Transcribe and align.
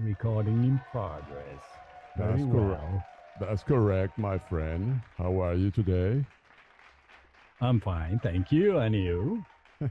Recording 0.00 0.64
in 0.64 0.78
progress. 0.92 1.62
That's 2.14 2.42
correct. 2.44 2.82
well. 2.82 3.02
That's 3.36 3.62
correct, 3.64 4.16
my 4.16 4.38
friend. 4.38 5.00
How 5.18 5.40
are 5.42 5.54
you 5.54 5.70
today? 5.70 6.24
I'm 7.60 7.80
fine, 7.80 8.20
thank 8.20 8.52
you. 8.52 8.78
And 8.78 8.94
you? 8.94 9.44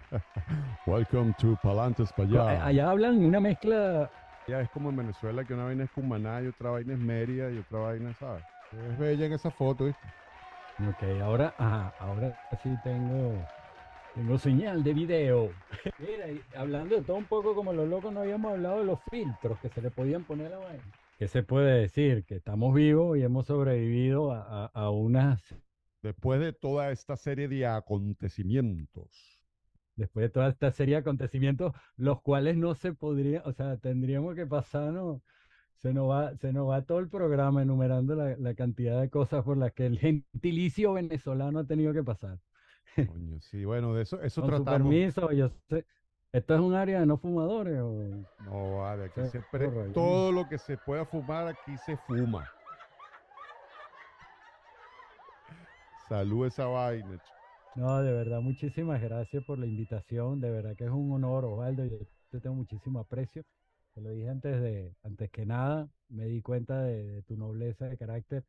Welcome 0.86 1.34
to 1.40 1.58
Palantes 1.58 2.12
allá. 2.18 2.54
eh, 2.54 2.60
Allá 2.64 2.90
hablan 2.92 3.18
una 3.26 3.40
mezcla. 3.40 4.10
Ya 4.48 4.62
es 4.62 4.70
como 4.70 4.90
en 4.90 4.96
Venezuela 4.96 5.44
que 5.44 5.54
una 5.54 5.66
vaina 5.66 5.84
es 5.84 5.90
Cumaná 5.92 6.42
y 6.42 6.48
otra 6.48 6.70
vaina 6.72 6.94
es 6.94 7.00
Mérida 7.00 7.52
y 7.52 7.58
otra 7.58 7.80
vaina, 7.80 8.14
¿sabes? 8.14 8.46
Es 8.72 8.98
bella 8.98 9.26
en 9.26 9.34
esa 9.34 9.52
foto, 9.52 9.86
¿viste? 9.86 10.08
Ok, 10.88 11.04
ahora, 11.22 11.54
ajá, 11.58 11.94
ahora 12.00 12.34
sí 12.64 12.78
tengo, 12.78 13.46
tengo 14.18 14.38
señal 14.38 14.84
de 14.84 14.94
video. 14.94 15.50
Mira, 16.00 16.30
y 16.32 16.42
hablando 16.56 16.96
de 16.96 17.02
todo 17.02 17.18
un 17.18 17.26
poco 17.26 17.54
como 17.56 17.72
los 17.74 17.88
locos, 17.88 18.14
no 18.14 18.22
habíamos 18.22 18.52
hablado 18.54 18.80
de 18.80 18.86
los 18.86 19.00
filtros 19.12 19.58
que 19.60 19.70
se 19.70 19.82
le 19.82 19.92
podían 19.92 20.24
poner 20.24 20.48
a 20.48 20.50
la 20.52 20.58
vaina. 20.58 20.84
¿Qué 21.20 21.28
se 21.28 21.44
puede 21.44 21.82
decir? 21.82 22.26
Que 22.26 22.36
estamos 22.36 22.74
vivos 22.76 23.18
y 23.18 23.24
hemos 23.24 23.48
sobrevivido 23.48 24.32
a, 24.32 24.66
a- 24.66 24.72
a 24.74 24.90
unas, 24.92 25.42
Después 26.04 26.40
de 26.40 26.54
toda 26.54 26.92
esta 26.92 27.18
serie 27.18 27.48
de 27.48 27.66
acontecimientos. 27.66 29.10
después 29.96 30.24
de 30.26 30.30
toda 30.30 30.48
esta 30.50 30.72
serie 30.72 30.94
de 30.96 31.02
acontecimientos, 31.02 31.74
los 31.96 32.22
cuales 32.22 32.56
no 32.56 32.76
se 32.76 32.94
podrían, 32.94 33.42
o 33.46 33.52
sea, 33.52 33.78
tendríamos 33.78 34.36
que 34.36 34.46
pasarnos, 34.46 35.22
se 35.78 35.94
nos 35.94 36.10
va, 36.10 36.36
se 36.38 36.54
nos 36.54 36.70
va 36.70 36.84
todo 36.86 37.00
el 37.00 37.10
programa 37.10 37.64
enumerando 37.64 38.16
la, 38.16 38.38
la 38.38 38.54
cantidad 38.54 39.02
de 39.02 39.10
cosas 39.10 39.44
por 39.44 39.58
las 39.58 39.74
que 39.74 39.88
el 39.88 39.98
gentilicio 40.00 40.94
venezolano 40.94 41.60
ha 41.60 41.66
tenido 41.66 41.94
que 41.94 42.04
pasar. 42.04 42.38
Coño, 43.06 43.40
sí, 43.42 43.64
bueno, 43.66 43.94
de 43.94 44.04
eso, 44.04 44.22
eso 44.22 44.42
Con 44.42 44.54
su 44.54 44.66
tratamos. 44.66 44.68
permiso, 44.68 45.32
yo 45.32 45.50
sé, 45.70 45.86
¿esto 46.32 46.56
es 46.56 46.62
un 46.62 46.74
área 46.74 47.00
de 47.00 47.06
no 47.06 47.18
fumadores 47.18 47.80
o...? 47.82 48.26
No, 48.40 48.78
vale, 48.78 49.06
aquí 49.06 49.24
Sí, 49.24 49.30
se 49.32 49.42
pre- 49.44 49.70
correcto. 49.70 49.94
todo 49.94 50.32
lo 50.32 50.48
que 50.48 50.58
se 50.58 50.78
pueda 50.78 51.06
fumar 51.06 51.48
aquí 51.48 51.78
se 51.78 51.98
fuma. 51.98 52.52
Salud 55.96 56.46
esa 56.48 56.66
vaina. 56.68 57.20
No, 57.76 58.02
de 58.02 58.12
verdad, 58.12 58.42
muchísimas 58.42 59.02
gracias 59.02 59.44
por 59.44 59.60
la 59.60 59.68
invitación, 59.68 60.42
de 60.42 60.50
verdad 60.50 60.76
que 60.76 60.86
es 60.86 60.90
un 60.90 61.12
honor, 61.14 61.46
Osvaldo, 61.46 61.86
yo 61.86 62.00
te 62.32 62.40
tengo 62.42 62.56
muchísimo 62.56 63.00
aprecio, 63.00 63.44
te 63.94 64.02
lo 64.02 64.10
dije 64.10 64.30
antes 64.30 64.60
de, 64.62 64.96
antes 65.04 65.30
que 65.32 65.46
nada, 65.46 65.88
me 66.10 66.26
di 66.26 66.42
cuenta 66.42 66.82
de, 66.84 67.06
de 67.06 67.22
tu 67.24 67.38
nobleza 67.38 67.86
de 67.88 67.98
carácter, 67.98 68.44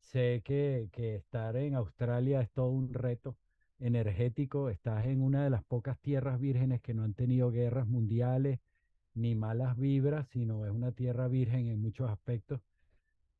sé 0.00 0.42
que, 0.44 0.88
que 0.92 1.16
estar 1.16 1.56
en 1.56 1.74
Australia 1.76 2.40
es 2.42 2.50
todo 2.52 2.68
un 2.70 2.92
reto 2.94 3.36
energético, 3.82 4.70
estás 4.70 5.06
en 5.06 5.20
una 5.22 5.44
de 5.44 5.50
las 5.50 5.64
pocas 5.64 5.98
tierras 6.00 6.40
vírgenes 6.40 6.80
que 6.80 6.94
no 6.94 7.02
han 7.04 7.14
tenido 7.14 7.50
guerras 7.50 7.86
mundiales 7.86 8.60
ni 9.14 9.34
malas 9.34 9.76
vibras, 9.76 10.26
sino 10.28 10.64
es 10.66 10.72
una 10.72 10.92
tierra 10.92 11.28
virgen 11.28 11.66
en 11.66 11.80
muchos 11.80 12.08
aspectos. 12.10 12.60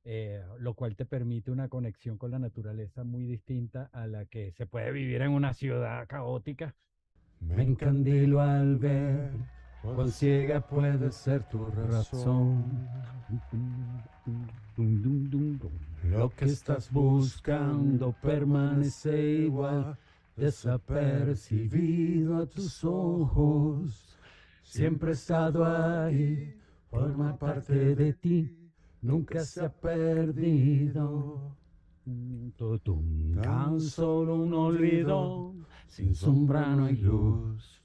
eh, 0.04 0.42
lo 0.58 0.74
cual 0.74 0.96
te 0.96 1.04
permite 1.06 1.50
una 1.52 1.68
conexión 1.68 2.18
con 2.18 2.32
la 2.32 2.38
naturaleza 2.40 3.04
muy 3.04 3.24
distinta 3.24 3.88
a 3.92 4.06
la 4.08 4.24
que 4.24 4.50
se 4.52 4.66
puede 4.66 4.90
vivir 4.92 5.22
en 5.22 5.30
una 5.30 5.54
ciudad 5.54 6.06
caótica. 6.08 6.74
Me 7.40 7.62
encandilo 7.62 8.40
al 8.40 8.76
ver 8.78 9.30
cuán 9.82 10.10
ciega 10.10 10.60
puede 10.60 11.10
ser 11.12 11.44
tu 11.48 11.66
razón. 11.66 12.64
Lo 16.04 16.30
que 16.30 16.46
estás 16.46 16.90
buscando 16.90 18.12
permanece 18.20 19.22
igual, 19.22 19.96
desapercibido 20.36 22.38
a 22.38 22.46
tus 22.46 22.84
ojos. 22.84 24.18
Siempre 24.62 25.10
ha 25.10 25.12
estado 25.12 25.64
ahí, 25.64 26.58
forma 26.88 27.36
parte 27.36 27.94
de 27.94 28.12
ti, 28.14 28.70
nunca 29.00 29.44
se 29.44 29.64
ha 29.64 29.72
perdido. 29.72 31.56
Tan 33.42 33.80
solo 33.80 34.36
un 34.36 34.54
olvido, 34.54 35.54
sin 35.86 36.14
sombra 36.14 36.74
no 36.74 36.86
hay 36.86 36.96
luz. 36.96 37.82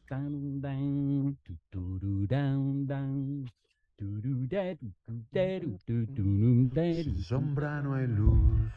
Sin 7.03 7.17
sombra 7.17 7.81
no 7.81 7.95
hay 7.95 8.07
luz. 8.07 8.71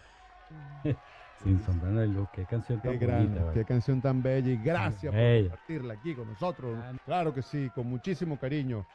Sin 1.42 1.58
sombra 1.64 2.04
luz. 2.04 2.28
Qué 2.34 2.44
canción 2.44 2.80
tan 2.80 2.92
Qué 2.92 2.98
gran, 3.06 3.32
bonita, 3.32 3.52
qué 3.54 3.64
canción 3.64 4.00
tan 4.00 4.22
bella 4.22 4.50
y 4.50 4.56
gracias 4.56 5.12
por 5.12 5.40
compartirla 5.42 5.94
aquí 5.94 6.14
con 6.14 6.28
nosotros. 6.28 6.78
Claro 7.06 7.32
que 7.32 7.42
sí, 7.42 7.70
con 7.74 7.86
muchísimo 7.86 8.38
cariño. 8.38 8.86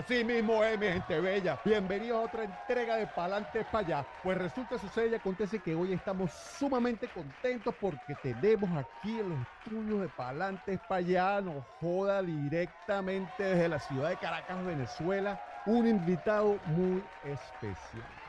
Así 0.00 0.24
mismo 0.24 0.64
es, 0.64 0.78
mi 0.78 0.86
gente 0.86 1.20
bella. 1.20 1.60
Bienvenidos 1.62 2.16
a 2.16 2.22
otra 2.22 2.44
entrega 2.44 2.96
de 2.96 3.06
Palantes 3.06 3.66
para 3.66 3.80
allá. 3.84 4.08
Pues 4.22 4.38
resulta, 4.38 4.78
sucede 4.78 5.08
y 5.10 5.14
acontece 5.14 5.60
que 5.60 5.74
hoy 5.74 5.92
estamos 5.92 6.32
sumamente 6.32 7.06
contentos 7.06 7.74
porque 7.78 8.14
tenemos 8.22 8.74
aquí 8.78 9.20
en 9.20 9.28
los 9.28 9.42
estudios 9.42 10.00
de 10.00 10.08
Palantes 10.08 10.80
para 10.88 11.00
allá, 11.00 11.42
nos 11.42 11.66
joda 11.80 12.22
directamente 12.22 13.42
desde 13.42 13.68
la 13.68 13.78
ciudad 13.78 14.08
de 14.08 14.16
Caracas, 14.16 14.64
Venezuela, 14.64 15.38
un 15.66 15.86
invitado 15.86 16.62
muy 16.64 17.10
especial. 17.20 18.22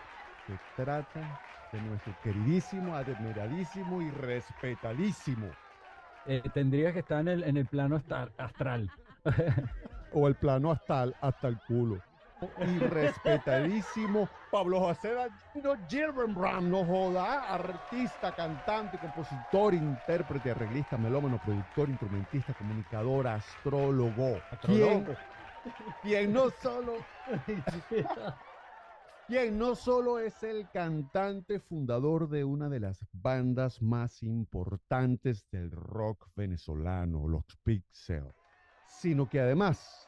Se 0.45 0.59
trata 0.75 1.39
de 1.71 1.79
nuestro 1.79 2.17
queridísimo, 2.21 2.95
admiradísimo 2.95 4.01
y 4.01 4.11
respetadísimo, 4.11 5.57
Eh, 6.25 6.49
tendría 6.53 6.91
que 6.93 6.99
estar 6.99 7.21
en 7.21 7.29
el, 7.29 7.43
en 7.45 7.57
el 7.57 7.67
plano 7.67 7.95
astral. 8.37 8.91
o 10.11 10.27
el 10.27 10.35
plano 10.35 10.71
hasta 10.71 11.03
el, 11.03 11.15
hasta 11.21 11.47
el 11.47 11.57
culo. 11.67 11.97
Y 12.65 12.79
respetadísimo 12.79 14.27
Pablo 14.51 14.79
José 14.79 15.13
Dañino 15.13 15.75
Gilbenbram, 15.87 16.69
no 16.69 16.83
joda, 16.83 17.53
artista, 17.53 18.31
cantante, 18.33 18.97
compositor, 18.97 19.73
intérprete, 19.73 20.51
arreglista, 20.51 20.97
melómano, 20.97 21.39
productor, 21.39 21.89
instrumentista, 21.89 22.53
comunicador, 22.53 23.27
astrólogo. 23.27 24.37
¿Quién, 24.65 25.07
quien 26.01 26.33
no 26.33 26.49
solo 26.49 26.93
quien 29.27 29.57
no 29.57 29.75
solo 29.75 30.19
es 30.19 30.43
el 30.43 30.69
cantante 30.69 31.59
fundador 31.59 32.27
de 32.27 32.43
una 32.43 32.67
de 32.67 32.81
las 32.81 32.99
bandas 33.13 33.81
más 33.81 34.23
importantes 34.23 35.49
del 35.51 35.71
rock 35.71 36.27
venezolano, 36.35 37.29
los 37.29 37.45
Pixel, 37.63 38.25
sino 38.99 39.27
que 39.29 39.39
además 39.39 40.01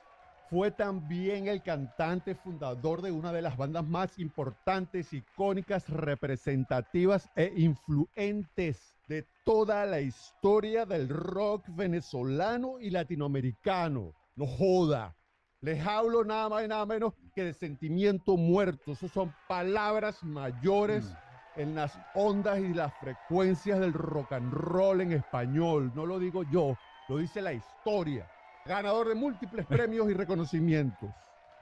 fue 0.49 0.69
también 0.69 1.47
el 1.47 1.63
cantante 1.63 2.35
fundador 2.35 3.01
de 3.01 3.11
una 3.11 3.31
de 3.31 3.41
las 3.41 3.57
bandas 3.57 3.83
más 3.83 4.19
importantes, 4.19 5.11
icónicas, 5.11 5.89
representativas 5.89 7.27
e 7.35 7.51
influentes 7.55 8.95
de 9.07 9.25
toda 9.45 9.85
la 9.85 9.99
historia 9.99 10.85
del 10.85 11.09
rock 11.09 11.65
venezolano 11.69 12.79
y 12.79 12.91
latinoamericano. 12.91 14.13
No 14.35 14.45
joda. 14.45 15.15
Les 15.61 15.83
hablo 15.87 16.23
nada 16.23 16.49
más 16.49 16.63
y 16.65 16.67
nada 16.67 16.85
menos 16.85 17.13
que 17.33 17.45
de 17.45 17.53
sentimiento 17.53 18.37
muerto. 18.37 18.91
Esas 18.91 19.11
son 19.11 19.33
palabras 19.47 20.23
mayores 20.23 21.15
en 21.55 21.73
las 21.73 21.97
ondas 22.13 22.59
y 22.59 22.73
las 22.73 22.93
frecuencias 22.99 23.79
del 23.79 23.93
rock 23.93 24.33
and 24.33 24.53
roll 24.53 25.01
en 25.01 25.13
español. 25.13 25.91
No 25.95 26.05
lo 26.05 26.19
digo 26.19 26.43
yo, 26.43 26.77
lo 27.07 27.17
dice 27.17 27.41
la 27.41 27.53
historia. 27.53 28.29
Ganador 28.65 29.09
de 29.09 29.15
múltiples 29.15 29.65
premios 29.65 30.09
y 30.09 30.13
reconocimientos. 30.13 31.09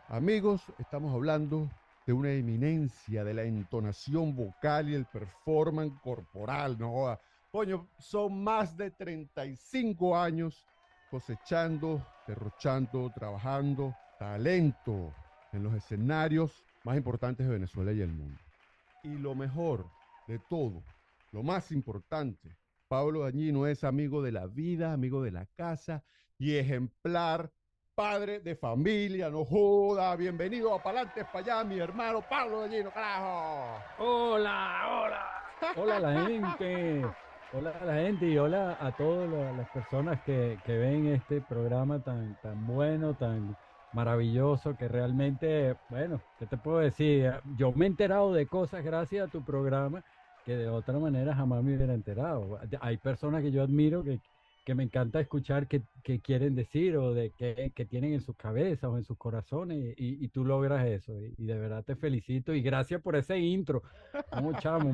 Amigos, 0.08 0.62
estamos 0.78 1.12
hablando 1.12 1.68
de 2.06 2.14
una 2.14 2.32
eminencia 2.32 3.24
de 3.24 3.34
la 3.34 3.42
entonación 3.42 4.36
vocal 4.36 4.88
y 4.88 4.94
el 4.94 5.06
performance 5.06 6.00
corporal. 6.04 6.78
No 6.78 6.92
joda. 6.92 7.20
Coño, 7.52 7.88
son 7.98 8.44
más 8.44 8.78
de 8.78 8.92
35 8.92 10.16
años 10.16 10.68
cosechando, 11.10 12.06
derrochando, 12.28 13.10
trabajando 13.10 13.96
talento 14.20 15.12
en 15.54 15.64
los 15.64 15.74
escenarios 15.74 16.64
más 16.84 16.98
importantes 16.98 17.48
de 17.48 17.54
Venezuela 17.54 17.92
y 17.94 18.02
el 18.02 18.12
mundo. 18.12 18.40
Y 19.04 19.18
lo 19.18 19.34
mejor 19.34 19.88
de 20.28 20.38
todo, 20.38 20.84
lo 21.32 21.42
más 21.42 21.72
importante, 21.72 22.56
Pablo 22.88 23.22
Dañino 23.22 23.66
es 23.66 23.84
amigo 23.84 24.22
de 24.22 24.34
la 24.34 24.46
vida, 24.46 24.94
amigo 24.94 25.24
de 25.24 25.32
la 25.32 25.48
casa 25.48 26.04
y 26.42 26.58
ejemplar 26.58 27.52
padre 27.94 28.40
de 28.40 28.56
familia, 28.56 29.30
no 29.30 29.46
joda. 29.46 30.16
Bienvenido 30.16 30.74
a 30.74 30.82
Palantes 30.82 31.24
para 31.32 31.60
allá, 31.60 31.64
mi 31.64 31.78
hermano 31.78 32.24
Pablo 32.28 32.62
Gallino, 32.62 32.92
carajo. 32.92 33.80
Hola, 34.00 34.88
hola. 34.90 35.26
Hola 35.78 36.00
la 36.00 36.26
gente. 36.28 37.04
Hola 37.54 37.70
a 37.80 37.86
la 37.86 37.94
gente 37.96 38.26
y 38.28 38.38
hola 38.40 38.76
a 38.80 38.92
todas 38.94 39.30
la- 39.30 39.52
las 39.54 39.68
personas 39.70 40.20
que, 40.24 40.60
que 40.64 40.78
ven 40.78 41.06
este 41.08 41.42
programa 41.42 42.02
tan, 42.02 42.36
tan 42.38 42.66
bueno, 42.66 43.14
tan 43.14 43.56
maravilloso, 43.92 44.76
que 44.76 44.88
realmente, 44.88 45.78
bueno, 45.90 46.24
¿qué 46.40 46.48
te 46.48 46.58
puedo 46.58 46.80
decir? 46.80 47.32
Yo 47.56 47.72
me 47.74 47.86
he 47.86 47.90
enterado 47.90 48.34
de 48.34 48.48
cosas 48.48 48.84
gracias 48.84 49.28
a 49.28 49.30
tu 49.30 49.44
programa 49.44 50.02
que 50.44 50.56
de 50.56 50.70
otra 50.70 50.98
manera 50.98 51.36
jamás 51.36 51.62
me 51.64 51.76
hubiera 51.76 51.94
enterado. 51.94 52.58
Hay 52.80 52.98
personas 52.98 53.44
que 53.44 53.52
yo 53.52 53.62
admiro 53.62 54.04
que, 54.04 54.22
que 54.64 54.76
me 54.76 54.84
encanta 54.84 55.20
escuchar 55.20 55.68
que, 55.68 55.84
quieren 56.22 56.56
decir 56.56 56.98
o 56.98 57.14
de 57.14 57.32
que, 57.32 57.72
tienen 57.86 58.14
en 58.14 58.22
sus 58.22 58.36
cabezas 58.36 58.90
o 58.90 58.98
en 58.98 59.04
sus 59.04 59.18
corazones 59.18 59.96
y, 59.98 60.24
y 60.24 60.28
tú 60.30 60.46
logras 60.46 60.86
eso. 60.88 61.14
Y, 61.38 61.46
de 61.46 61.58
verdad 61.58 61.84
te 61.84 61.96
felicito 61.96 62.54
y 62.54 62.62
gracias 62.62 63.02
por 63.02 63.16
ese 63.16 63.38
intro. 63.38 63.82
No, 64.32 64.54
chamo, 64.60 64.94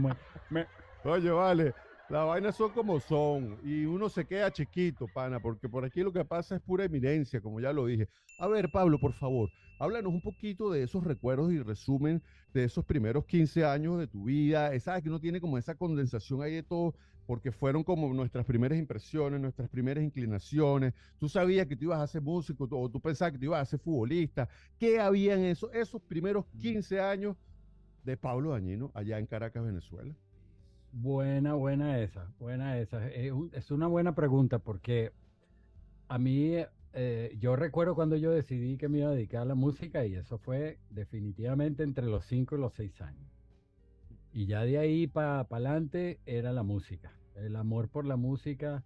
me- 0.50 0.68
Oye, 1.04 1.30
vale, 1.30 1.74
las 2.10 2.26
vainas 2.26 2.56
son 2.56 2.72
como 2.72 3.00
son 3.00 3.60
y 3.64 3.86
uno 3.86 4.10
se 4.10 4.26
queda 4.26 4.52
chiquito, 4.52 5.08
pana, 5.08 5.40
porque 5.40 5.68
por 5.70 5.86
aquí 5.86 6.02
lo 6.02 6.12
que 6.14 6.24
pasa 6.26 6.56
es 6.56 6.62
pura 6.62 6.86
eminencia, 6.86 7.42
como 7.42 7.60
ya 7.60 7.74
lo 7.74 7.86
dije. 7.86 8.08
A 8.38 8.48
ver, 8.48 8.70
Pablo, 8.70 9.00
por 9.00 9.14
favor, 9.14 9.52
háblanos 9.80 10.14
un 10.14 10.22
poquito 10.22 10.72
de 10.72 10.84
esos 10.84 11.04
recuerdos 11.04 11.52
y 11.52 11.60
resumen 11.60 12.24
de 12.54 12.64
esos 12.64 12.86
primeros 12.86 13.26
15 13.26 13.66
años 13.66 14.00
de 14.00 14.08
tu 14.08 14.26
vida. 14.26 14.78
Sabes 14.80 15.04
que 15.04 15.10
uno 15.10 15.20
tiene 15.20 15.42
como 15.42 15.58
esa 15.58 15.76
condensación 15.76 16.42
ahí 16.42 16.56
de 16.56 16.64
todo, 16.64 16.96
porque 17.28 17.52
fueron 17.52 17.84
como 17.84 18.12
nuestras 18.14 18.46
primeras 18.46 18.80
impresiones, 18.80 19.40
nuestras 19.40 19.70
primeras 19.70 20.04
inclinaciones. 20.04 20.94
Tú 21.20 21.28
sabías 21.28 21.68
que 21.68 21.76
tú 21.76 21.86
ibas 21.86 22.00
a 22.00 22.08
ser 22.08 22.22
músico 22.22 22.68
o 22.72 22.90
tú 22.90 23.02
pensabas 23.02 23.34
que 23.34 23.38
tú 23.38 23.46
ibas 23.46 23.62
a 23.62 23.66
ser 23.66 23.80
futbolista. 23.80 24.48
¿Qué 24.80 25.00
había 25.00 25.36
en 25.36 25.44
eso, 25.44 25.72
esos 25.74 26.02
primeros 26.02 26.46
15 26.60 27.02
años 27.02 27.36
de 28.06 28.16
Pablo 28.16 28.52
Dañino 28.52 28.92
allá 28.94 29.20
en 29.20 29.28
Caracas, 29.28 29.64
Venezuela? 29.64 30.16
Buena, 30.94 31.54
buena 31.54 32.00
esa, 32.00 32.32
buena 32.40 32.80
esa. 32.80 33.08
Es 33.10 33.72
una 33.72 33.88
buena 33.88 34.16
pregunta 34.16 34.60
porque 34.60 35.12
a 36.08 36.18
mí, 36.18 36.54
eh, 36.94 37.38
yo 37.40 37.58
recuerdo 37.58 37.94
cuando 37.94 38.16
yo 38.16 38.32
decidí 38.32 38.78
que 38.78 38.88
me 38.88 39.00
iba 39.00 39.10
a 39.10 39.12
dedicar 39.12 39.42
a 39.42 39.46
la 39.46 39.56
música 39.56 40.06
y 40.06 40.16
eso 40.16 40.38
fue 40.38 40.80
definitivamente 40.90 41.84
entre 41.84 42.06
los 42.06 42.26
5 42.26 42.56
y 42.56 42.60
los 42.60 42.74
6 42.74 43.02
años. 43.02 43.30
Y 44.32 44.46
ya 44.46 44.64
de 44.64 44.78
ahí 44.78 45.08
para 45.08 45.42
adelante 45.42 46.20
era 46.26 46.54
la 46.54 46.64
música, 46.64 47.12
el 47.38 47.56
amor 47.56 47.90
por 47.90 48.06
la 48.06 48.16
música, 48.18 48.84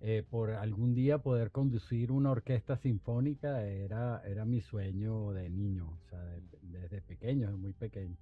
eh, 0.00 0.24
por 0.28 0.50
algún 0.52 0.94
día 0.94 1.18
poder 1.18 1.50
conducir 1.50 2.10
una 2.12 2.30
orquesta 2.30 2.76
sinfónica 2.76 3.62
era, 3.66 4.22
era 4.26 4.44
mi 4.44 4.60
sueño 4.60 5.32
de 5.32 5.50
niño, 5.50 5.90
o 5.90 6.08
sea, 6.08 6.20
de- 6.20 6.42
desde 6.62 7.02
pequeño, 7.02 7.56
muy 7.58 7.72
pequeño. 7.72 8.16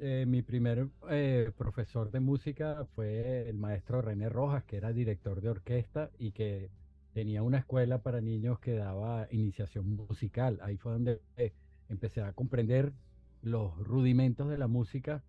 Eh, 0.00 0.24
mi 0.28 0.42
primer 0.42 0.88
eh, 1.10 1.50
profesor 1.58 2.10
de 2.12 2.20
música 2.20 2.86
fue 2.94 3.48
el 3.48 3.56
maestro 3.58 4.00
René 4.00 4.28
Rojas, 4.28 4.62
que 4.64 4.76
era 4.76 4.92
director 4.92 5.40
de 5.40 5.48
orquesta 5.48 6.10
y 6.18 6.30
que 6.30 6.70
tenía 7.14 7.42
una 7.42 7.58
escuela 7.58 7.98
para 8.02 8.20
niños 8.20 8.60
que 8.60 8.74
daba 8.74 9.26
iniciación 9.32 9.96
musical. 9.96 10.60
Ahí 10.62 10.76
fue 10.76 10.92
donde 10.92 11.20
eh, 11.36 11.52
empecé 11.88 12.22
a 12.22 12.32
comprender 12.32 12.92
los 13.42 13.76
rudimentos 13.78 14.48
de 14.48 14.58
la 14.58 14.68
música, 14.68 15.24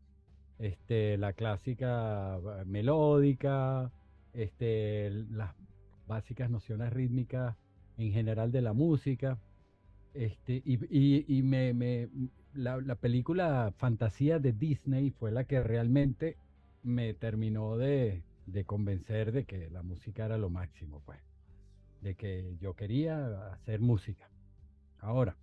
este, 0.59 1.17
la 1.17 1.33
clásica 1.33 2.37
eh, 2.37 2.65
melódica, 2.65 3.91
este, 4.33 5.09
las 5.31 5.55
básicas 6.07 6.49
nociones 6.49 6.91
rítmicas 6.93 7.55
en 7.97 8.11
general 8.13 8.51
de 8.51 8.61
la 8.61 8.73
música. 8.73 9.39
Este, 10.13 10.61
y, 10.65 10.79
y- 10.89 11.25
y 11.27 11.43
me, 11.43 11.73
me- 11.73 12.09
la, 12.53 12.77
la 12.81 12.95
película 12.95 13.73
Fantasía 13.77 14.39
de 14.39 14.53
Disney 14.53 15.11
fue 15.11 15.31
la 15.31 15.43
que 15.45 15.61
realmente 15.61 16.37
me 16.83 17.13
terminó 17.13 17.77
de, 17.77 18.23
de 18.47 18.65
convencer 18.65 19.31
de 19.31 19.45
que 19.45 19.69
la 19.69 19.83
música 19.83 20.25
era 20.25 20.37
lo 20.37 20.49
máximo, 20.49 21.01
pues, 21.05 21.19
de 22.01 22.15
que 22.15 22.57
yo 22.61 22.75
quería 22.75 23.51
hacer 23.53 23.81
música. 23.81 24.29
Ahora, 24.99 25.37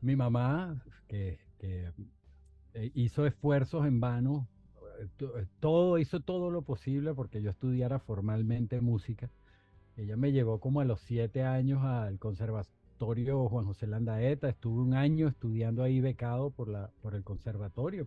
mi 0.00 0.16
mamá, 0.16 0.82
que, 1.08 1.38
que, 1.58 1.92
hizo 2.94 3.26
esfuerzos 3.26 3.86
en 3.86 4.00
vano, 4.00 4.48
eh, 5.00 5.08
eh, 5.20 5.46
todo, 5.60 5.98
hizo 5.98 6.20
todo 6.20 6.50
lo 6.50 6.62
posible 6.62 7.14
porque 7.14 7.42
yo 7.42 7.50
estudiara 7.50 7.98
formalmente 7.98 8.80
música. 8.80 9.30
Ella 9.96 10.16
me 10.16 10.32
llevó 10.32 10.60
como 10.60 10.80
a 10.80 10.84
los 10.84 11.00
siete 11.00 11.42
años 11.42 11.82
al 11.84 12.18
conservatorio 12.18 13.48
Juan 13.48 13.66
José 13.66 13.86
Landaeta. 13.86 14.48
Estuve 14.48 14.82
un 14.82 14.94
año 14.94 15.28
estudiando 15.28 15.82
ahí 15.82 16.00
becado 16.00 16.50
por 16.50 16.68
la, 16.68 16.90
por 17.02 17.14
el 17.14 17.24
conservatorio. 17.24 18.06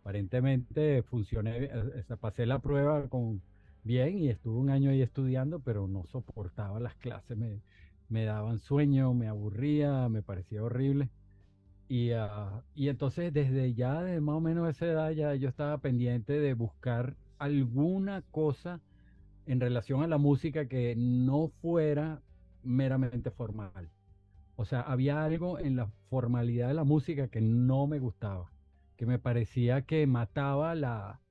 Aparentemente 0.00 1.02
funcioné, 1.04 1.64
eh, 1.64 1.70
eh, 2.08 2.16
pasé 2.20 2.46
la 2.46 2.58
prueba 2.60 3.08
con 3.08 3.42
bien 3.84 4.18
y 4.18 4.28
estuve 4.28 4.58
un 4.58 4.70
año 4.70 4.90
ahí 4.90 5.02
estudiando, 5.02 5.60
pero 5.60 5.86
no 5.88 6.04
soportaba 6.06 6.80
las 6.80 6.96
clases, 6.96 7.36
me, 7.36 7.60
me 8.08 8.24
daban 8.24 8.58
sueño, 8.58 9.14
me 9.14 9.28
aburría, 9.28 10.08
me 10.08 10.22
parecía 10.22 10.62
horrible. 10.62 11.08
Y, 11.92 12.12
ah, 12.12 12.64
y 12.74 12.88
entonces 12.88 13.34
desde 13.34 13.74
ya, 13.74 14.02
desde 14.02 14.22
más 14.22 14.36
o 14.36 14.40
menos 14.40 14.66
esa 14.70 14.86
edad, 14.86 15.10
ya 15.10 15.34
yo 15.34 15.48
estaba 15.50 15.76
pendiente 15.82 16.40
de 16.40 16.54
buscar 16.54 17.18
alguna 17.38 18.22
cosa 18.30 18.80
en 19.46 19.60
relación 19.60 20.02
a 20.02 20.08
la 20.08 20.18
música 20.18 20.68
que 20.68 20.94
no 20.96 21.48
fuera 21.48 22.22
meramente 22.62 23.30
formal. 23.30 23.90
O 24.56 24.64
sea, 24.64 24.82
había 24.82 25.24
algo 25.24 25.58
en 25.58 25.76
la 25.76 25.88
formalidad 26.10 26.68
de 26.68 26.74
la 26.74 26.84
música 26.84 27.28
que 27.28 27.42
no 27.42 27.86
me 27.86 27.98
gustaba, 28.00 28.52
que 28.96 29.06
me 29.06 29.18
parecía 29.18 29.82
que 29.82 30.06
mataba 30.06 30.74
la, 30.74 31.22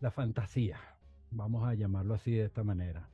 la 0.00 0.10
fantasía, 0.10 0.78
vamos 1.30 1.66
a 1.68 1.74
llamarlo 1.74 2.14
así 2.14 2.32
de 2.32 2.44
esta 2.46 2.64
manera. 2.64 3.10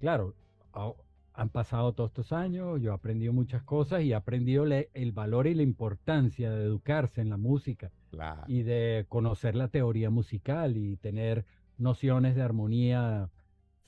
Claro, 0.00 0.36
a- 0.72 0.94
han 1.38 1.50
pasado 1.50 1.92
todos 1.92 2.10
estos 2.10 2.32
años, 2.32 2.80
yo 2.82 2.90
he 2.90 2.94
aprendido 2.94 3.32
muchas 3.32 3.62
cosas 3.62 4.02
y 4.02 4.10
he 4.10 4.14
aprendido 4.16 4.64
el 4.66 5.12
valor 5.12 5.46
y 5.46 5.54
la 5.54 5.62
importancia 5.62 6.50
de 6.50 6.64
educarse 6.64 7.20
en 7.20 7.30
la 7.30 7.36
música 7.36 7.92
Claro. 8.10 8.42
y 8.48 8.64
de 8.64 9.06
conocer 9.08 9.54
la 9.54 9.68
teoría 9.68 10.10
musical 10.10 10.76
y 10.76 10.96
tener 10.96 11.44
nociones 11.76 12.34
de 12.34 12.42
armonía 12.42 13.30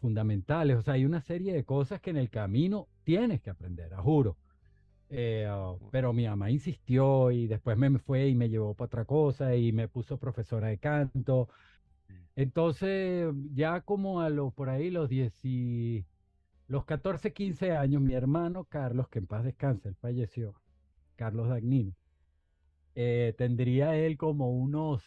fundamentales. 0.00 0.76
O 0.76 0.82
sea, 0.82 0.94
hay 0.94 1.04
una 1.04 1.20
serie 1.22 1.52
de 1.52 1.64
cosas 1.64 2.00
que 2.00 2.10
en 2.10 2.18
el 2.18 2.30
camino 2.30 2.86
tienes 3.02 3.40
que 3.42 3.50
aprender, 3.50 3.92
a 3.94 4.00
juro. 4.00 4.36
Eh, 5.08 5.44
ah, 5.50 5.74
pero 5.90 6.12
mi 6.12 6.26
mamá 6.26 6.52
insistió 6.52 7.32
y 7.32 7.48
después 7.48 7.76
me 7.76 7.98
fue 7.98 8.28
y 8.28 8.36
me 8.36 8.48
llevó 8.48 8.74
para 8.74 8.86
otra 8.86 9.04
cosa 9.06 9.56
y 9.56 9.72
me 9.72 9.88
puso 9.88 10.18
profesora 10.18 10.68
de 10.68 10.78
canto. 10.78 11.48
Entonces, 12.36 13.34
ya 13.54 13.80
como 13.80 14.20
a 14.20 14.30
los 14.30 14.54
por 14.54 14.70
ahí 14.70 14.88
los 14.90 15.08
10 15.08 15.44
y- 15.44 16.04
los 16.70 16.84
14, 16.84 17.32
15 17.32 17.72
años, 17.72 18.00
mi 18.00 18.14
hermano 18.14 18.64
Carlos, 18.64 19.08
que 19.08 19.18
en 19.18 19.26
paz 19.26 19.44
descanse, 19.44 19.88
él 19.88 19.96
falleció, 19.96 20.54
Carlos 21.16 21.48
Dagnino, 21.48 21.94
eh, 22.94 23.34
tendría 23.36 23.96
él 23.96 24.16
como 24.16 24.50
unos 24.52 25.02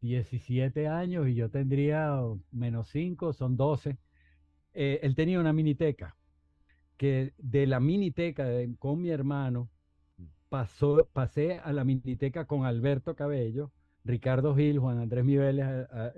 17 0.00 0.88
años 0.88 1.28
y 1.28 1.34
yo 1.34 1.50
tendría 1.50 2.18
menos 2.50 2.88
5, 2.88 3.34
son 3.34 3.58
12. 3.58 3.98
Eh, 4.72 5.00
él 5.02 5.14
tenía 5.14 5.38
una 5.38 5.52
miniteca, 5.52 6.16
que 6.96 7.34
de 7.38 7.66
la 7.66 7.78
miniteca 7.78 8.46
con 8.78 9.02
mi 9.02 9.10
hermano 9.10 9.70
pasó, 10.48 11.06
pasé 11.12 11.58
a 11.58 11.72
la 11.74 11.84
miniteca 11.84 12.46
con 12.46 12.64
Alberto 12.64 13.14
Cabello, 13.16 13.72
Ricardo 14.04 14.56
Gil, 14.56 14.78
Juan 14.78 14.98
Andrés 14.98 15.26
a- 15.60 16.12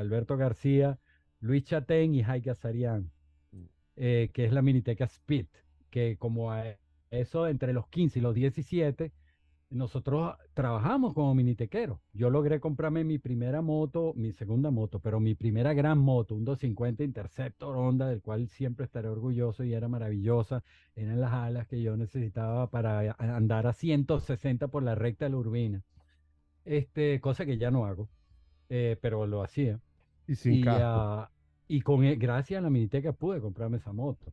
Alberto 0.00 0.36
García, 0.36 0.98
Luis 1.40 1.64
Chatén 1.64 2.14
y 2.14 2.22
Jaique 2.22 2.50
Azarián. 2.50 3.10
Eh, 4.00 4.30
que 4.34 4.46
es 4.46 4.52
la 4.52 4.62
miniteca 4.62 5.06
Spit, 5.08 5.48
que 5.90 6.16
como 6.18 6.52
eso 7.10 7.48
entre 7.48 7.72
los 7.74 7.88
15 7.88 8.18
y 8.20 8.22
los 8.22 8.34
17, 8.34 9.12
nosotros 9.70 10.36
trabajamos 10.54 11.14
como 11.14 11.34
minitequeros. 11.34 12.00
Yo 12.12 12.30
logré 12.30 12.60
comprarme 12.60 13.04
mi 13.04 13.18
primera 13.18 13.62
moto, 13.62 14.14
mi 14.16 14.32
segunda 14.32 14.70
moto, 14.72 15.00
pero 15.00 15.20
mi 15.20 15.34
primera 15.36 15.74
gran 15.74 15.98
moto, 15.98 16.34
un 16.34 16.44
250 16.44 17.04
Interceptor 17.04 17.76
Honda, 17.76 18.08
del 18.08 18.22
cual 18.22 18.48
siempre 18.48 18.86
estaré 18.86 19.08
orgulloso 19.08 19.64
y 19.64 19.74
era 19.74 19.88
maravillosa. 19.88 20.64
Eran 20.96 21.20
las 21.20 21.32
alas 21.32 21.68
que 21.68 21.82
yo 21.82 21.96
necesitaba 21.96 22.70
para 22.70 23.14
andar 23.18 23.66
a 23.68 23.72
160 23.74 24.68
por 24.68 24.82
la 24.82 24.94
recta 24.96 25.26
de 25.26 25.30
la 25.32 25.36
urbina. 25.38 25.84
Este, 26.64 27.20
cosa 27.20 27.46
que 27.46 27.58
ya 27.58 27.70
no 27.70 27.86
hago, 27.86 28.10
eh, 28.70 28.98
pero 29.02 29.26
lo 29.26 29.42
hacía. 29.42 29.80
Y 30.26 30.36
sin 30.36 30.58
Y, 30.58 30.60
casco. 30.60 31.08
ah, 31.12 31.30
y 31.70 31.82
con, 31.82 32.04
e- 32.04 32.16
gracias 32.16 32.58
a 32.58 32.62
la 32.62 32.68
miniteca 32.68 33.12
pude 33.12 33.40
comprarme 33.40 33.76
esa 33.76 33.92
moto. 33.92 34.32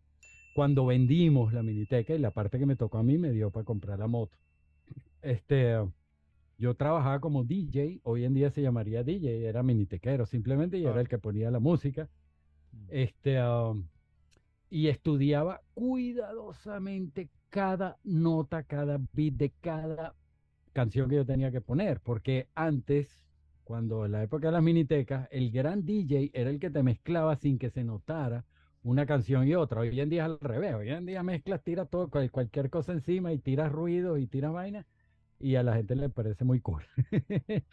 Cuando 0.56 0.88
vendimos 0.88 1.54
la 1.54 1.62
miniteca 1.62 2.16
y 2.16 2.18
la 2.18 2.32
parte 2.32 2.58
que 2.58 2.66
me 2.66 2.76
tocó 2.76 2.98
a 2.98 3.04
mí 3.04 3.20
me 3.20 3.32
dio 3.32 3.52
para 3.52 3.64
comprar 3.64 4.00
la 4.00 4.08
moto. 4.08 4.36
Este, 5.22 5.76
yo 6.58 6.74
trabajaba 6.74 7.20
como 7.20 7.44
DJ, 7.44 8.00
hoy 8.02 8.24
en 8.24 8.34
día 8.34 8.50
se 8.50 8.64
llamaría 8.64 9.04
DJ, 9.04 9.48
era 9.48 9.62
minitequero 9.62 10.26
simplemente 10.26 10.80
y 10.80 10.86
era 10.86 11.00
el 11.00 11.08
que 11.08 11.20
ponía 11.20 11.52
la 11.52 11.60
música. 11.60 12.10
Este, 12.90 13.40
um, 13.44 13.88
y 14.72 14.88
estudiaba 14.88 15.62
cuidadosamente 15.76 17.30
cada 17.50 18.00
nota, 18.04 18.64
cada 18.64 19.00
beat 19.14 19.36
de 19.36 19.52
cada 19.62 20.16
canción 20.74 21.08
que 21.08 21.18
yo 21.18 21.26
tenía 21.26 21.52
que 21.52 21.62
poner, 21.62 22.00
porque 22.02 22.48
antes, 22.56 23.27
cuando 23.68 24.06
en 24.06 24.14
la 24.14 24.24
época 24.24 24.48
de 24.48 24.54
las 24.54 24.64
minitecas, 24.64 25.28
el 25.30 25.52
gran 25.52 25.84
DJ 25.84 26.32
era 26.34 26.50
el 26.50 26.58
que 26.58 26.70
te 26.70 26.84
mezclaba 26.84 27.36
sin 27.36 27.60
que 27.60 27.70
se 27.70 27.84
notara 27.84 28.46
una 28.82 29.06
canción 29.06 29.46
y 29.46 29.56
otra. 29.56 29.82
Hoy 29.82 30.00
en 30.00 30.08
día 30.08 30.24
es 30.24 30.30
al 30.30 30.40
revés, 30.40 30.74
hoy 30.74 30.90
en 30.90 31.06
día 31.06 31.22
mezclas, 31.22 31.62
tiras 31.66 31.90
todo, 31.90 32.10
cualquier 32.10 32.70
cosa 32.70 32.94
encima 32.94 33.34
y 33.34 33.40
tiras 33.40 33.70
ruido 33.70 34.18
y 34.18 34.26
tiras 34.26 34.54
vaina 34.54 34.86
y 35.38 35.56
a 35.56 35.64
la 35.64 35.76
gente 35.76 35.98
le 35.98 36.08
parece 36.08 36.46
muy 36.46 36.62
cool. 36.62 36.82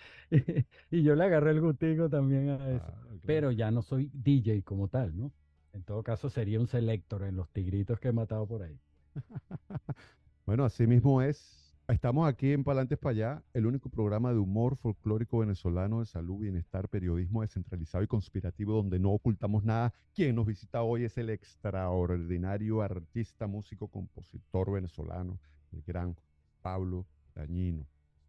y 0.90 1.02
yo 1.04 1.14
le 1.14 1.22
agarré 1.22 1.52
el 1.52 1.60
gustico 1.60 2.10
también 2.10 2.48
a 2.48 2.70
eso. 2.70 2.84
Ah, 2.88 3.02
claro. 3.04 3.20
Pero 3.24 3.52
ya 3.52 3.70
no 3.70 3.80
soy 3.80 4.10
DJ 4.12 4.64
como 4.64 4.88
tal, 4.88 5.16
¿no? 5.16 5.30
En 5.72 5.84
todo 5.84 6.02
caso 6.02 6.28
sería 6.28 6.58
un 6.58 6.66
selector 6.66 7.22
en 7.22 7.36
los 7.36 7.48
tigritos 7.50 8.00
que 8.00 8.08
he 8.08 8.12
matado 8.12 8.48
por 8.48 8.62
ahí. 8.62 8.80
Bueno, 10.44 10.66
así 10.66 10.86
mismo 10.86 11.22
es. 11.22 11.63
Estamos 11.86 12.26
aquí 12.26 12.50
en 12.52 12.64
Palantes 12.64 12.96
para 12.96 13.10
allá, 13.10 13.42
el 13.52 13.66
único 13.66 13.90
programa 13.90 14.32
de 14.32 14.38
humor 14.38 14.74
folclórico 14.78 15.40
venezolano 15.40 16.00
de 16.00 16.06
salud, 16.06 16.38
bienestar, 16.38 16.88
periodismo 16.88 17.42
descentralizado 17.42 18.02
y 18.02 18.06
conspirativo 18.06 18.72
donde 18.72 18.98
no 18.98 19.10
ocultamos 19.10 19.64
nada. 19.64 19.92
Quien 20.14 20.34
nos 20.34 20.46
visita 20.46 20.82
hoy 20.82 21.04
es 21.04 21.18
el 21.18 21.28
extraordinario 21.28 22.80
artista, 22.80 23.46
músico, 23.46 23.88
compositor 23.88 24.72
venezolano, 24.72 25.38
el 25.72 25.82
gran 25.82 26.16
Pablo 26.62 27.04
Dañino. 27.34 27.86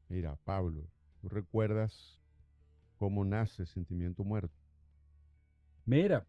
Mira, 0.09 0.37
Pablo, 0.43 0.83
¿tú 1.21 1.29
recuerdas 1.29 2.19
cómo 2.97 3.23
nace 3.23 3.65
Sentimiento 3.65 4.25
Muerto? 4.25 4.53
Mira, 5.85 6.27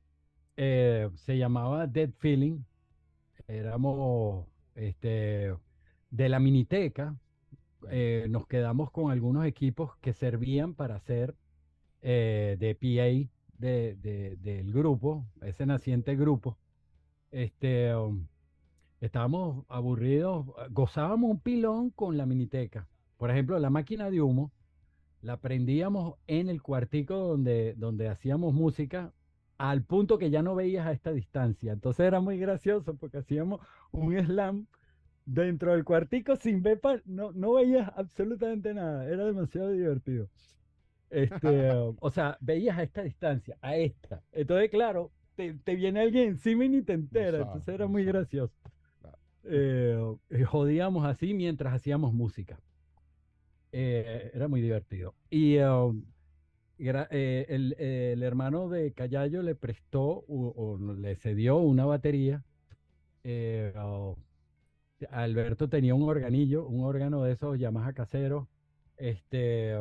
eh, 0.57 1.11
se 1.17 1.37
llamaba 1.37 1.89
Dead 1.89 2.11
Feeling. 2.21 2.61
Éramos 3.49 4.47
este, 4.77 5.57
de 6.17 6.29
la 6.29 6.41
miniteca. 6.41 7.15
eh, 7.91 8.27
nos 8.31 8.47
quedamos 8.47 8.91
con 8.91 9.13
algunos 9.13 9.45
equipos 9.47 9.97
que 10.01 10.13
servían 10.15 10.75
para 10.75 10.97
hacer 10.97 11.37
eh, 12.03 12.57
de 12.59 12.75
PA 12.75 13.31
de- 13.59 13.95
de- 13.97 14.37
del 14.39 14.73
grupo, 14.73 15.27
ese 15.43 15.67
naciente 15.67 16.17
grupo. 16.17 16.57
Este, 17.31 17.95
um, 17.95 18.27
estábamos 19.01 19.65
aburridos, 19.69 20.47
gozábamos 20.71 21.31
un 21.31 21.41
pilón 21.41 21.91
con 21.91 22.17
la 22.17 22.27
miniteca. 22.27 22.89
Por 23.19 23.31
ejemplo, 23.31 23.59
la 23.59 23.71
máquina 23.71 24.11
de 24.11 24.21
humo 24.23 24.53
la 25.23 25.37
prendíamos 25.41 26.15
en 26.27 26.49
el 26.49 26.63
cuartico 26.63 27.17
donde, 27.17 27.75
donde 27.77 28.09
hacíamos 28.09 28.55
música 28.55 29.13
al 29.59 29.83
punto 29.85 30.19
que 30.19 30.31
ya 30.31 30.43
no 30.43 30.55
veías 30.55 30.87
a 30.87 30.93
esta 30.93 31.13
distancia. 31.13 31.73
Entonces 31.73 32.07
era 32.07 32.21
muy 32.21 32.39
gracioso 32.39 32.95
porque 32.97 33.19
hacíamos 33.19 33.61
un 33.93 34.15
slam 34.25 34.67
dentro 35.27 35.73
del 35.73 35.85
cuartico 35.85 36.37
sin 36.37 36.63
ver, 36.63 36.81
pa- 36.81 37.03
no, 37.07 37.33
no 37.33 37.55
veías 37.55 37.91
absolutamente 37.97 38.75
nada. 38.75 39.07
Era 39.09 39.27
demasiado 39.27 39.73
divertido. 39.73 40.31
Este, 41.11 41.71
o 42.01 42.11
sea, 42.11 42.39
veías 42.41 42.79
a 42.79 42.85
esta 42.85 43.03
distancia, 43.05 43.59
a 43.63 43.77
esta. 43.77 44.25
Entonces, 44.33 44.71
claro, 44.71 45.13
te, 45.37 45.55
te 45.55 45.77
viene 45.77 46.01
alguien 46.03 46.31
encima 46.31 46.67
y 46.67 46.71
ni 46.71 46.83
te 46.83 46.95
enteras. 46.95 47.49
sabes, 47.49 47.49
Entonces 47.49 47.75
era 47.75 47.87
no 47.87 47.93
muy 47.93 48.05
gracioso. 48.05 48.57
Eh, 49.45 49.99
eh, 50.31 50.45
jodíamos 50.45 51.07
así 51.07 51.35
mientras 51.35 51.75
hacíamos 51.75 52.15
música. 52.15 52.61
Eh, 53.73 54.31
era 54.35 54.49
muy 54.49 54.61
divertido. 54.63 55.15
Y 55.31 55.59
um, 55.59 56.05
gra- 56.79 57.09
eh, 57.11 57.47
el, 57.51 57.75
el 57.81 58.23
hermano 58.25 58.69
de 58.69 58.95
Callayo 58.95 59.43
le 59.43 59.55
prestó 59.57 60.03
o, 60.05 60.55
o 60.57 60.79
le 60.97 61.17
cedió 61.17 61.59
una 61.59 61.87
batería. 61.87 62.45
eh, 63.25 63.73
o- 63.77 64.19
Alberto 65.11 65.69
tenía 65.69 65.95
un 65.95 66.03
organillo, 66.09 66.67
un 66.67 66.85
órgano 66.85 67.23
de 67.23 67.33
esos 67.33 67.59
Yamaha 67.59 67.93
caseros. 67.93 68.49
Este, 68.97 69.75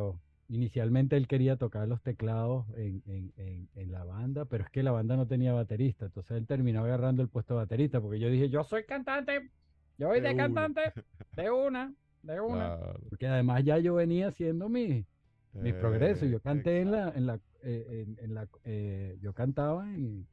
inicialmente 0.48 1.16
él 1.16 1.26
quería 1.26 1.56
tocar 1.56 1.88
los 1.88 2.02
teclados 2.02 2.66
en, 2.76 3.02
en- 3.06 3.32
en- 3.36 3.68
en 3.74 3.92
la 3.92 4.04
banda, 4.04 4.44
pero 4.44 4.64
es 4.64 4.70
que 4.70 4.82
la 4.82 4.92
banda 4.92 5.16
no 5.16 5.26
tenía 5.26 5.52
baterista. 5.52 6.06
Entonces 6.06 6.36
él 6.36 6.46
terminó 6.46 6.84
agarrando 6.84 7.22
el 7.22 7.28
puesto 7.28 7.54
de 7.54 7.58
baterista 7.60 8.00
porque 8.00 8.20
yo 8.20 8.28
dije, 8.28 8.48
yo 8.50 8.62
soy 8.64 8.84
cantante, 8.84 9.50
yo 9.98 10.08
voy 10.08 10.20
De 10.20 10.36
cantante, 10.36 10.92
de 11.36 11.50
una, 11.50 11.94
de 12.22 12.40
una. 12.40 12.76
Claro. 12.76 13.00
Porque 13.08 13.26
además 13.26 13.64
ya 13.64 13.78
yo 13.78 13.94
venía 13.94 14.28
haciendo 14.28 14.68
mi, 14.68 15.06
mi 15.54 15.72
progreso. 15.72 16.26
Eh, 16.26 16.30
Yo 16.30 16.40
canté 16.40 16.80
en 16.82 16.90
la, 16.92 17.08
en 17.16 17.26
la, 17.26 17.40
eh, 17.62 18.06
en, 18.18 18.34
la, 18.34 18.46
eh, 18.64 19.16
yo 19.22 19.32
cantaba 19.32 19.92
en, 19.94 20.26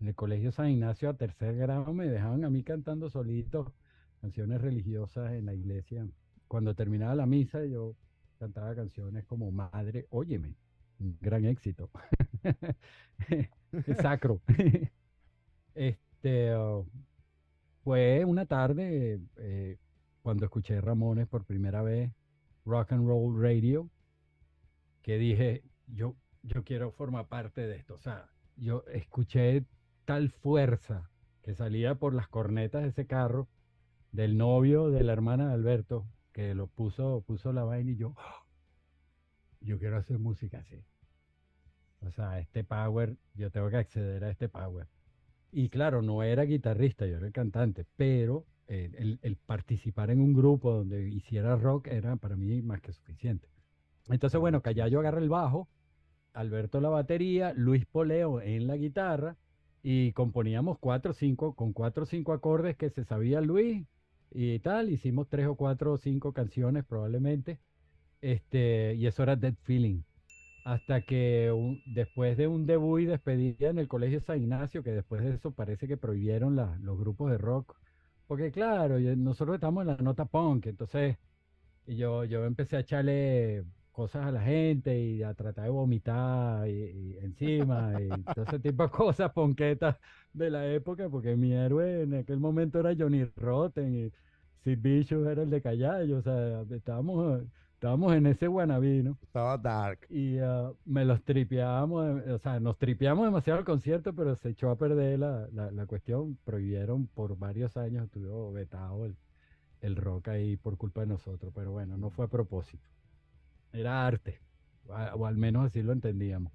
en 0.00 0.08
el 0.08 0.14
colegio 0.14 0.52
San 0.52 0.68
Ignacio 0.68 1.08
a 1.08 1.14
tercer 1.14 1.56
grado, 1.56 1.92
me 1.94 2.06
dejaban 2.06 2.44
a 2.44 2.50
mí 2.50 2.62
cantando 2.62 3.08
solito 3.08 3.72
canciones 4.26 4.60
religiosas 4.60 5.32
en 5.34 5.46
la 5.46 5.54
iglesia. 5.54 6.04
Cuando 6.48 6.74
terminaba 6.74 7.14
la 7.14 7.26
misa, 7.26 7.64
yo 7.64 7.94
cantaba 8.40 8.74
canciones 8.74 9.24
como 9.24 9.52
Madre, 9.52 10.06
óyeme, 10.10 10.56
un 10.98 11.16
gran 11.20 11.44
éxito. 11.44 11.90
Sacro. 14.02 14.40
Este, 15.78 16.54
fue 17.84 18.24
una 18.24 18.46
tarde 18.46 19.20
eh, 19.36 19.76
cuando 20.22 20.46
escuché 20.46 20.80
Ramones 20.80 21.28
por 21.28 21.44
primera 21.44 21.82
vez, 21.82 22.10
Rock 22.64 22.92
and 22.92 23.06
Roll 23.06 23.38
Radio, 23.38 23.90
que 25.02 25.18
dije, 25.18 25.62
yo, 25.86 26.16
yo 26.42 26.64
quiero 26.64 26.92
formar 26.92 27.28
parte 27.28 27.66
de 27.66 27.76
esto. 27.76 27.92
O 27.92 27.98
sea, 27.98 28.30
yo 28.56 28.84
escuché 28.90 29.66
tal 30.06 30.30
fuerza 30.30 31.10
que 31.42 31.54
salía 31.54 31.94
por 31.96 32.14
las 32.14 32.26
cornetas 32.26 32.82
de 32.82 32.88
ese 32.88 33.06
carro 33.06 33.48
del 34.16 34.38
novio 34.38 34.88
de 34.88 35.04
la 35.04 35.12
hermana 35.12 35.48
de 35.48 35.52
Alberto, 35.52 36.06
que 36.32 36.54
lo 36.54 36.68
puso, 36.68 37.22
puso 37.26 37.52
la 37.52 37.64
vaina 37.64 37.90
y 37.90 37.96
yo, 37.96 38.14
"Ah, 38.16 38.44
yo 39.60 39.78
quiero 39.78 39.98
hacer 39.98 40.18
música 40.18 40.58
así. 40.58 40.82
O 42.00 42.10
sea, 42.10 42.38
este 42.38 42.64
power, 42.64 43.16
yo 43.34 43.50
tengo 43.50 43.68
que 43.68 43.76
acceder 43.76 44.24
a 44.24 44.30
este 44.30 44.48
power. 44.48 44.86
Y 45.52 45.68
claro, 45.68 46.00
no 46.00 46.22
era 46.22 46.44
guitarrista, 46.44 47.06
yo 47.06 47.18
era 47.18 47.26
el 47.26 47.32
cantante, 47.32 47.84
pero 47.96 48.46
el, 48.68 49.38
participar 49.44 50.10
en 50.10 50.20
un 50.20 50.32
grupo 50.32 50.72
donde 50.72 51.08
hiciera 51.10 51.54
rock 51.56 51.88
era 51.88 52.16
para 52.16 52.36
mí 52.36 52.62
más 52.62 52.80
que 52.80 52.92
suficiente. 52.92 53.48
Entonces, 54.08 54.40
bueno, 54.40 54.62
Callayo 54.62 55.00
agarra 55.00 55.20
el 55.20 55.28
bajo, 55.28 55.68
Alberto 56.32 56.80
la 56.80 56.88
batería, 56.88 57.52
Luis 57.54 57.84
Poleo 57.84 58.40
en 58.40 58.66
la 58.66 58.76
guitarra 58.76 59.36
y 59.82 60.12
componíamos 60.12 60.78
cuatro 60.78 61.10
o 61.10 61.14
cinco, 61.14 61.54
con 61.54 61.74
cuatro 61.74 62.04
o 62.04 62.06
cinco 62.06 62.32
acordes 62.32 62.76
que 62.76 62.88
se 62.88 63.04
sabía 63.04 63.42
Luis 63.42 63.86
y 64.30 64.58
tal, 64.60 64.90
hicimos 64.90 65.28
tres 65.28 65.46
o 65.46 65.56
cuatro 65.56 65.92
o 65.92 65.98
cinco 65.98 66.32
canciones 66.32 66.84
probablemente, 66.84 67.60
este, 68.20 68.94
y 68.96 69.06
eso 69.06 69.22
era 69.24 69.36
Dead 69.36 69.54
Feeling. 69.62 70.02
Hasta 70.64 71.02
que 71.02 71.52
un- 71.52 71.82
después 71.86 72.36
de 72.36 72.48
un 72.48 72.66
debut 72.66 73.00
y 73.00 73.06
despedida 73.06 73.70
en 73.70 73.78
el 73.78 73.88
Colegio 73.88 74.20
San 74.20 74.38
Ignacio, 74.42 74.82
que 74.82 74.92
después 74.92 75.22
de 75.22 75.34
eso 75.34 75.52
parece 75.52 75.88
que 75.88 75.96
prohibieron 75.96 76.56
la- 76.56 76.78
los 76.80 76.98
grupos 76.98 77.30
de 77.30 77.38
rock, 77.38 77.76
porque 78.26 78.50
claro, 78.52 78.98
nosotros 79.00 79.56
estamos 79.56 79.82
en 79.82 79.88
la 79.88 79.96
nota 79.98 80.24
punk, 80.26 80.66
entonces 80.66 81.18
y 81.86 81.96
yo, 81.96 82.24
yo 82.24 82.44
empecé 82.44 82.76
a 82.76 82.80
echarle 82.80 83.64
cosas 83.96 84.26
a 84.26 84.32
la 84.32 84.42
gente 84.42 84.98
y 85.00 85.22
a 85.22 85.34
tratar 85.34 85.64
de 85.64 85.70
vomitar 85.70 86.68
y, 86.68 86.72
y 86.72 87.18
encima 87.18 87.94
y 88.02 88.24
todo 88.34 88.44
ese 88.44 88.60
tipo 88.60 88.82
de 88.84 88.90
cosas 88.90 89.32
ponquetas 89.32 89.96
de 90.32 90.50
la 90.50 90.66
época, 90.72 91.08
porque 91.08 91.36
mi 91.36 91.52
héroe 91.54 92.02
en 92.02 92.14
aquel 92.14 92.38
momento 92.40 92.78
era 92.80 92.94
Johnny 92.96 93.24
Rotten 93.36 93.94
y 94.06 94.12
Sid 94.64 94.78
Vicious 94.80 95.26
era 95.26 95.42
el 95.42 95.50
de 95.50 95.62
Callayo, 95.62 96.18
o 96.18 96.22
sea, 96.22 96.62
estábamos, 96.70 97.42
estábamos 97.74 98.14
en 98.14 98.26
ese 98.26 98.48
wannabe, 98.48 99.02
¿no? 99.02 99.18
Estaba 99.22 99.56
dark. 99.58 100.00
Y 100.10 100.38
ah, 100.38 100.72
me 100.84 101.04
los 101.04 101.22
tripeábamos, 101.24 102.22
o 102.28 102.38
sea, 102.38 102.60
nos 102.60 102.78
tripeamos 102.78 103.24
demasiado 103.26 103.60
el 103.60 103.64
concierto, 103.64 104.14
pero 104.14 104.36
se 104.36 104.50
echó 104.50 104.70
a 104.70 104.76
perder 104.78 105.18
la, 105.20 105.48
la, 105.52 105.70
la 105.70 105.86
cuestión. 105.86 106.36
Prohibieron 106.44 107.06
por 107.08 107.36
varios 107.38 107.76
años, 107.76 108.04
estuvo 108.06 108.52
vetado 108.52 109.06
el, 109.06 109.16
el 109.80 109.96
rock 109.96 110.28
ahí 110.28 110.56
por 110.56 110.76
culpa 110.78 111.02
de 111.02 111.08
nosotros, 111.08 111.52
pero 111.54 111.72
bueno, 111.72 111.96
no 111.98 112.10
fue 112.10 112.26
a 112.26 112.28
propósito. 112.28 112.88
Era 113.76 114.06
arte, 114.06 114.40
o 114.88 115.26
al 115.26 115.36
menos 115.36 115.66
así 115.66 115.82
lo 115.82 115.92
entendíamos. 115.92 116.52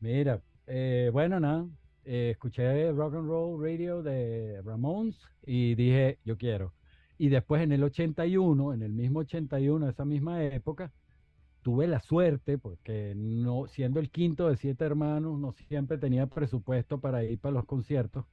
Mira, 0.00 0.42
eh, 0.66 1.10
bueno, 1.12 1.40
nada, 1.40 1.66
eh, 2.04 2.30
escuché 2.32 2.92
Rock 2.92 3.14
and 3.14 3.26
Roll 3.28 3.62
Radio 3.62 4.02
de 4.02 4.60
Ramones 4.62 5.16
y 5.46 5.74
dije, 5.74 6.18
yo 6.24 6.36
quiero. 6.36 6.74
Y 7.16 7.28
después 7.28 7.62
en 7.62 7.72
el 7.72 7.82
81, 7.82 8.74
en 8.74 8.82
el 8.82 8.92
mismo 8.92 9.20
81, 9.20 9.88
esa 9.88 10.04
misma 10.04 10.44
época, 10.44 10.92
tuve 11.62 11.86
la 11.86 12.00
suerte, 12.00 12.58
porque 12.58 13.14
no, 13.16 13.66
siendo 13.68 14.00
el 14.00 14.10
quinto 14.10 14.50
de 14.50 14.56
siete 14.58 14.84
hermanos, 14.84 15.38
no 15.40 15.52
siempre 15.52 15.96
tenía 15.96 16.26
presupuesto 16.26 16.98
para 17.00 17.24
ir 17.24 17.38
para 17.38 17.54
los 17.54 17.64
conciertos. 17.64 18.26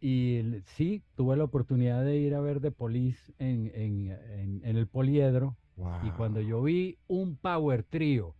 Y 0.00 0.40
sí, 0.76 1.02
tuve 1.14 1.36
la 1.36 1.44
oportunidad 1.44 2.04
de 2.04 2.16
ir 2.16 2.34
a 2.34 2.40
ver 2.40 2.60
The 2.60 2.72
Police 2.72 3.32
en- 3.38 3.70
en- 3.74 4.60
en 4.64 4.76
el 4.76 4.86
Poliedro. 4.88 5.56
Y 6.00 6.12
cuando 6.12 6.40
yo 6.40 6.62
vi 6.62 6.98
un 7.06 7.36
power 7.36 7.82
trío 7.84 8.36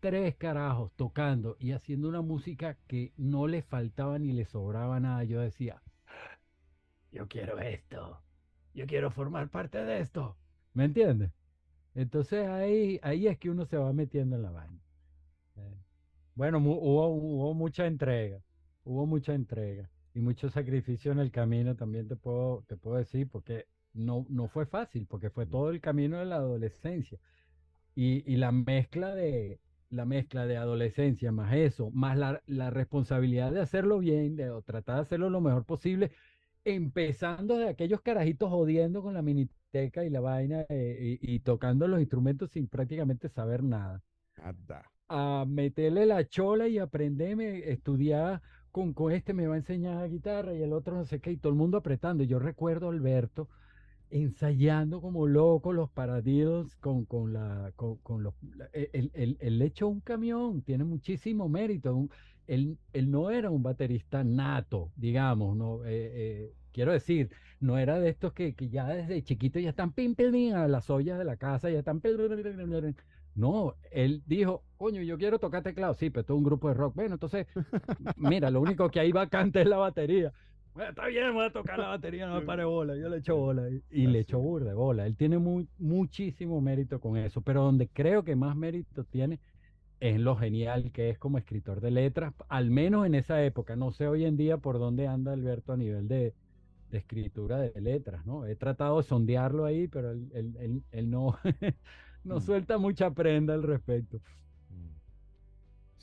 tres 0.00 0.36
carajos 0.36 0.92
tocando 0.96 1.56
y 1.60 1.72
haciendo 1.72 2.08
una 2.08 2.22
música 2.22 2.78
que 2.88 3.12
no 3.16 3.46
le 3.48 3.62
faltaba 3.62 4.18
ni 4.18 4.32
le 4.32 4.44
sobraba 4.46 5.00
nada. 5.00 5.24
Yo 5.24 5.40
decía, 5.40 5.82
yo 7.10 7.26
quiero 7.28 7.58
esto, 7.60 8.22
yo 8.74 8.86
quiero 8.86 9.10
formar 9.10 9.48
parte 9.50 9.78
de 9.84 10.00
esto. 10.00 10.38
¿Me 10.72 10.84
entiendes? 10.84 11.32
Entonces 11.94 12.48
ahí, 12.48 13.00
ahí 13.02 13.26
es 13.28 13.38
que 13.38 13.50
uno 13.50 13.66
se 13.66 13.76
va 13.78 13.92
metiendo 13.92 14.36
en 14.36 14.42
la 14.42 14.50
vaina. 14.50 14.80
Eh, 15.56 15.76
Bueno, 16.34 16.58
hubo, 16.60 17.08
hubo 17.08 17.54
mucha 17.54 17.86
entrega, 17.86 18.42
hubo 18.84 19.06
mucha 19.06 19.34
entrega 19.34 19.90
y 20.14 20.20
mucho 20.20 20.50
sacrificio 20.50 21.12
en 21.12 21.20
el 21.20 21.32
camino, 21.32 21.76
también 21.76 22.08
te 22.08 22.16
puedo, 22.16 22.64
te 22.68 22.76
puedo 22.76 22.98
decir, 22.98 23.28
porque 23.30 23.66
no, 23.94 24.26
no 24.30 24.48
fue 24.48 24.66
fácil, 24.66 25.06
porque 25.06 25.30
fue 25.30 25.46
todo 25.46 25.70
el 25.70 25.80
camino 25.80 26.18
de 26.18 26.26
la 26.26 26.36
adolescencia. 26.36 27.18
Y, 27.94 28.24
y 28.32 28.36
la 28.36 28.52
mezcla 28.52 29.14
de, 29.14 29.60
la 29.90 30.04
mezcla 30.06 30.46
de 30.46 30.56
adolescencia 30.56 31.32
más 31.32 31.54
eso, 31.54 31.90
más 31.92 32.16
la, 32.18 32.42
la 32.46 32.70
responsabilidad 32.70 33.52
de 33.52 33.60
hacerlo 33.60 33.98
bien, 34.00 34.36
de 34.36 34.50
tratar 34.66 34.96
de 34.96 35.02
hacerlo 35.02 35.30
lo 35.30 35.40
mejor 35.40 35.64
posible, 35.66 36.12
empezando 36.64 37.58
de 37.58 37.68
aquellos 37.68 38.00
carajitos 38.02 38.50
jodiendo 38.50 39.02
con 39.02 39.14
la 39.14 39.22
miniteca 39.22 40.04
y 40.04 40.10
la 40.10 40.20
vaina 40.20 40.66
eh, 40.68 41.18
y, 41.20 41.34
y 41.36 41.40
tocando 41.40 41.88
los 41.88 42.00
instrumentos 42.00 42.50
sin 42.52 42.68
prácticamente 42.68 43.28
saber 43.28 43.62
nada 43.64 44.02
Nada. 44.36 44.90
a 45.08 45.44
meterle 45.48 46.06
la 46.06 46.26
chola 46.28 46.68
y 46.68 46.78
aprenderme, 46.78 47.70
estudiar 47.70 48.42
con, 48.70 48.92
con 48.94 49.12
este 49.12 49.34
me 49.34 49.46
va 49.46 49.54
a 49.54 49.58
enseñar 49.58 50.08
guitarra 50.10 50.54
y 50.54 50.62
el 50.62 50.72
otro 50.72 50.96
no 50.96 51.04
sé 51.04 51.20
qué, 51.20 51.32
y 51.32 51.36
todo 51.36 51.52
el 51.52 51.58
mundo 51.58 51.78
apretando. 51.78 52.24
Yo 52.24 52.38
recuerdo 52.38 52.88
a 52.88 52.90
Alberto 52.92 53.48
ensayando 54.14 55.00
como 55.00 55.26
loco 55.26 55.72
los 55.72 55.90
paradidos 55.90 56.76
con, 56.76 57.04
con 57.04 57.32
la, 57.32 57.72
con, 57.76 57.98
con 57.98 58.22
los, 58.22 58.34
e- 58.72 58.90
el, 58.92 59.10
el, 59.14 59.36
el 59.40 59.60
hecho 59.62 59.88
un 59.88 60.00
camión, 60.00 60.62
tiene 60.62 60.84
muchísimo 60.84 61.48
mérito. 61.48 61.94
un- 61.96 62.10
él, 62.46 62.78
él 62.92 63.10
no 63.10 63.30
era 63.30 63.50
un 63.50 63.62
baterista 63.62 64.22
nato, 64.24 64.92
digamos, 64.96 65.56
no, 65.56 65.84
eh, 65.84 65.90
eh, 66.46 66.54
quiero 66.72 66.92
decir, 66.92 67.30
no 67.60 67.78
era 67.78 67.98
de 67.98 68.10
estos 68.10 68.32
que, 68.34 68.54
que 68.54 68.68
ya 68.68 68.86
desde 68.88 69.22
chiquito 69.24 69.58
ya 69.58 69.70
están 69.70 69.92
pim, 69.92 70.14
a 70.54 70.68
las 70.68 70.90
ollas 70.90 71.18
de 71.18 71.24
la 71.24 71.36
casa, 71.36 71.70
ya 71.70 71.78
están. 71.80 72.00
No, 73.34 73.74
él 73.90 74.22
dijo, 74.26 74.64
coño, 74.76 75.02
yo 75.02 75.18
quiero 75.18 75.38
tocar 75.40 75.62
teclado. 75.62 75.94
Sí, 75.94 76.10
pero 76.10 76.22
es 76.22 76.30
un 76.30 76.44
grupo 76.44 76.68
de 76.68 76.74
rock. 76.74 76.94
Bueno, 76.94 77.14
entonces, 77.14 77.46
mira, 78.16 78.50
lo 78.50 78.60
único 78.60 78.90
que 78.90 79.00
hay 79.00 79.12
vacante 79.12 79.62
es 79.62 79.66
la 79.68 79.76
batería. 79.78 80.32
Bueno, 80.74 80.90
está 80.90 81.06
bien, 81.06 81.32
voy 81.32 81.44
a 81.46 81.52
tocar 81.52 81.78
la 81.78 81.88
batería, 81.88 82.26
no 82.26 82.34
me 82.34 82.42
pare 82.42 82.64
bola. 82.64 82.96
Yo 82.96 83.08
le 83.08 83.18
echo 83.18 83.36
bola. 83.36 83.70
Y, 83.70 83.84
y 83.90 84.06
le 84.08 84.20
echo 84.20 84.40
burda 84.40 84.70
de 84.70 84.74
bola. 84.74 85.06
Él 85.06 85.16
tiene 85.16 85.38
muy, 85.38 85.70
muchísimo 85.78 86.60
mérito 86.60 87.00
con 87.00 87.16
eso. 87.16 87.42
Pero 87.42 87.62
donde 87.62 87.88
creo 87.90 88.24
que 88.24 88.34
más 88.34 88.56
mérito 88.56 89.04
tiene 89.04 89.40
es 90.00 90.20
lo 90.20 90.36
genial 90.36 90.92
que 90.92 91.10
es 91.10 91.18
como 91.18 91.38
escritor 91.38 91.80
de 91.80 91.90
letras, 91.92 92.34
al 92.48 92.70
menos 92.70 93.06
en 93.06 93.14
esa 93.16 93.44
época. 93.44 93.76
No 93.76 93.92
sé 93.92 94.08
hoy 94.08 94.24
en 94.24 94.36
día 94.36 94.58
por 94.58 94.78
dónde 94.78 95.06
anda 95.08 95.32
Alberto 95.32 95.72
a 95.72 95.76
nivel 95.78 96.08
de, 96.08 96.36
de 96.88 96.98
escritura 96.98 97.58
de 97.60 97.80
letras, 97.80 98.26
¿no? 98.26 98.46
He 98.46 98.56
tratado 98.56 98.98
de 98.98 99.04
sondearlo 99.04 99.64
ahí, 99.66 99.88
pero 99.88 100.12
él, 100.12 100.30
él- 100.34 100.56
él- 100.60 100.84
él 100.90 101.10
no, 101.10 101.38
no 102.24 102.40
Mm. 102.40 102.40
suelta 102.40 102.78
mucha 102.78 103.12
prenda 103.14 103.54
al 103.54 103.62
respecto. 103.62 104.20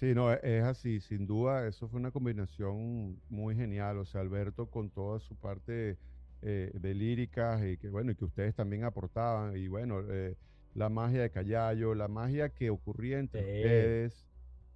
Sí, 0.02 0.16
no, 0.16 0.34
e- 0.34 0.40
es 0.44 0.64
así, 0.64 1.00
sin 1.00 1.28
duda, 1.28 1.68
eso 1.68 1.88
fue 1.88 2.00
una 2.00 2.12
combinación 2.12 3.22
muy 3.30 3.56
genial, 3.56 4.00
o 4.00 4.06
sea, 4.06 4.22
Alberto 4.22 4.66
con 4.72 4.90
toda 4.90 5.20
su 5.20 5.36
parte 5.36 6.00
eh, 6.42 6.72
de 6.74 6.94
líricas 6.96 7.64
y 7.64 7.78
que 7.78 7.90
bueno, 7.92 8.12
y 8.12 8.16
que 8.16 8.26
ustedes 8.26 8.56
también 8.56 8.84
aportaban, 8.84 9.56
y 9.56 9.68
bueno, 9.68 10.02
eh, 10.10 10.38
la 10.74 10.90
magia 10.90 11.22
de 11.22 11.30
Callayo, 11.32 11.94
la 11.94 12.08
magia 12.08 12.50
que 12.50 12.72
ocurría 12.72 13.20
entre 13.20 13.42
Sí. 13.44 13.48
ustedes. 13.60 14.28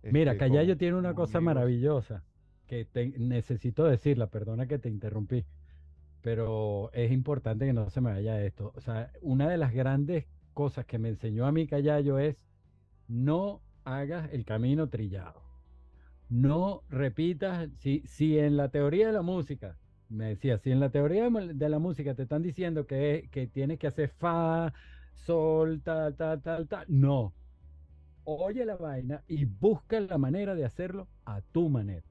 Mira, 0.04 0.34
este, 0.34 0.46
Callayo 0.46 0.78
tiene 0.78 0.96
una 0.98 1.16
cosa 1.16 1.40
amigos. 1.40 1.56
maravillosa 1.56 2.24
que 2.68 2.86
te- 2.86 3.18
necesito 3.18 3.86
decirla, 3.86 4.28
perdona 4.30 4.68
que 4.68 4.78
te 4.80 4.90
interrumpí, 4.90 5.48
pero 6.22 6.92
es 6.94 7.12
importante 7.12 7.66
que 7.66 7.74
no 7.74 7.90
se 7.90 8.02
me 8.02 8.12
vaya 8.12 8.44
esto. 8.46 8.74
O 8.76 8.82
sea, 8.82 9.12
una 9.22 9.50
de 9.50 9.58
las 9.58 9.74
grandes 9.74 10.28
cosas 10.54 10.86
que 10.86 11.00
me 11.00 11.10
enseñó 11.10 11.48
a 11.48 11.52
mí 11.52 11.68
Callayo 11.68 12.20
es 12.20 12.38
no 13.08 13.62
hagas 13.86 14.32
el 14.34 14.46
camino 14.46 14.90
trillado. 14.90 15.42
No 16.30 16.84
repitas, 16.90 17.70
si, 17.78 18.02
si 18.06 18.38
en 18.40 18.58
la 18.58 18.70
teoría 18.70 19.08
de 19.08 19.14
la 19.14 19.22
música, 19.22 19.78
me 20.10 20.26
decía, 20.26 20.58
si 20.58 20.72
en 20.72 20.80
la 20.80 20.90
teoría 20.90 21.30
de 21.30 21.70
la 21.70 21.80
música 21.80 22.16
te 22.16 22.24
están 22.24 22.42
diciendo 22.44 22.86
que, 22.88 23.30
que 23.32 23.48
tienes 23.48 23.80
que 23.80 23.88
hacer 23.88 24.10
fa, 24.10 24.74
sol, 25.14 25.82
tal, 25.84 26.16
tal, 26.16 26.42
tal, 26.42 26.68
tal, 26.68 26.86
no. 26.90 27.34
Oye 28.24 28.66
la 28.66 28.76
vaina 28.76 29.24
y 29.28 29.46
busca 29.46 30.00
la 30.00 30.18
manera 30.18 30.56
de 30.56 30.66
hacerlo 30.66 31.08
a 31.26 31.42
tu 31.42 31.70
manera. 31.70 32.06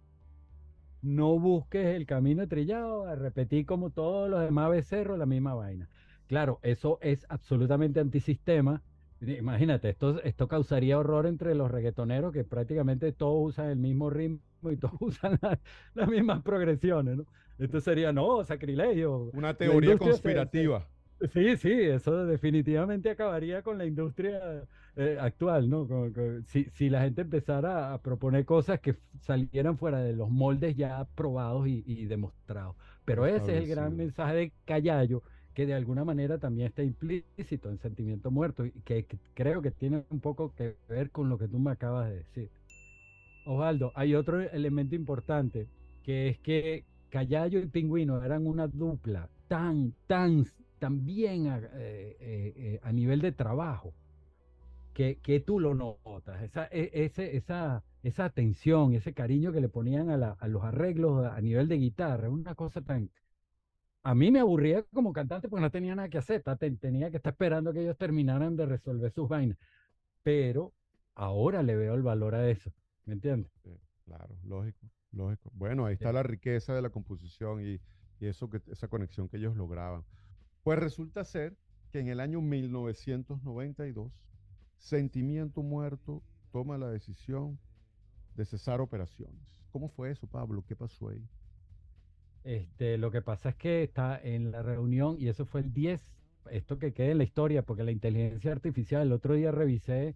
No 1.03 1.39
busques 1.39 1.87
el 1.87 2.07
camino 2.07 2.49
trillado, 2.49 3.07
a 3.07 3.15
repetir 3.15 3.67
como 3.67 3.91
todos 3.91 4.31
los 4.31 4.41
demás 4.41 4.71
becerros 4.71 5.19
la 5.19 5.27
misma 5.27 5.55
vaina. 5.55 5.89
Claro, 6.27 6.61
eso 6.63 6.99
es 7.03 7.27
absolutamente 7.29 8.01
antisistema. 8.01 8.83
Imagínate, 9.29 9.89
esto, 9.91 10.23
esto 10.23 10.49
causaría 10.49 10.99
horror 10.99 11.27
entre 11.27 11.55
los 11.55 11.71
reggaetoneros 11.71 12.33
que 12.33 12.45
prácticamente 12.45 13.13
todos 13.13 13.51
usan 13.51 13.71
el 13.71 13.77
mismo 13.79 14.11
ritmo 14.11 14.41
y 14.71 14.77
todos 14.79 14.95
usan 15.01 15.39
la- 15.43 15.61
las 15.95 16.09
mismas 16.09 16.43
progresiones, 16.43 17.17
¿no? 17.19 17.27
Esto 17.59 17.81
sería, 17.81 18.13
no, 18.13 18.43
sacrilegio. 18.45 19.31
Una 19.33 19.57
teoría 19.57 19.97
industria 19.97 19.97
se- 19.99 20.23
se- 20.23 20.47
conspirativa. 20.53 20.91
Sí, 21.33 21.57
sí, 21.57 21.71
eso 21.73 22.27
definitivamente 22.27 23.09
acabaría 23.11 23.63
con 23.63 23.79
la 23.79 23.87
industria 23.87 24.67
eh, 24.97 25.17
actual, 25.21 25.71
¿no? 25.71 25.87
Con- 25.89 26.13
con- 26.13 26.45
si, 26.45 26.65
si 26.71 26.91
la 26.91 27.01
gente 27.03 27.23
empezara 27.23 27.95
a 27.95 28.03
proponer 28.03 28.45
cosas 28.45 28.81
que 28.81 28.97
salieran 29.21 29.79
fuera 29.79 30.01
de 30.03 30.13
los 30.13 30.29
moldes 30.31 30.77
ya 30.77 31.05
probados 31.15 31.67
y, 31.69 31.83
y 31.87 32.07
demostrados. 32.07 32.77
Pero 33.05 33.27
ese 33.27 33.53
es 33.57 33.63
el 33.63 33.69
gran 33.69 33.97
mensaje 33.97 34.35
de 34.35 34.53
Callayo, 34.65 35.23
que 35.55 35.67
de 35.67 35.75
alguna 35.75 36.05
manera 36.05 36.39
también 36.39 36.69
está 36.69 36.83
implícito 36.83 37.71
en 37.71 37.79
Sentimiento 37.79 38.31
Muerto 38.31 38.67
y 38.67 38.73
que, 38.85 39.07
creo 39.35 39.63
que 39.63 39.71
tiene 39.71 40.05
un 40.11 40.21
poco 40.21 40.53
que 40.55 40.77
ver 40.89 41.11
con 41.11 41.29
lo 41.29 41.39
que 41.39 41.49
tú 41.49 41.59
me 41.59 41.71
acabas 41.73 42.09
de 42.11 42.17
decir. 42.17 42.51
Osvaldo, 43.47 43.93
hay 43.95 44.15
otro 44.15 44.41
elemento 44.41 44.95
importante, 44.95 45.69
que 46.03 46.29
es 46.29 46.39
que 46.41 46.85
Callayo 47.11 47.61
y 47.61 47.67
Pingüino 47.67 48.23
eran 48.25 48.47
una 48.47 48.67
dupla 48.67 49.29
tan, 49.49 49.93
tan, 50.07 50.47
tan 50.79 51.05
bien 51.05 51.47
a, 51.49 51.59
eh, 51.59 51.67
eh, 52.21 52.53
eh, 52.57 52.81
a 52.83 52.93
nivel 52.93 53.21
de 53.21 53.33
trabajo, 53.33 53.93
que, 54.95 55.19
que 55.23 55.41
tú 55.41 55.61
lo 55.61 55.75
notas, 55.75 56.43
esa, 56.43 56.67
e- 56.71 56.91
esa, 56.95 57.83
esa 58.03 58.25
atención, 58.25 58.95
ese 58.95 59.13
cariño 59.13 59.53
que 59.53 59.61
le 59.61 59.69
ponían 59.69 60.11
a, 60.11 60.17
la- 60.17 60.37
a 60.39 60.49
los 60.49 60.63
arreglos 60.65 61.27
a 61.27 61.41
nivel 61.41 61.69
de 61.69 61.79
guitarra, 61.79 62.29
una 62.31 62.55
cosa 62.55 62.81
tan... 62.83 63.11
A 64.05 64.15
mí 64.15 64.31
me 64.31 64.41
aburría 64.41 64.85
como 64.93 65.13
cantante 65.13 65.49
porque 65.49 65.63
no 65.63 65.71
tenía 65.71 65.95
nada 65.97 66.09
que 66.09 66.19
hacer, 66.19 66.43
tenía 66.81 67.11
que 67.11 67.17
estar 67.19 67.33
esperando 67.33 67.73
que 67.73 67.83
ellos 67.83 67.99
terminaran 67.99 68.57
de 68.57 68.67
resolver 68.67 69.13
sus 69.13 69.29
vainas, 69.29 69.59
pero 70.23 70.75
ahora 71.15 71.63
le 71.63 71.77
veo 71.77 71.95
el 71.95 72.03
valor 72.03 72.35
a 72.37 72.51
eso, 72.51 72.73
¿me 73.07 73.15
entiendes? 73.15 73.53
Sí, 73.63 73.71
claro, 74.05 74.37
lógico, 74.45 74.91
lógico. 75.13 75.51
Bueno, 75.55 75.87
ahí 75.87 75.95
está 75.95 76.13
Sí. 76.13 76.15
la 76.15 76.23
riqueza 76.23 76.75
de 76.75 76.83
la 76.83 76.91
composición 76.91 77.61
y, 77.67 77.81
y 78.21 78.27
eso 78.27 78.51
que, 78.51 78.61
esa 78.71 78.89
conexión 78.89 79.29
que 79.29 79.39
ellos 79.39 79.57
lograban. 79.57 80.05
Pues 80.63 80.79
resulta 80.79 81.25
ser 81.25 81.57
que 81.93 82.01
en 82.01 82.09
el 82.09 82.21
año 82.21 82.41
1992, 82.41 84.13
Sentimiento 84.79 85.63
Muerto 85.63 86.25
toma 86.53 86.79
la 86.79 86.91
decisión 86.91 87.61
de 88.35 88.45
cesar 88.47 88.81
operaciones. 88.81 89.43
¿Cómo 89.71 89.89
fue 89.91 90.11
eso, 90.13 90.27
Pablo? 90.29 90.65
¿Qué 90.67 90.77
pasó 90.77 91.11
ahí? 91.11 91.29
Este, 92.45 92.99
lo 92.99 93.11
que 93.11 93.23
pasa 93.23 93.49
es 93.51 93.55
que 93.57 93.83
está 93.83 94.21
en 94.23 94.53
la 94.53 94.63
reunión, 94.63 95.17
y 95.19 95.29
eso 95.29 95.47
fue 95.47 95.63
el 95.63 95.73
10, 95.73 96.01
esto 96.51 96.79
que 96.79 96.93
quede 96.93 97.13
en 97.13 97.19
la 97.19 97.25
historia, 97.25 97.63
porque 97.63 97.85
la 97.85 97.91
inteligencia 97.91 98.53
artificial, 98.53 99.03
el 99.03 99.13
otro 99.13 99.35
día 99.35 99.51
revisé 99.51 100.15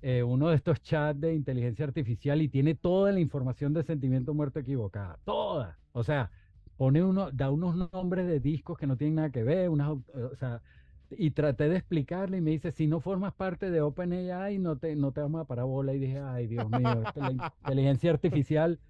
eh, 0.00 0.22
uno 0.22 0.48
de 0.48 0.56
estos 0.56 0.82
chats 0.82 1.20
de 1.20 1.34
inteligencia 1.34 1.84
artificial 1.84 2.40
y 2.42 2.48
tiene 2.48 2.74
toda 2.74 3.12
la 3.12 3.20
información 3.20 3.74
de 3.74 3.84
sentimiento 3.84 4.34
muerto 4.34 4.58
equivocada, 4.60 5.18
toda. 5.24 5.78
O 5.92 6.02
sea, 6.02 6.30
pone 6.78 7.04
uno, 7.04 7.30
da 7.30 7.50
unos 7.50 7.92
nombres 7.92 8.26
de 8.26 8.40
discos 8.40 8.78
que 8.78 8.86
no 8.86 8.96
tienen 8.96 9.16
nada 9.16 9.30
que 9.30 9.44
ver, 9.44 9.68
unas, 9.68 9.92
eh, 10.14 10.22
o 10.32 10.36
sea, 10.36 10.62
y 11.10 11.32
traté 11.32 11.68
de 11.68 11.76
explicarle 11.76 12.38
y 12.38 12.40
me 12.40 12.52
dice, 12.52 12.72
si 12.72 12.86
no 12.86 13.00
formas 13.00 13.34
parte 13.34 13.70
de 13.70 13.82
OpenAI, 13.82 14.58
no 14.58 14.76
te, 14.78 14.96
no 14.96 15.12
te 15.12 15.20
vamos 15.20 15.42
a 15.42 15.44
parar 15.44 15.66
bola. 15.66 15.92
Y 15.92 15.98
dije, 15.98 16.18
ay, 16.18 16.46
Dios 16.46 16.70
mío, 16.70 17.02
la 17.14 17.32
inteligencia 17.66 18.10
artificial 18.10 18.80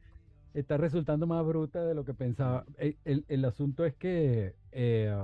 está 0.55 0.77
resultando 0.77 1.27
más 1.27 1.45
bruta 1.47 1.85
de 1.85 1.95
lo 1.95 2.05
que 2.05 2.15
pensaba. 2.15 2.65
El, 2.79 2.99
el- 3.05 3.25
el 3.29 3.45
asunto 3.45 3.85
es 3.85 3.95
que 3.95 4.55
eh, 4.73 5.15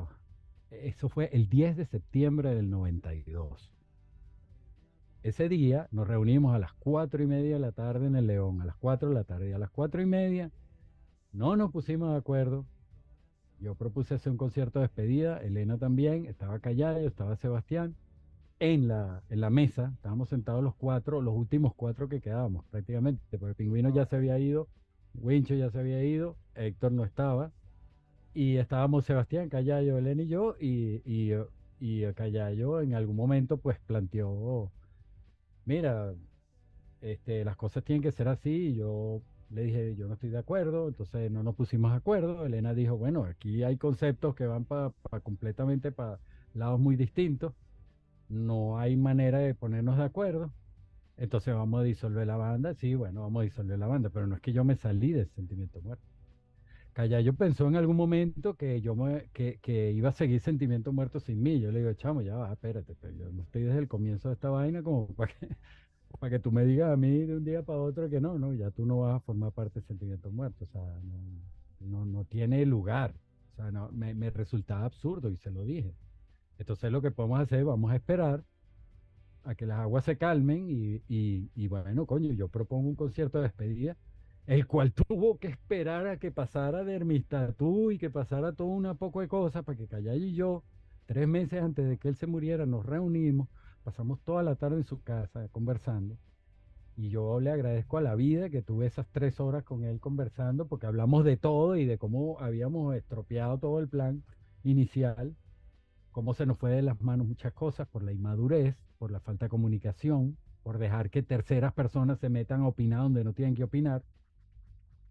eso 0.71 1.09
fue 1.09 1.31
el 1.33 1.49
10 1.49 1.77
de 1.77 1.87
septiembre 1.87 2.55
del 2.55 2.71
92. 2.71 3.73
Ese 5.23 5.49
día 5.49 5.89
nos 5.91 6.07
reunimos 6.09 6.55
a 6.55 6.59
las 6.59 6.73
cuatro 6.75 7.23
y 7.23 7.27
media 7.27 7.55
de 7.55 7.61
la 7.61 7.73
tarde 7.73 8.07
en 8.07 8.17
el 8.17 8.27
León, 8.27 8.61
a 8.63 8.65
las 8.65 8.77
4 8.77 9.09
de 9.09 9.15
la 9.15 9.25
tarde. 9.25 9.51
Y 9.51 9.53
a 9.53 9.59
las 9.59 9.71
cuatro 9.71 10.01
y 10.01 10.07
media 10.07 10.51
no 11.33 11.57
nos 11.57 11.73
pusimos 11.73 12.11
de 12.13 12.19
acuerdo. 12.19 12.67
Yo 13.61 13.75
propuse 13.75 14.15
hacer 14.15 14.31
un 14.33 14.39
concierto 14.39 14.79
de 14.79 14.85
despedida, 14.87 15.39
Elena 15.43 15.79
también, 15.79 16.27
estaba 16.27 16.61
Callayo, 16.61 17.09
estaba 17.09 17.37
Sebastián. 17.37 17.97
en 18.61 18.89
la, 18.89 19.23
en 19.31 19.41
la 19.41 19.51
mesa, 19.51 19.93
estábamos 19.97 20.29
sentados 20.31 20.63
los 20.65 20.75
cuatro, 20.77 21.23
los 21.23 21.35
últimos 21.37 21.75
cuatro 21.75 22.09
que 22.09 22.21
quedábamos 22.21 22.65
prácticamente, 22.67 23.23
porque 23.39 23.51
el 23.51 23.55
pingüino 23.57 23.91
ya 23.91 24.07
se 24.07 24.17
había 24.17 24.39
ido, 24.39 24.69
Wincho 25.23 25.55
ya 25.55 25.71
se 25.71 25.79
había 25.79 26.03
ido, 26.05 26.37
Héctor 26.55 26.93
no 26.93 27.05
estaba, 27.05 27.53
y 28.35 28.57
estábamos 28.57 29.05
Sebastián, 29.05 29.49
Callayo, 29.49 29.99
Elena 29.99 30.23
y 30.23 30.29
yo, 30.29 30.57
y, 30.61 31.03
y, 31.05 31.33
y 31.81 32.13
Callayo 32.15 32.81
en 32.81 32.95
algún 32.95 33.17
momento 33.17 33.59
pues 33.59 33.79
planteó, 33.81 34.71
mira, 35.65 36.15
este, 37.01 37.45
las 37.45 37.57
cosas 37.57 37.85
tienen 37.85 38.03
que 38.03 38.13
ser 38.13 38.29
así, 38.29 38.69
y 38.69 38.75
yo 38.77 39.23
le 39.51 39.63
dije, 39.63 39.97
yo 39.97 40.09
no 40.09 40.15
estoy 40.15 40.31
de 40.31 40.39
acuerdo, 40.39 40.89
entonces 40.89 41.31
no 41.31 41.43
nos 41.43 41.55
pusimos 41.55 41.93
de 41.93 41.97
acuerdo. 41.97 42.45
Elena 42.45 42.75
dijo, 42.75 42.97
bueno, 42.99 43.25
aquí 43.25 43.63
hay 43.63 43.77
conceptos 43.79 44.35
que 44.35 44.47
van 44.47 44.65
para 44.65 44.93
completamente 45.23 45.93
para 45.93 46.21
lados 46.55 46.81
muy 46.81 46.97
distintos, 46.97 47.55
no 48.29 48.79
hay 48.79 48.97
manera 48.97 49.39
de 49.39 49.55
ponernos 49.55 49.97
de 49.99 50.05
acuerdo, 50.05 50.53
entonces 51.19 51.53
vamos 51.55 51.81
a 51.81 51.85
disolver 51.85 52.27
la 52.27 52.37
banda. 52.37 52.75
Sí, 52.75 52.95
bueno, 52.95 53.23
vamos 53.23 53.41
a 53.41 53.45
disolver 53.45 53.79
la 53.79 53.87
banda, 53.89 54.09
pero 54.11 54.27
no 54.27 54.37
es 54.37 54.41
que 54.41 54.53
yo 54.53 54.65
me 54.65 54.77
salí 54.77 55.13
del 55.13 55.29
sentimiento 55.31 55.81
muerto. 55.81 56.05
yo 57.23 57.35
pensó 57.35 57.67
en 57.67 57.77
algún 57.77 57.97
momento 57.97 58.55
que 58.55 58.81
yo 58.81 58.95
me, 58.95 59.29
que, 59.33 59.59
que, 59.61 59.93
iba 59.93 60.11
a 60.11 60.13
seguir 60.13 60.41
sentimiento 60.41 60.93
muerto 60.93 61.19
sin 61.21 61.43
mí. 61.43 61.61
Yo 61.61 61.73
le 61.73 61.81
digo, 61.81 61.93
chamo, 61.95 62.23
ya 62.23 62.37
va, 62.37 62.53
espérate, 62.53 62.95
pero 63.01 63.15
yo 63.15 63.33
no 63.33 63.43
estoy 63.43 63.63
desde 63.63 63.79
el 63.81 63.89
comienzo 63.89 64.29
de 64.29 64.35
esta 64.35 64.49
vaina 64.49 64.83
como 64.83 65.09
para 65.17 65.33
que, 65.33 65.49
para 66.21 66.31
que 66.31 66.39
tú 66.39 66.53
me 66.53 66.65
digas 66.65 66.93
a 66.93 66.97
mí 66.97 67.25
de 67.25 67.37
un 67.37 67.45
día 67.45 67.63
para 67.63 67.81
otro 67.81 68.09
que 68.09 68.21
no, 68.21 68.39
no, 68.39 68.55
ya 68.55 68.71
tú 68.71 68.87
no 68.87 69.01
vas 69.01 69.17
a 69.17 69.21
formar 69.21 69.53
parte 69.53 69.81
del 69.81 69.89
sentimiento 69.89 70.31
muerto, 70.31 70.65
o 70.65 70.69
sea, 70.69 70.83
no, 71.81 72.05
no, 72.05 72.25
tiene 72.25 72.65
lugar, 72.65 73.15
o 73.53 73.57
sea, 73.57 73.73
no, 73.73 73.91
me, 73.91 74.15
me, 74.15 74.31
resultaba 74.31 74.85
absurdo 74.85 75.31
y 75.31 75.37
se 75.37 75.51
lo 75.51 75.65
dije. 75.65 75.95
Entonces 76.59 76.91
lo 76.91 77.03
que 77.03 77.11
podemos 77.11 77.41
hacer, 77.41 77.65
vamos 77.65 77.91
a 77.93 77.97
esperar 77.97 78.45
a 79.49 79.55
que 79.55 79.67
las 79.67 79.79
aguas 79.79 80.05
se 80.05 80.19
calmen 80.19 80.67
y, 80.69 81.03
y, 81.09 81.69
bueno, 81.69 82.07
coño, 82.07 82.33
yo 82.33 82.49
propongo 82.49 82.89
un 82.89 82.97
concierto 82.97 83.39
de 83.39 83.45
despedida, 83.45 83.97
el 84.47 84.67
cual 84.67 84.93
tuvo 85.09 85.39
que 85.39 85.49
esperar 85.49 86.07
a 86.07 86.19
que 86.19 86.31
pasara 86.31 86.85
de 86.85 86.95
Hermistatú 86.95 87.91
y 87.91 87.99
que 87.99 88.11
pasara 88.11 88.53
todo 88.53 88.69
una 88.69 88.95
poco 88.95 89.21
de 89.21 89.29
cosas 89.29 89.65
para 89.65 89.79
que 89.79 89.89
Callay 89.89 90.23
y 90.23 90.35
yo, 90.35 90.65
tres 91.07 91.27
meses 91.27 91.63
antes 91.63 91.89
de 91.89 91.97
que 91.99 92.09
él 92.09 92.17
se 92.17 92.27
muriera, 92.27 92.67
nos 92.67 92.85
reunimos 92.85 93.49
pasamos 93.89 94.21
toda 94.21 94.43
la 94.43 94.55
tarde 94.55 94.77
en 94.77 94.85
su 94.85 95.03
casa 95.03 95.49
conversando. 95.49 96.19
Y 96.95 97.09
yo 97.09 97.41
le 97.41 97.51
agradezco 97.51 97.97
a 97.97 98.03
la 98.03 98.15
vida 98.17 98.51
que 98.51 98.61
tuve 98.61 98.85
esas 98.85 99.07
tres 99.11 99.41
horas 99.41 99.65
con 99.65 99.83
él 99.83 99.99
conversando, 99.99 100.69
porque 100.69 100.85
hablamos 100.85 101.25
de 101.25 101.39
todo 101.39 101.75
y 101.75 101.87
de 101.87 101.97
cómo 101.97 102.39
habíamos 102.39 102.95
estropeado 102.95 103.57
todo 103.57 103.79
el 103.79 103.89
plan 103.89 104.25
inicial, 104.63 105.35
cómo 106.11 106.35
se 106.35 106.45
nos 106.45 106.59
fue 106.59 106.71
de 106.71 106.83
las 106.83 107.01
manos 107.01 107.27
muchas 107.27 107.55
cosas 107.55 107.89
por 107.89 108.03
la 108.03 108.13
inmadurez, 108.13 108.77
por 108.99 109.11
la 109.11 109.21
falta 109.21 109.47
de 109.47 109.51
comunicación, 109.51 110.37
por 110.63 110.79
dejar 110.79 111.11
que 111.11 111.23
terceras 111.23 111.73
personas 111.73 112.19
se 112.19 112.29
metan 112.29 112.63
a 112.63 112.69
opinar 112.69 113.03
donde 113.03 113.25
no 113.25 113.33
tienen 113.33 113.55
que 113.55 113.65
opinar. 113.65 114.03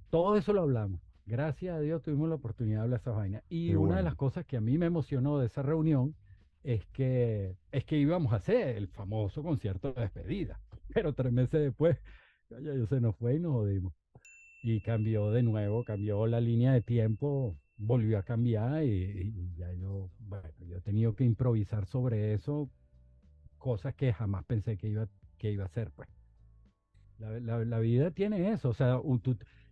Todo 0.09 0.37
eso 0.37 0.53
lo 0.53 0.61
hablamos. 0.61 1.01
Gracias 1.25 1.75
a 1.75 1.79
Dios 1.79 2.01
tuvimos 2.01 2.29
la 2.29 2.35
oportunidad 2.35 2.79
de 2.79 2.83
hablar 2.83 2.99
esa 2.99 3.11
vaina. 3.11 3.43
Y 3.49 3.75
una 3.75 3.97
de 3.97 4.03
las 4.03 4.15
cosas 4.15 4.45
que 4.45 4.57
a 4.57 4.61
mí 4.61 4.77
me 4.77 4.85
emocionó 4.85 5.39
de 5.39 5.47
esa 5.47 5.61
reunión 5.61 6.15
es 6.63 6.85
que, 6.87 7.55
es 7.71 7.85
que 7.85 7.97
íbamos 7.97 8.33
a 8.33 8.37
hacer 8.37 8.77
el 8.77 8.87
famoso 8.87 9.43
concierto 9.43 9.93
de 9.93 10.01
despedida. 10.01 10.59
Pero 10.93 11.13
tres 11.13 11.33
meses 11.33 11.61
después, 11.61 11.97
ya 12.49 12.85
se 12.87 13.01
nos 13.01 13.15
fue 13.15 13.35
y 13.35 13.39
nos 13.39 13.53
jodimos. 13.53 13.93
Y 14.63 14.81
cambió 14.81 15.31
de 15.31 15.43
nuevo, 15.43 15.83
cambió 15.83 16.27
la 16.27 16.39
línea 16.39 16.73
de 16.73 16.81
tiempo, 16.81 17.57
volvió 17.77 18.17
a 18.17 18.23
cambiar 18.23 18.83
y, 18.83 19.53
ya 19.55 19.71
yo, 19.73 20.09
bueno, 20.19 20.49
yo 20.67 20.77
he 20.77 20.81
tenido 20.81 21.15
que 21.15 21.23
improvisar 21.23 21.85
sobre 21.85 22.33
eso, 22.33 22.69
cosas 23.67 23.95
que 23.95 24.13
jamás 24.13 24.45
pensé 24.45 24.77
que 24.77 24.87
iba, 24.87 25.09
que 25.37 25.51
iba 25.51 25.63
a 25.63 25.65
hacer, 25.65 25.91
pues. 25.91 26.07
La, 27.19 27.65
la, 27.65 27.79
vida 27.79 28.11
tiene 28.11 28.53
eso, 28.53 28.69
o 28.69 28.73
sea, 28.73 29.01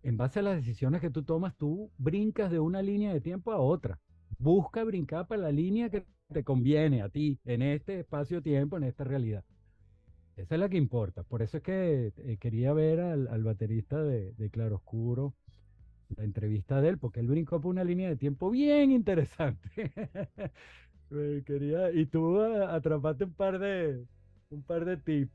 en 0.03 0.17
base 0.17 0.39
a 0.39 0.41
las 0.41 0.57
decisiones 0.57 0.99
que 0.99 1.09
tú 1.09 1.23
tomas, 1.23 1.55
tú 1.55 1.89
brincas 1.97 2.51
de 2.51 2.59
una 2.59 2.81
línea 2.81 3.13
de 3.13 3.21
tiempo 3.21 3.53
a 3.53 3.57
otra. 3.57 4.01
Busca 4.37 4.83
brincar 4.83 5.27
para 5.27 5.43
la 5.43 5.51
línea 5.53 5.89
que 5.89 6.05
te 6.33 6.43
conviene 6.43 7.03
a 7.03 7.07
ti 7.07 7.39
en 7.45 7.61
este 7.61 8.01
espacio-tiempo, 8.01 8.75
en 8.75 8.83
esta 8.83 9.05
realidad. 9.05 9.45
Esa 10.35 10.55
es 10.55 10.59
la 10.59 10.67
que 10.67 10.75
importa. 10.75 11.23
Por 11.23 11.41
eso 11.41 11.55
es 11.57 11.63
que 11.63 12.11
eh, 12.17 12.37
quería 12.37 12.73
ver 12.73 12.99
al, 12.99 13.43
baterista 13.45 14.03
de, 14.03 14.33
de 14.33 14.49
Claroscuro, 14.49 15.35
la 16.17 16.25
entrevista 16.25 16.81
de 16.81 16.89
él, 16.89 16.97
porque 16.97 17.21
él 17.21 17.27
brincó 17.27 17.61
por 17.61 17.71
una 17.71 17.85
línea 17.85 18.09
de 18.09 18.17
tiempo 18.17 18.49
bien 18.49 18.91
interesante. 18.91 19.69
quería, 21.45 21.91
y 21.91 22.05
tú 22.05 22.39
atrapaste 22.41 23.25
un 23.25 23.33
par 23.33 23.59
de, 23.59 24.05
un 24.49 24.63
par 24.63 24.85
de 24.85 24.97
tips. 24.97 25.33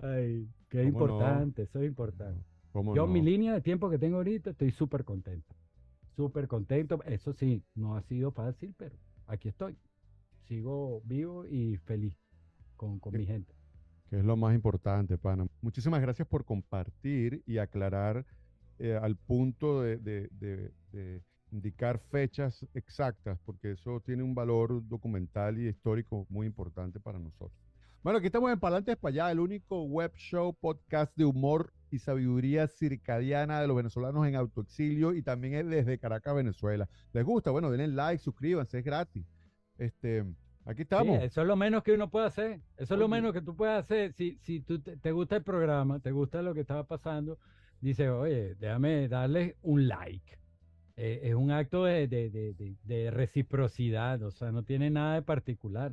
Ay, 0.00 0.48
que 0.68 0.82
es 0.82 0.88
importante, 0.88 1.62
eso 1.62 1.80
es 1.80 1.86
importante. 1.86 2.42
Yo, 2.94 3.06
mi 3.06 3.20
línea 3.20 3.52
de 3.54 3.60
tiempo 3.60 3.90
que 3.90 3.98
tengo 3.98 4.16
ahorita, 4.16 4.50
estoy 4.50 4.70
súper 4.70 5.04
contento. 5.04 5.54
Súper 6.16 6.46
contento. 6.46 7.02
Eso 7.04 7.32
sí, 7.32 7.64
no 7.74 7.96
ha 7.96 8.02
sido 8.02 8.30
fácil, 8.30 8.74
pero 8.78 8.96
aquí 9.26 9.48
estoy 9.48 9.76
sigo 10.50 11.00
vivo 11.04 11.46
y 11.46 11.76
feliz 11.76 12.18
con, 12.76 12.98
con 12.98 13.16
mi 13.16 13.24
gente. 13.24 13.54
Que 14.08 14.18
es 14.18 14.24
lo 14.24 14.36
más 14.36 14.52
importante, 14.52 15.16
pana. 15.16 15.46
Muchísimas 15.60 16.00
gracias 16.00 16.26
por 16.26 16.44
compartir 16.44 17.44
y 17.46 17.58
aclarar 17.58 18.26
eh, 18.80 18.98
al 19.00 19.16
punto 19.16 19.82
de, 19.82 19.98
de, 19.98 20.28
de, 20.90 21.22
indicar 21.52 21.98
fechas 21.98 22.66
exactas, 22.74 23.38
porque 23.44 23.72
eso 23.72 24.00
tiene 24.00 24.22
un 24.22 24.34
valor 24.34 24.86
documental 24.88 25.58
y 25.58 25.68
histórico 25.68 26.26
muy 26.28 26.46
importante 26.46 27.00
para 27.00 27.18
nosotros. 27.18 27.58
Bueno, 28.02 28.18
aquí 28.18 28.28
estamos 28.28 28.50
en 28.50 28.58
Palantes 28.58 28.96
para 28.96 29.12
allá, 29.12 29.32
el 29.32 29.40
único 29.40 29.82
web 29.82 30.12
show, 30.14 30.54
podcast 30.54 31.14
de 31.16 31.26
humor 31.26 31.70
y 31.90 31.98
sabiduría 31.98 32.66
circadiana 32.66 33.60
de 33.60 33.66
los 33.66 33.76
venezolanos 33.76 34.26
en 34.26 34.36
autoexilio 34.36 35.12
y 35.12 35.22
también 35.22 35.54
es 35.54 35.66
desde 35.68 35.98
Caracas, 35.98 36.34
Venezuela. 36.34 36.88
¿Les 37.12 37.24
gusta? 37.24 37.50
Bueno, 37.50 37.70
denle 37.70 37.88
like, 37.88 38.22
suscríbanse, 38.22 38.78
es 38.78 38.84
gratis. 38.84 39.26
Este, 39.76 40.24
aquí 40.64 40.82
estamos. 40.82 41.22
eso 41.22 41.42
es 41.42 41.46
lo 41.46 41.56
menos 41.56 41.82
que 41.82 41.92
uno 41.92 42.08
puede 42.08 42.26
hacer. 42.26 42.60
Eso 42.78 42.94
es 42.94 43.00
lo 43.00 43.08
menos 43.08 43.34
que 43.34 43.42
tú 43.42 43.54
puedes 43.54 43.78
hacer. 43.78 44.14
Si, 44.14 44.38
si 44.42 44.60
tú 44.60 44.80
te, 44.80 45.12
gusta 45.12 45.36
el 45.36 45.42
programa, 45.42 46.00
te 46.00 46.10
gusta 46.10 46.40
lo 46.40 46.54
que 46.54 46.60
estaba 46.60 46.84
pasando, 46.84 47.38
dice, 47.82 48.08
oye, 48.08 48.54
déjame 48.54 49.08
darle 49.08 49.56
un 49.62 49.88
like. 49.88 50.38
Eh, 51.02 51.30
es 51.30 51.34
un 51.34 51.50
acto 51.50 51.84
de, 51.84 52.06
de, 52.08 52.76
de, 52.84 53.10
reciprocidad, 53.10 54.22
o 54.22 54.30
sea, 54.30 54.52
no 54.52 54.64
tiene 54.64 54.90
nada 54.90 55.14
de 55.14 55.22
particular. 55.22 55.92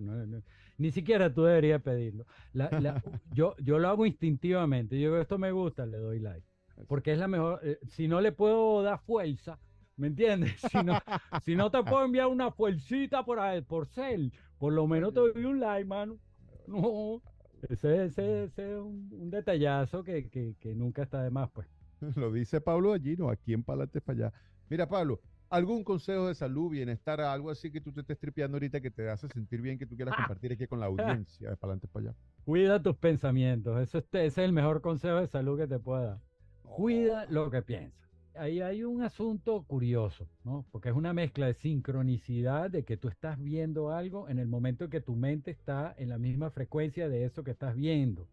ni 0.78 0.92
siquiera 0.92 1.34
tú 1.34 1.44
deberías 1.44 1.82
pedirlo. 1.82 2.26
yo, 3.32 3.56
yo 3.58 3.80
lo 3.80 3.88
hago 3.88 4.06
instintivamente. 4.06 5.00
Yo 5.00 5.18
esto 5.18 5.38
me 5.38 5.54
gusta, 5.54 5.86
le 5.86 5.98
doy 5.98 6.20
like. 6.20 6.46
Porque 6.90 7.14
es 7.14 7.20
la 7.20 7.30
mejor. 7.30 7.62
Eh, 7.64 7.80
si 7.88 8.10
no 8.10 8.20
le 8.20 8.34
puedo 8.34 8.84
dar 8.84 9.00
fuerza, 9.00 9.58
¿Me 9.96 10.08
entiendes? 10.08 10.52
Si 10.72 10.84
no, 10.84 11.00
si 11.42 11.56
no 11.56 11.72
te 11.72 11.82
puedo 11.84 12.04
enviar 12.04 12.28
una 12.28 12.52
fuercita 12.52 13.24
por, 13.24 13.40
ahí, 13.40 13.62
por 13.62 13.88
cel, 13.88 14.32
por 14.60 14.74
lo 14.74 14.88
menos 14.88 15.14
te 15.14 15.22
doy 15.22 15.46
un 15.46 15.60
like, 15.60 15.86
mano. 15.86 16.20
No, 16.68 17.24
ese, 17.70 18.06
ese, 18.06 18.44
ese 18.44 18.74
es 18.74 18.78
un, 18.78 19.30
detallazo 19.32 20.04
que, 20.04 20.30
que, 20.30 20.56
que, 20.60 20.76
nunca 20.76 21.04
está 21.04 21.24
de 21.24 21.32
más, 21.32 21.50
pues. 21.50 21.68
Lo 22.16 22.32
dice 22.32 22.62
Pablo 22.62 22.92
Allino, 22.94 23.30
aquí 23.30 23.54
en 23.54 23.64
Palante 23.64 24.02
para 24.02 24.28
allá. 24.28 24.34
Mira, 24.70 24.88
Pablo, 24.88 25.22
¿algún 25.50 25.84
consejo 25.84 26.28
de 26.28 26.36
salud, 26.36 26.70
bienestar, 26.70 27.22
algo 27.22 27.50
así 27.50 27.72
que 27.72 27.82
tú 27.82 27.92
te 27.92 28.02
estés 28.02 28.20
tripeando 28.20 28.58
ahorita 28.58 28.82
que 28.82 28.92
te 28.92 29.10
hace 29.10 29.28
sentir 29.30 29.62
bien, 29.62 29.78
que 29.78 29.86
tú 29.86 29.96
quieras 29.96 30.16
compartir 30.16 30.52
aquí 30.54 30.68
con 30.68 30.80
la 30.80 30.86
audiencia 31.22 31.50
de 31.50 31.58
Palante 31.58 31.88
para 31.88 32.10
allá? 32.10 32.18
Cuida 32.46 32.82
tus 32.82 32.98
pensamientos, 32.98 33.80
Eso 33.82 34.00
ese 34.00 34.26
es 34.26 34.38
el 34.38 34.54
mejor 34.54 34.82
consejo 34.82 35.18
de 35.18 35.28
salud 35.28 35.58
que 35.58 35.68
te 35.68 35.80
pueda 35.80 36.06
dar. 36.06 36.20
Cuida 36.64 37.26
lo 37.26 37.50
que 37.50 37.62
piensas 37.62 38.08
ahí 38.38 38.62
hay 38.62 38.84
un 38.84 39.02
asunto 39.02 39.64
curioso, 39.64 40.28
¿no? 40.44 40.66
Porque 40.72 40.90
es 40.90 40.96
una 40.96 41.14
mezcla 41.14 41.48
de 41.48 41.54
sincronicidad, 41.54 42.70
de 42.70 42.84
que 42.84 42.98
tú 42.98 43.08
estás 43.08 43.42
viendo 43.42 43.92
algo 43.92 44.30
en 44.30 44.40
el 44.40 44.48
momento 44.48 44.86
en 44.86 44.90
que 44.90 45.02
tu 45.02 45.16
mente 45.16 45.52
está 45.52 45.94
en 45.98 46.10
la 46.10 46.18
misma 46.18 46.50
frecuencia 46.52 47.10
de 47.10 47.26
eso 47.26 47.44
que 47.44 47.52
estás 47.52 47.76
viendo. 47.76 48.28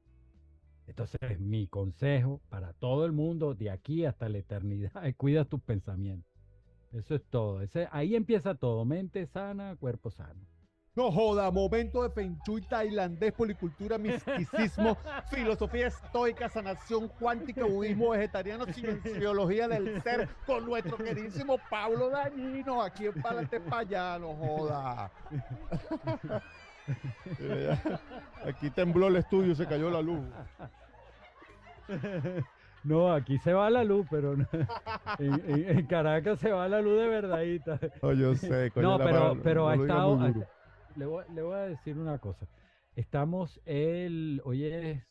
Entonces, 0.87 1.41
mi 1.41 1.67
consejo 1.67 2.41
para 2.49 2.73
todo 2.75 3.07
el 3.07 3.13
mundo, 3.13 3.55
de 3.55 3.71
aquí 3.71 4.05
hasta 4.05 4.29
la 4.29 4.39
eternidad, 4.39 5.05
es 5.07 5.17
cuida 5.17 5.45
tus 5.45 5.61
pensamientos. 5.61 6.31
Eso 6.93 7.15
es 7.15 7.25
todo. 7.25 7.61
Ese, 7.61 7.89
ahí 7.91 8.15
empieza 8.15 8.55
todo. 8.55 8.85
Mente 8.85 9.27
sana, 9.27 9.77
cuerpo 9.77 10.11
sano. 10.11 10.47
No 10.97 11.11
joda, 11.11 11.51
momento 11.51 12.05
de 12.05 12.11
Feng 12.11 12.39
tailandés, 12.69 13.33
policultura, 13.33 13.99
misticismo, 13.99 14.97
filosofía 15.29 15.89
estoica, 15.89 16.49
sanación 16.49 17.09
cuántica, 17.09 17.65
budismo 17.65 18.11
vegetariano, 18.11 18.65
cienciología 18.73 19.67
del 19.67 20.01
ser, 20.03 20.29
con 20.47 20.65
nuestro 20.65 20.97
queridísimo 20.97 21.59
Pablo 21.69 22.11
Dañino, 22.11 22.81
aquí 22.81 23.07
en 23.07 23.21
Palante 23.21 23.59
para 23.59 24.21
no 24.21 25.11
aquí 28.45 28.71
tembló 28.71 29.09
el 29.09 29.17
estudio, 29.17 29.55
se 29.55 29.67
cayó 29.67 29.91
la 29.91 30.03
luz. 30.03 30.25
No, 32.85 33.11
aquí 33.11 33.39
se 33.39 33.55
va 33.55 33.71
la 33.71 33.83
luz, 33.83 34.07
pero 34.11 34.35
en, 35.19 35.87
Caracas 35.87 36.39
se 36.39 36.53
va 36.53 36.69
la 36.69 36.83
luz 36.83 37.01
de 37.01 37.09
verdadita. 37.09 37.81
No, 38.03 38.13
yo 38.13 38.35
sé. 38.35 38.71
no, 38.77 38.99
pero, 38.99 39.41
pero 39.43 39.69
ha 39.69 39.75
estado, 39.75 40.19
le 40.95 41.07
voy, 41.07 41.55
a 41.55 41.63
decir 41.63 41.99
una 41.99 42.19
cosa. 42.19 42.47
Estamos 42.95 43.59
el, 43.65 44.43
hoy 44.45 44.65
es 44.67 45.03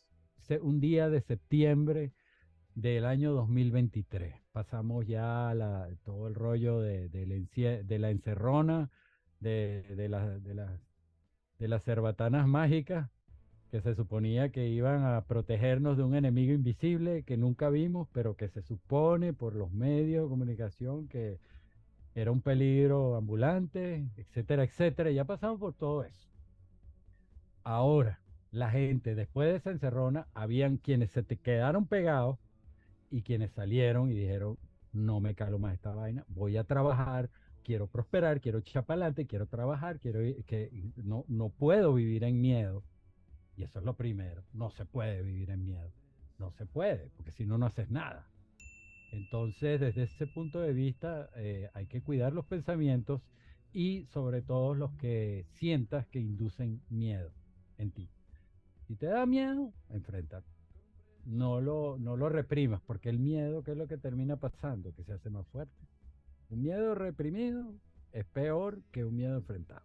un 0.62 0.78
día 0.80 1.10
de 1.10 1.20
septiembre 1.20 2.12
del 2.74 3.04
año 3.06 3.32
2023. 3.32 4.36
Pasamos 4.52 5.04
ya 5.06 5.52
la- 5.54 5.88
todo 6.04 6.28
el 6.28 6.34
rollo 6.36 6.80
de, 6.80 7.08
la 7.98 8.10
encerrona, 8.10 8.90
de, 9.40 9.82
de, 9.96 10.08
la- 10.08 10.38
de 10.38 10.54
las, 10.54 10.80
las 11.68 11.84
cerbatanas 11.84 12.46
mágicas 12.46 13.10
que 13.70 13.80
se 13.80 13.94
suponía 13.94 14.50
que 14.50 14.68
iban 14.68 15.04
a 15.04 15.22
protegernos 15.22 15.96
de 15.96 16.04
un 16.04 16.14
enemigo 16.14 16.52
invisible 16.52 17.24
que 17.24 17.36
nunca 17.36 17.70
vimos, 17.70 18.08
pero 18.12 18.36
que 18.36 18.48
se 18.48 18.62
supone 18.62 19.32
por 19.32 19.54
los 19.54 19.72
medios 19.72 20.24
de 20.24 20.28
comunicación 20.28 21.08
que 21.08 21.40
era 22.14 22.30
un 22.30 22.40
peligro 22.40 23.16
ambulante, 23.16 24.06
etcétera, 24.16 24.62
etcétera. 24.62 25.10
Ya 25.10 25.24
pasamos 25.24 25.58
por 25.58 25.74
todo 25.74 26.04
eso. 26.04 26.28
Ahora, 27.64 28.20
la 28.52 28.70
gente, 28.70 29.16
después 29.16 29.48
de 29.50 29.56
esa 29.56 29.70
encerrona, 29.72 30.28
habían 30.34 30.76
quienes 30.76 31.10
se 31.10 31.24
quedaron 31.24 31.86
pegados 31.86 32.38
y 33.10 33.22
quienes 33.22 33.50
salieron 33.50 34.10
y 34.12 34.14
dijeron, 34.14 34.56
no 34.92 35.18
me 35.18 35.34
calo 35.34 35.58
más 35.58 35.74
esta 35.74 35.92
vaina, 35.92 36.24
voy 36.28 36.56
a 36.56 36.64
trabajar, 36.64 37.30
quiero 37.64 37.88
prosperar, 37.88 38.40
quiero 38.40 38.58
echar 38.58 38.84
adelante, 38.86 39.26
quiero 39.26 39.46
trabajar, 39.46 39.98
quiero 39.98 40.20
que 40.46 40.70
no, 40.96 41.24
no 41.26 41.48
puedo 41.48 41.94
vivir 41.94 42.22
en 42.22 42.40
miedo. 42.40 42.84
Y 43.56 43.64
eso 43.64 43.78
es 43.78 43.84
lo 43.84 43.94
primero, 43.94 44.44
no 44.52 44.70
se 44.70 44.84
puede 44.84 45.22
vivir 45.22 45.50
en 45.50 45.64
miedo. 45.64 45.90
No 46.38 46.50
se 46.52 46.66
puede, 46.66 47.10
porque 47.16 47.32
si 47.32 47.46
no, 47.46 47.58
no 47.58 47.66
haces 47.66 47.90
nada. 47.90 48.28
Entonces, 49.12 49.80
desde 49.80 50.02
ese 50.04 50.26
punto 50.26 50.60
de 50.60 50.72
vista, 50.72 51.30
eh, 51.36 51.70
hay 51.72 51.86
que 51.86 52.02
cuidar 52.02 52.32
los 52.32 52.44
pensamientos 52.46 53.22
y 53.72 54.06
sobre 54.06 54.42
todo 54.42 54.74
los 54.74 54.92
que 54.94 55.46
sientas 55.50 56.06
que 56.08 56.20
inducen 56.20 56.82
miedo 56.90 57.30
en 57.78 57.92
ti. 57.92 58.08
Si 58.86 58.96
te 58.96 59.06
da 59.06 59.24
miedo, 59.24 59.72
enfréntate. 59.90 60.48
No 61.24 61.60
lo, 61.60 61.96
no 61.98 62.16
lo 62.16 62.28
reprimas, 62.28 62.82
porque 62.82 63.08
el 63.08 63.18
miedo, 63.18 63.62
¿qué 63.62 63.70
es 63.70 63.76
lo 63.76 63.86
que 63.86 63.96
termina 63.96 64.36
pasando? 64.36 64.92
Que 64.94 65.04
se 65.04 65.12
hace 65.12 65.30
más 65.30 65.46
fuerte. 65.46 65.74
Un 66.54 66.62
miedo 66.62 66.94
reprimido 66.94 67.74
es 68.12 68.24
peor 68.26 68.80
que 68.92 69.04
un 69.04 69.16
miedo 69.16 69.36
enfrentado. 69.36 69.82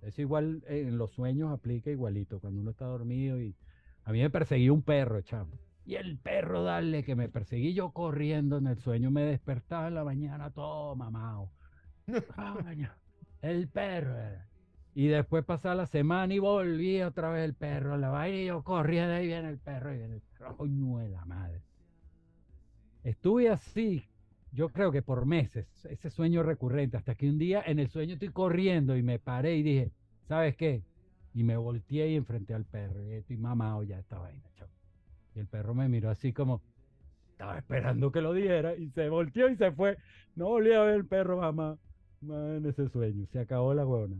Es 0.00 0.16
igual, 0.20 0.62
en 0.68 0.96
los 0.96 1.10
sueños 1.10 1.50
aplica 1.50 1.90
igualito, 1.90 2.38
cuando 2.38 2.60
uno 2.60 2.70
está 2.70 2.84
dormido 2.84 3.40
y 3.40 3.56
a 4.04 4.12
mí 4.12 4.20
me 4.20 4.30
perseguía 4.30 4.72
un 4.72 4.82
perro, 4.82 5.20
chamo. 5.22 5.58
Y 5.84 5.96
el 5.96 6.16
perro, 6.18 6.62
dale, 6.62 7.02
que 7.02 7.16
me 7.16 7.28
perseguí 7.28 7.74
yo 7.74 7.90
corriendo 7.90 8.58
en 8.58 8.68
el 8.68 8.78
sueño, 8.78 9.10
me 9.10 9.22
despertaba 9.22 9.88
en 9.88 9.94
la 9.94 10.04
mañana 10.04 10.50
todo 10.50 10.94
mamado. 10.94 11.50
El 13.42 13.68
perro 13.68 14.16
era. 14.16 14.48
Y 14.94 15.08
después 15.08 15.44
pasaba 15.44 15.74
la 15.74 15.86
semana 15.86 16.32
y 16.34 16.38
volvía 16.38 17.08
otra 17.08 17.30
vez 17.30 17.44
el 17.44 17.54
perro 17.54 17.94
a 17.94 17.98
la 17.98 18.10
vaina 18.10 18.38
y 18.38 18.46
yo 18.46 18.62
corría 18.62 19.08
de 19.08 19.14
ahí 19.16 19.26
viene 19.26 19.48
el 19.48 19.58
perro 19.58 19.92
y 19.92 19.98
viene 19.98 20.14
el 20.14 20.20
perro. 20.20 20.56
Coño 20.56 20.98
de 20.98 21.08
la 21.08 21.24
madre. 21.24 21.62
Estuve 23.02 23.48
así, 23.48 24.04
yo 24.52 24.68
creo 24.68 24.92
que 24.92 25.02
por 25.02 25.24
meses, 25.24 25.66
ese 25.86 26.10
sueño 26.10 26.42
recurrente, 26.42 26.98
hasta 26.98 27.14
que 27.14 27.28
un 27.28 27.38
día 27.38 27.62
en 27.64 27.78
el 27.78 27.88
sueño 27.88 28.14
estoy 28.14 28.28
corriendo 28.28 28.96
y 28.96 29.02
me 29.02 29.18
paré 29.18 29.56
y 29.56 29.62
dije, 29.62 29.92
¿sabes 30.28 30.56
qué? 30.56 30.82
Y 31.34 31.42
me 31.42 31.56
volteé 31.56 32.10
y 32.10 32.16
enfrenté 32.16 32.52
al 32.52 32.66
perro. 32.66 33.02
Y 33.02 33.12
estoy 33.14 33.38
mamado 33.38 33.82
ya 33.82 33.98
esta 33.98 34.18
vaina, 34.18 34.44
chao. 34.54 34.68
Y 35.34 35.40
el 35.40 35.46
perro 35.46 35.74
me 35.74 35.88
miró 35.88 36.10
así 36.10 36.34
como, 36.34 36.60
estaba 37.30 37.56
esperando 37.56 38.12
que 38.12 38.20
lo 38.20 38.34
diera 38.34 38.76
y 38.76 38.90
se 38.90 39.08
volteó 39.08 39.48
y 39.48 39.56
se 39.56 39.72
fue. 39.72 39.96
No 40.36 40.48
volví 40.48 40.72
a 40.72 40.82
ver 40.82 40.96
el 40.96 41.06
perro 41.06 41.38
mamá, 41.38 41.78
más 42.20 42.58
en 42.58 42.66
ese 42.66 42.88
sueño. 42.90 43.26
Se 43.32 43.38
acabó 43.40 43.72
la 43.72 43.86
huevona. 43.86 44.16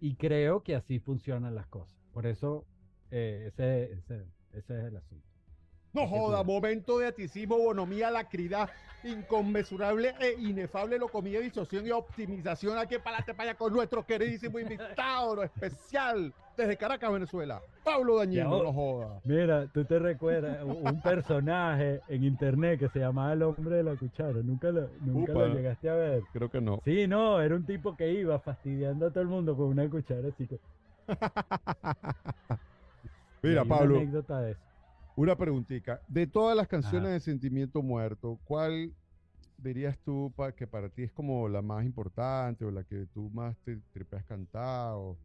Y 0.00 0.14
creo 0.16 0.62
que 0.62 0.74
así 0.74 1.00
funcionan 1.00 1.54
las 1.54 1.66
cosas. 1.66 1.94
Por 2.12 2.26
eso, 2.26 2.64
eh, 3.10 3.44
ese, 3.48 3.92
ese, 3.92 4.24
ese 4.52 4.78
es 4.78 4.84
el 4.86 4.96
asunto. 4.96 5.33
No 5.94 6.08
joda, 6.08 6.42
momento 6.42 6.98
de 6.98 7.06
aticismo, 7.06 7.56
bonomía, 7.56 8.10
lacridad, 8.10 8.68
inconmensurable 9.04 10.12
e 10.18 10.32
inefable 10.40 10.98
locomía, 10.98 11.38
disociación 11.38 11.86
y 11.86 11.92
optimización. 11.92 12.76
Aquí 12.78 12.96
para 12.98 13.24
para 13.24 13.54
con 13.54 13.72
nuestro 13.72 14.04
queridísimo 14.04 14.58
invitado 14.58 15.40
especial 15.44 16.34
desde 16.56 16.76
Caracas, 16.76 17.12
Venezuela. 17.12 17.62
Pablo 17.84 18.16
Dañino, 18.18 18.62
no 18.62 18.72
joda. 18.72 19.20
Mira, 19.24 19.68
tú 19.68 19.84
te 19.84 20.00
recuerdas 20.00 20.64
un 20.64 21.00
personaje 21.00 22.00
en 22.08 22.24
internet 22.24 22.80
que 22.80 22.88
se 22.88 22.98
llamaba 22.98 23.32
el 23.32 23.42
hombre 23.42 23.76
de 23.76 23.84
la 23.84 23.94
cuchara. 23.94 24.40
Nunca 24.42 24.70
lo, 24.70 24.88
nunca 25.00 25.32
lo 25.32 25.54
llegaste 25.54 25.88
a 25.90 25.94
ver. 25.94 26.22
Creo 26.32 26.50
que 26.50 26.60
no. 26.60 26.80
Sí, 26.84 27.06
no, 27.06 27.40
era 27.40 27.54
un 27.54 27.64
tipo 27.64 27.96
que 27.96 28.12
iba 28.12 28.38
fastidiando 28.40 29.06
a 29.06 29.10
todo 29.10 29.20
el 29.20 29.28
mundo 29.28 29.56
con 29.56 29.66
una 29.66 29.88
cuchara. 29.88 30.26
Así 30.28 30.46
que, 30.48 30.58
Mira, 33.42 33.60
hay 33.60 33.66
una 33.66 33.76
Pablo, 33.76 33.96
anécdota 33.96 34.40
de 34.40 34.52
eso. 34.52 34.73
Una 35.16 35.36
preguntita. 35.36 36.02
De 36.08 36.26
todas 36.26 36.56
las 36.56 36.68
canciones 36.68 37.08
Ajá. 37.08 37.14
de 37.14 37.20
Sentimiento 37.20 37.82
Muerto, 37.82 38.40
¿cuál 38.44 38.94
dirías 39.58 39.98
tú 40.00 40.32
pa- 40.36 40.52
que 40.54 40.66
para 40.66 40.88
ti 40.90 41.02
es 41.04 41.12
como 41.12 41.48
la 41.48 41.62
más 41.62 41.84
importante 41.86 42.64
o 42.64 42.70
la 42.70 42.84
que 42.84 43.06
tú 43.06 43.30
más 43.30 43.58
te 43.60 43.78
tripeas 43.92 44.24
cantar 44.24 44.94
o, 44.94 45.18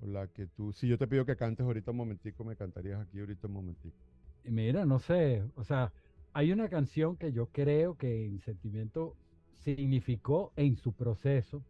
o 0.00 0.06
la 0.06 0.28
que 0.28 0.46
tú... 0.46 0.72
Si 0.72 0.88
yo 0.88 0.98
te 0.98 1.08
pido 1.08 1.24
que 1.26 1.36
cantes 1.36 1.64
ahorita 1.66 1.90
un 1.92 1.98
momentico, 1.98 2.44
me 2.44 2.56
cantarías 2.56 3.00
aquí 3.00 3.20
ahorita 3.20 3.46
un 3.48 3.54
momentico. 3.54 3.96
Mira, 4.44 4.84
no 4.86 4.98
sé, 4.98 5.44
o 5.54 5.62
sea, 5.64 5.92
hay 6.32 6.52
una 6.52 6.68
canción 6.68 7.16
que 7.16 7.32
yo 7.32 7.50
creo 7.52 7.96
que 7.96 8.26
en 8.26 8.40
Sentimiento 8.40 9.16
significó 9.52 10.52
en 10.56 10.76
su 10.76 10.92
proceso, 10.94 11.64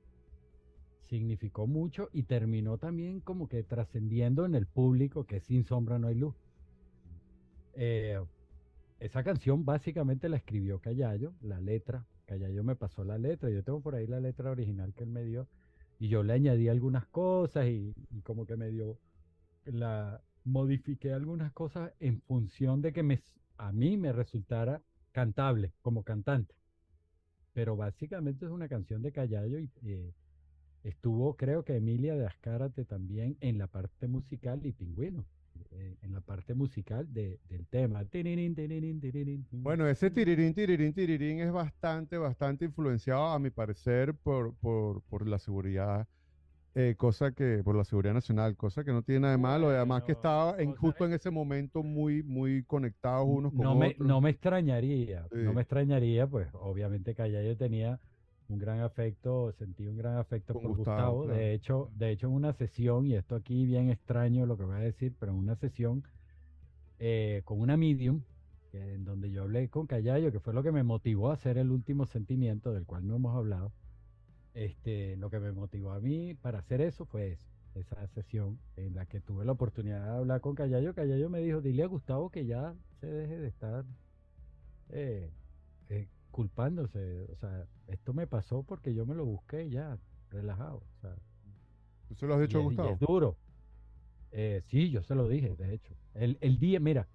significó 1.01 1.67
mucho 1.67 2.09
y 2.13 2.25
terminó 2.25 2.79
también 2.79 3.21
como 3.21 3.49
que 3.49 3.63
trascendiendo 3.65 4.45
en 4.47 4.55
el 4.55 4.67
público, 4.67 5.25
que 5.27 5.41
Sin 5.41 5.65
Sombra 5.65 5.99
No 5.99 6.09
Hay 6.09 6.15
Luz. 6.15 6.48
Eh, 7.81 8.19
esa 8.99 9.23
canción 9.23 9.65
básicamente 9.65 10.29
la 10.29 10.37
escribió 10.37 10.81
Callayo, 10.81 11.33
la 11.43 11.61
letra. 11.61 12.05
Callayo 12.27 12.65
me 12.65 12.75
pasó 12.75 13.05
la 13.05 13.19
letra, 13.19 13.51
yo 13.51 13.63
tengo 13.63 13.81
por 13.81 13.95
ahí 13.95 14.09
la 14.09 14.19
letra 14.19 14.51
original 14.51 14.93
que 14.95 15.05
él 15.05 15.11
me 15.11 15.23
dio 15.25 15.47
y 16.01 16.09
yo 16.09 16.25
le 16.25 16.33
añadí 16.33 16.69
algunas 16.69 17.07
cosas 17.07 17.69
y, 17.69 17.95
como 18.25 18.47
que 18.47 18.57
me 18.57 18.71
dio 18.71 18.99
la 19.65 20.21
modifiqué 20.45 21.13
algunas 21.13 21.53
cosas 21.53 21.93
en 22.01 22.21
función 22.23 22.83
de 22.83 22.93
que 22.93 23.05
me, 23.05 23.23
a 23.59 23.71
mí 23.71 23.97
me 23.97 24.13
resultara 24.13 24.83
cantable 25.13 25.73
como 25.81 26.03
cantante. 26.03 26.57
Pero 27.53 27.77
básicamente 27.77 28.47
es 28.47 28.51
una 28.51 28.69
canción 28.69 29.03
de 29.03 29.13
Callayo 29.13 29.61
y 29.61 29.71
eh, 29.85 30.13
estuvo, 30.83 31.37
creo 31.37 31.65
que 31.65 31.77
Emilia 31.77 32.17
de 32.17 32.27
Azcárate 32.27 32.85
también 32.85 33.37
en 33.41 33.57
la 33.57 33.69
parte 33.69 34.09
musical 34.09 34.67
y 34.67 34.73
Pingüino 34.73 35.25
en 36.03 36.13
la 36.13 36.21
parte 36.21 36.55
musical 36.55 37.13
de- 37.13 37.39
del 37.49 37.67
tema. 37.67 38.05
Bueno, 39.51 39.87
ese 39.89 40.11
tirirín, 40.11 40.55
tirirín, 40.55 40.93
tirirín 40.93 41.41
es 41.41 41.53
bastante, 41.53 42.17
bastante 42.19 42.65
influenciado, 42.65 43.27
a 43.27 43.39
mi 43.39 43.51
parecer, 43.51 44.15
por, 44.15 44.55
por, 44.57 45.03
por 45.03 45.27
la 45.27 45.39
seguridad, 45.39 46.07
eh, 46.75 46.95
cosa 46.97 47.33
que, 47.33 47.63
por 47.65 47.75
la 47.77 47.85
seguridad 47.85 48.15
nacional, 48.15 48.57
cosa 48.57 48.85
que 48.85 48.93
no 48.93 49.03
tiene 49.03 49.21
nada 49.21 49.33
de 49.33 49.39
malo, 49.39 49.73
y 49.73 49.75
además 49.75 50.03
que 50.03 50.15
Bueno, 50.15 50.19
estaba 50.19 50.63
en, 50.63 50.75
justo 50.75 51.07
en 51.07 51.13
ese 51.13 51.31
momento 51.31 51.83
muy, 51.83 52.23
muy 52.23 52.63
conectados 52.65 53.27
unos 53.27 53.53
con 53.53 53.63
no 53.63 53.75
me, 53.75 53.89
otros. 53.89 54.07
no 54.07 54.21
me 54.21 54.31
extrañaría, 54.31 55.27
Sí. 55.33 55.39
no 55.39 55.53
me 55.53 55.63
extrañaría, 55.63 56.27
pues 56.27 56.49
obviamente 56.53 57.15
Callayo 57.15 57.57
tenía 57.57 57.99
un 58.49 58.59
gran 58.59 58.81
afecto, 58.81 59.53
sentí 59.53 59.87
un 59.87 59.97
gran 59.97 60.17
afecto 60.17 60.55
Con 60.55 60.63
por 60.63 60.77
Gustavo, 60.77 61.17
Gustavo. 61.19 61.25
claro. 61.25 61.39
De 61.39 61.53
hecho, 61.55 61.91
de 61.97 62.11
hecho 62.11 62.27
en 62.29 62.33
una 62.33 62.53
sesión, 62.55 63.07
y 63.07 63.15
esto 63.15 63.35
aquí 63.37 63.67
bien 63.67 63.91
extraño 63.91 64.47
lo 64.47 64.57
que 64.57 64.65
voy 64.65 64.77
a 64.77 64.79
decir, 64.81 65.15
pero 65.19 65.33
en 65.33 65.39
una 65.39 65.55
sesión 65.57 66.03
eh, 66.99 67.43
con 67.45 67.61
una 67.61 67.77
medium, 67.77 68.23
que- 68.73 68.95
en 68.95 69.05
donde 69.05 69.31
yo 69.31 69.43
hablé 69.43 69.69
con 69.69 69.87
Callayo, 69.87 70.33
que 70.33 70.41
fue 70.41 70.53
lo 70.55 70.63
que 70.63 70.73
me 70.73 70.83
motivó 70.83 71.31
a 71.31 71.35
hacer 71.35 71.57
el 71.59 71.71
último 71.71 72.07
sentimiento, 72.07 72.73
del 72.73 72.87
cual 72.87 73.07
no 73.07 73.17
hemos 73.17 73.37
hablado. 73.37 73.71
Este, 74.55 75.17
lo 75.17 75.31
que 75.31 75.39
me 75.39 75.53
motivó 75.53 75.93
a 75.93 76.01
mí 76.01 76.35
para 76.35 76.59
hacer 76.59 76.81
eso 76.81 77.05
fue 77.05 77.33
eso, 77.33 77.45
esa 77.77 78.05
sesión 78.09 78.59
en 78.77 78.95
la 78.97 79.07
que 79.07 79.21
tuve 79.21 79.45
la 79.45 79.53
oportunidad 79.53 80.03
de 80.05 80.17
hablar 80.19 80.41
con 80.41 80.57
Callayo. 80.57 80.95
Callayo 80.95 81.29
me 81.31 81.41
dijo, 81.41 81.61
dile 81.61 81.85
a 81.85 81.87
Gustavo 81.87 82.31
que 82.31 82.47
ya 82.47 82.75
se 83.01 83.07
deje 83.07 83.39
de 83.39 83.47
estar 83.49 83.85
eh, 84.91 85.31
eh, 85.91 86.09
culpándose. 86.31 87.27
O 87.33 87.37
sea, 87.37 87.67
esto 87.87 88.13
me 88.13 88.27
pasó 88.27 88.63
porque 88.63 88.95
yo 88.95 89.07
me 89.07 89.15
lo 89.15 89.25
busqué 89.25 89.69
ya, 89.71 89.99
relajado. 90.31 90.79
O 90.79 91.01
sea, 91.01 91.15
¿Tú 92.09 92.15
se 92.15 92.27
lo 92.27 92.35
has 92.35 92.41
dicho 92.41 92.59
a 92.59 92.63
Gustavo? 92.63 92.91
es 92.91 93.01
duro. 93.01 93.37
Eh, 94.31 94.63
sí, 94.67 94.91
yo 94.91 95.03
se 95.03 95.15
lo 95.15 95.29
dije, 95.29 95.57
de 95.57 95.75
hecho. 95.75 95.95
El, 96.15 96.39
el 96.41 96.59
día, 96.59 96.81
mira, 96.81 97.09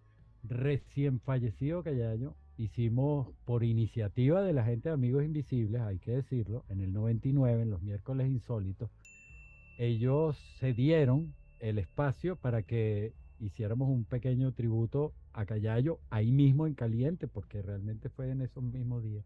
recién 0.44 1.20
fallecido 1.20 1.84
Callayo, 1.84 2.36
hicimos 2.58 3.30
por 3.46 3.64
iniciativa 3.64 4.42
de 4.42 4.54
la 4.54 4.64
gente 4.64 4.90
de 4.90 4.94
Amigos 4.94 5.24
Invisibles, 5.24 5.82
hay 5.82 6.00
que 6.00 6.12
decirlo, 6.12 6.66
en 6.70 6.82
el 6.82 6.94
99, 6.94 7.62
en 7.62 7.70
los 7.70 7.82
miércoles 7.82 8.28
insólitos, 8.28 8.90
ellos 9.78 10.38
cedieron 10.60 11.34
el 11.60 11.80
espacio 11.80 12.36
para 12.36 12.62
que 12.64 13.14
hiciéramos 13.40 13.90
un 13.90 14.06
pequeño 14.06 14.52
tributo 14.52 15.14
a 15.34 15.46
Callayo 15.46 16.00
ahí 16.10 16.32
mismo 16.32 16.68
en 16.68 16.76
Caliente, 16.76 17.28
porque 17.28 17.62
realmente 17.62 18.10
fue 18.10 18.30
en 18.32 18.42
esos 18.42 18.64
mismos 18.64 19.04
días. 19.04 19.26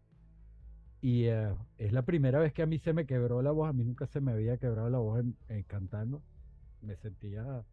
Y 1.00 1.24
eh, 1.26 1.54
es 1.78 1.92
la 1.92 2.02
primera 2.04 2.40
vez 2.40 2.52
que 2.52 2.62
a 2.62 2.66
mí 2.66 2.78
se 2.78 2.92
me 2.92 3.06
quebró 3.06 3.42
la 3.42 3.52
voz, 3.52 3.68
a 3.68 3.72
mí 3.72 3.84
nunca 3.84 4.06
se 4.06 4.20
me 4.20 4.32
había 4.32 4.58
quebrado 4.58 4.90
la 4.90 4.98
voz 4.98 5.20
en- 5.48 5.64
cantando. 5.64 6.22
me 6.82 6.96
sentía, 6.96 7.64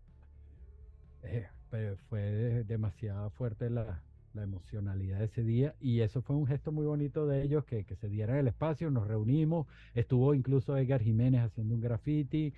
eh, 1.23 1.47
pero 1.69 1.97
fue 2.09 2.21
de- 2.21 2.63
demasiado 2.63 3.29
fuerte 3.31 3.69
la, 3.69 4.03
la 4.33 4.43
emocionalidad 4.43 5.19
de 5.19 5.25
ese 5.25 5.43
día 5.43 5.75
y 5.79 6.01
eso 6.01 6.21
fue 6.21 6.35
un 6.35 6.47
gesto 6.47 6.71
muy 6.71 6.85
bonito 6.85 7.25
de 7.27 7.43
ellos 7.43 7.65
que, 7.65 7.85
que 7.85 7.95
se 7.95 8.09
dieran 8.09 8.37
el 8.37 8.47
espacio, 8.47 8.91
nos 8.91 9.07
reunimos, 9.07 9.67
estuvo 9.93 10.33
incluso 10.33 10.77
Edgar 10.77 11.01
Jiménez 11.01 11.41
haciendo 11.43 11.75
un 11.75 11.81
graffiti, 11.81 12.53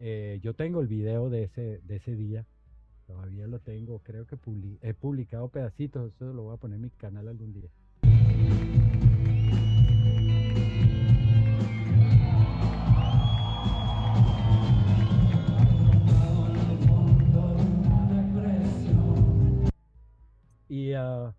eh, 0.00 0.40
yo 0.42 0.54
tengo 0.54 0.80
el 0.80 0.88
video 0.88 1.30
de 1.30 1.44
ese, 1.44 1.80
de 1.84 1.96
ese 1.96 2.16
día, 2.16 2.46
todavía 3.10 3.46
lo 3.48 3.58
tengo, 3.58 3.98
creo 4.00 4.24
que 4.24 4.36
publi- 4.36 4.78
he 4.82 4.94
publicado 4.94 5.48
pedacitos, 5.48 6.12
eso 6.14 6.32
lo 6.32 6.44
voy 6.44 6.54
a 6.54 6.58
poner 6.58 6.76
en 6.76 6.82
mi 6.82 6.90
canal 6.90 7.26
algún 7.26 7.52
día. 7.52 7.68
Y, 20.68 20.92
ah, 20.92 21.34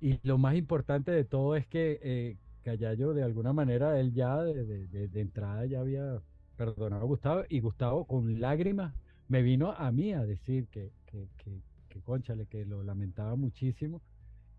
y 0.00 0.18
lo 0.22 0.38
más 0.38 0.54
importante 0.54 1.10
de 1.10 1.24
todo 1.24 1.56
es 1.56 1.66
que 1.66 1.98
eh, 2.02 2.36
Callayo, 2.62 3.12
de 3.12 3.24
alguna 3.24 3.52
manera, 3.52 3.98
él 3.98 4.12
ya 4.14 4.40
de- 4.42 5.08
de 5.08 5.20
entrada 5.20 5.66
ya 5.66 5.80
había 5.80 6.20
perdonado 6.56 7.02
a 7.02 7.06
Gustavo 7.06 7.42
y 7.48 7.58
Gustavo 7.60 8.04
con 8.06 8.40
lágrimas 8.40 8.94
me 9.32 9.40
vino 9.40 9.72
a 9.72 9.90
mí 9.90 10.12
a 10.12 10.26
decir 10.26 10.68
que, 10.68 10.92
que, 11.06 11.26
que, 11.38 11.62
que 11.88 12.02
cónchale, 12.02 12.44
que 12.44 12.66
lo 12.66 12.82
lamentaba 12.82 13.34
muchísimo. 13.34 14.02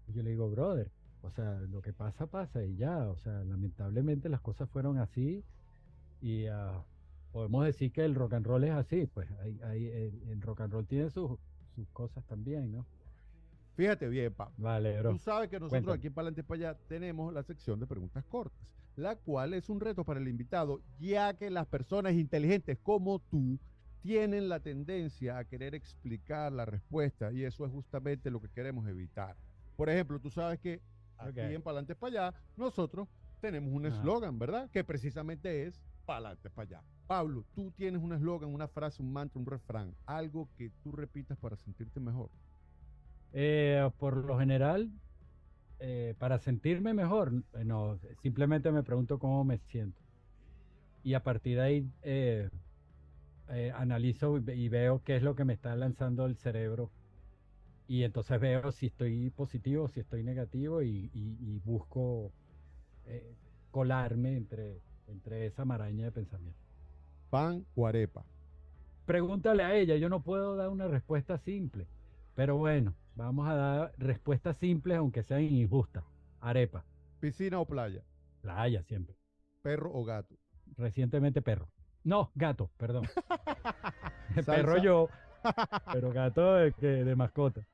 Y 0.07 0.13
yo 0.13 0.23
le 0.23 0.31
digo, 0.31 0.49
brother, 0.49 0.91
o 1.21 1.29
sea, 1.29 1.59
lo 1.69 1.83
que 1.83 1.93
pasa, 1.93 2.25
pasa 2.25 2.63
y 2.65 2.75
ya, 2.75 3.07
o 3.07 3.17
sea, 3.19 3.43
lamentablemente 3.43 4.29
las 4.29 4.41
cosas 4.41 4.67
fueron 4.71 4.97
así 4.97 5.43
y 6.21 6.47
ah, 6.47 6.83
podemos 7.31 7.65
decir 7.65 7.91
que 7.91 8.03
el 8.03 8.15
rock 8.15 8.33
and 8.33 8.47
roll 8.47 8.63
es 8.63 8.71
así, 8.71 9.05
pues 9.05 9.29
hay, 9.41 9.59
hay, 9.61 9.85
el, 9.85 10.23
el 10.29 10.41
rock 10.41 10.61
and 10.61 10.73
roll 10.73 10.87
tiene 10.87 11.11
sus, 11.11 11.37
sus 11.75 11.87
cosas 11.89 12.25
también, 12.25 12.71
¿no? 12.71 12.83
Fíjate 13.75 14.09
bien, 14.09 14.33
Pablo. 14.33 14.55
Vale, 14.57 14.99
bro. 15.01 15.11
Tú 15.11 15.19
sabes 15.19 15.49
que 15.49 15.59
nosotros 15.59 15.69
cuéntame. 15.69 15.97
aquí 15.97 16.07
en 16.07 16.13
Palante 16.13 16.43
para 16.43 16.69
allá 16.71 16.79
tenemos 16.87 17.31
la 17.31 17.43
sección 17.43 17.79
de 17.79 17.85
preguntas 17.85 18.25
cortas, 18.25 18.67
la 18.95 19.17
cual 19.17 19.53
es 19.53 19.69
un 19.69 19.79
reto 19.79 20.03
para 20.03 20.19
el 20.19 20.27
invitado, 20.27 20.81
ya 20.99 21.35
que 21.35 21.51
las 21.51 21.67
personas 21.67 22.13
inteligentes 22.13 22.79
como 22.81 23.19
tú 23.19 23.59
tienen 24.03 24.49
la 24.49 24.59
tendencia 24.59 25.37
a 25.37 25.45
querer 25.45 25.73
explicar 25.73 26.51
la 26.51 26.65
respuesta 26.65 27.31
y 27.31 27.45
eso 27.45 27.65
es 27.65 27.71
justamente 27.71 28.29
lo 28.29 28.41
que 28.41 28.49
queremos 28.49 28.87
evitar. 28.87 29.35
Por 29.77 29.89
ejemplo, 29.89 30.19
tú 30.19 30.29
sabes 30.29 30.59
que 30.59 30.81
aquí 31.17 31.39
Ok. 31.39 31.45
en 31.55 31.61
Palante 31.61 31.95
para 31.95 32.27
allá 32.27 32.37
nosotros 32.57 33.07
tenemos 33.39 33.71
un 33.73 33.85
eslogan, 33.85 34.37
¿verdad? 34.37 34.69
Que 34.69 34.83
precisamente 34.83 35.65
es 35.65 35.81
Palante 36.05 36.49
para 36.49 36.67
allá. 36.79 36.83
Pablo, 37.07 37.45
tú 37.55 37.71
tienes 37.71 38.01
un 38.01 38.11
eslogan, 38.13 38.53
una 38.53 38.67
frase, 38.67 39.01
un 39.01 39.13
mantra, 39.13 39.39
un 39.39 39.45
refrán, 39.45 39.95
algo 40.05 40.49
que 40.57 40.69
tú 40.83 40.91
repitas 40.91 41.37
para 41.37 41.55
sentirte 41.55 42.01
mejor. 42.01 42.29
Eh, 43.31 43.89
por 43.97 44.17
lo 44.17 44.37
general, 44.37 44.91
eh, 45.79 46.13
para 46.19 46.39
sentirme 46.39 46.93
mejor, 46.93 47.31
eh, 47.53 47.63
no, 47.63 47.97
simplemente 48.21 48.69
me 48.71 48.83
pregunto 48.83 49.17
cómo 49.17 49.45
me 49.45 49.59
siento. 49.59 50.01
Y 51.03 51.13
a 51.13 51.23
partir 51.23 51.57
de 51.57 51.63
ahí 51.63 51.91
eh, 52.01 52.49
eh, 53.49 53.71
analizo 53.75 54.37
y, 54.37 54.41
ve- 54.41 54.55
y 54.55 54.69
veo 54.69 55.01
qué 55.03 55.15
es 55.17 55.23
lo 55.23 55.35
que 55.35 55.45
me 55.45 55.53
está 55.53 55.75
lanzando 55.75 56.25
el 56.25 56.35
cerebro. 56.37 56.91
Y 57.87 58.03
entonces 58.03 58.39
veo 58.39 58.71
si 58.71 58.87
estoy 58.87 59.29
positivo, 59.31 59.87
si 59.89 59.99
estoy 59.99 60.23
negativo 60.23 60.81
y, 60.81 61.09
y- 61.13 61.37
y 61.41 61.59
busco 61.65 62.31
eh, 63.05 63.35
colarme 63.71 64.37
entre, 64.37 64.81
entre 65.07 65.45
esa 65.47 65.65
maraña 65.65 66.05
de 66.05 66.11
pensamientos. 66.11 66.61
Pan 67.29 67.65
o 67.75 67.87
arepa. 67.87 68.23
Pregúntale 69.05 69.63
a 69.63 69.75
ella, 69.75 69.97
yo 69.97 70.09
no 70.09 70.21
puedo 70.23 70.55
dar 70.55 70.69
una 70.69 70.87
respuesta 70.87 71.37
simple, 71.37 71.87
pero 72.35 72.57
bueno, 72.57 72.95
vamos 73.15 73.47
a 73.49 73.55
dar 73.55 73.93
respuestas 73.97 74.57
simples 74.57 74.97
aunque 74.97 75.23
sean 75.23 75.41
injustas. 75.43 76.03
Arepa, 76.41 76.83
Piscina 77.19 77.59
o 77.59 77.65
playa. 77.65 78.01
playa 78.41 78.83
siempre. 78.83 79.15
Perro 79.61 79.91
o 79.93 80.03
gato. 80.03 80.35
Recientemente 80.77 81.41
perro. 81.41 81.67
No, 82.03 82.31
gato, 82.35 82.69
perdón. 82.77 83.05
perro 84.45 84.77
yo, 84.77 85.09
pero 85.91 86.11
gato 86.11 86.55
de, 86.55 86.73
que- 86.73 87.03
de 87.03 87.15
mascota. 87.15 87.65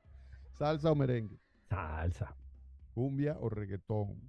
Salsa 0.52 0.92
o 0.92 0.94
merengue. 0.94 1.38
Salsa. 1.68 2.34
Cumbia 2.94 3.36
o 3.40 3.48
reggaetón. 3.48 4.20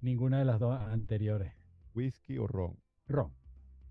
Ninguna 0.00 0.38
de 0.38 0.44
las 0.44 0.58
dos 0.58 0.78
anteriores. 0.80 1.52
Whisky 1.94 2.38
o 2.38 2.46
ron. 2.46 2.76
Ron. 3.06 3.32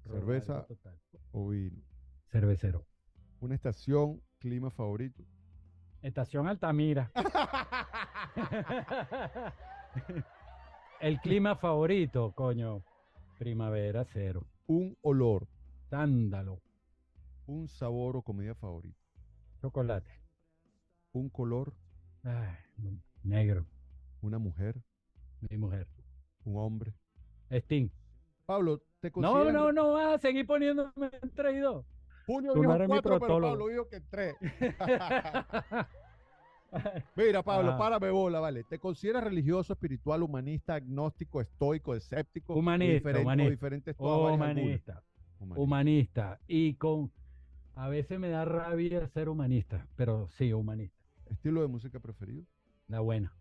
Cerveza. 0.04 0.66
Total. 0.68 1.00
O 1.32 1.50
vino. 1.50 1.82
Cervecero. 2.30 2.86
Una 3.40 3.56
estación, 3.56 4.22
clima 4.40 4.70
favorito. 4.72 5.24
Estación 6.02 6.48
Altamira. 6.48 7.12
El 11.00 11.20
clima 11.20 11.56
favorito, 11.56 12.32
coño. 12.34 12.84
Primavera 13.40 14.06
cero. 14.06 14.46
Un 14.72 14.98
olor. 15.02 15.50
Sándalo. 15.90 16.62
Un 17.46 17.68
sabor 17.68 18.16
o 18.16 18.22
comida 18.22 18.56
favorito. 18.56 18.98
Chocolate. 19.60 20.10
Un 21.12 21.30
color. 21.30 21.74
Ay, 22.24 22.56
negro. 23.22 23.66
Una 24.22 24.38
mujer. 24.38 24.82
Mi 25.42 25.58
mujer. 25.58 25.90
Un 26.46 26.56
hombre. 26.56 26.94
Sting. 27.50 27.90
Pablo, 28.46 28.82
¿te 29.02 29.12
No, 29.18 29.52
no, 29.52 29.74
no 29.74 29.92
vas 29.92 30.16
a 30.16 30.18
seguir 30.20 30.48
poniéndome 30.48 31.12
en 31.22 31.30
traidor. 31.32 31.84
No 32.30 32.54
dijo 32.54 32.78
cuatro, 32.88 33.20
pero. 33.20 33.42
Pablo 33.42 33.68
dijo 33.68 33.90
que 33.90 34.00
tres. 34.00 34.36
Mira, 37.16 37.44
Pablo, 37.44 37.72
Ah. 37.74 37.78
párame 37.78 38.10
bola, 38.12 38.40
vale. 38.40 38.64
¿Te 38.64 38.80
consideras 38.80 39.24
religioso, 39.24 39.74
espiritual, 39.74 40.24
humanista, 40.24 40.76
agnóstico, 40.76 41.42
estoico, 41.42 41.96
escéptico? 41.96 42.54
Humanista, 42.56 42.94
diferente- 43.10 43.22
humanista. 43.24 43.50
diferentes 43.52 43.96
humanista. 44.00 45.04
Humanista. 45.40 45.62
Humanista. 45.62 46.40
Y 46.48 46.74
con. 46.76 47.12
A 47.76 47.88
veces 47.90 48.20
me 48.20 48.30
da 48.30 48.46
rabia 48.46 49.08
ser 49.10 49.30
humanista, 49.30 49.88
pero 49.96 50.28
sí, 50.32 50.52
humanista. 50.54 50.96
¿Estilo 51.30 51.62
de 51.62 51.68
música 51.68 52.00
preferido? 52.00 52.44
La 52.88 53.00
buena. 53.00 53.34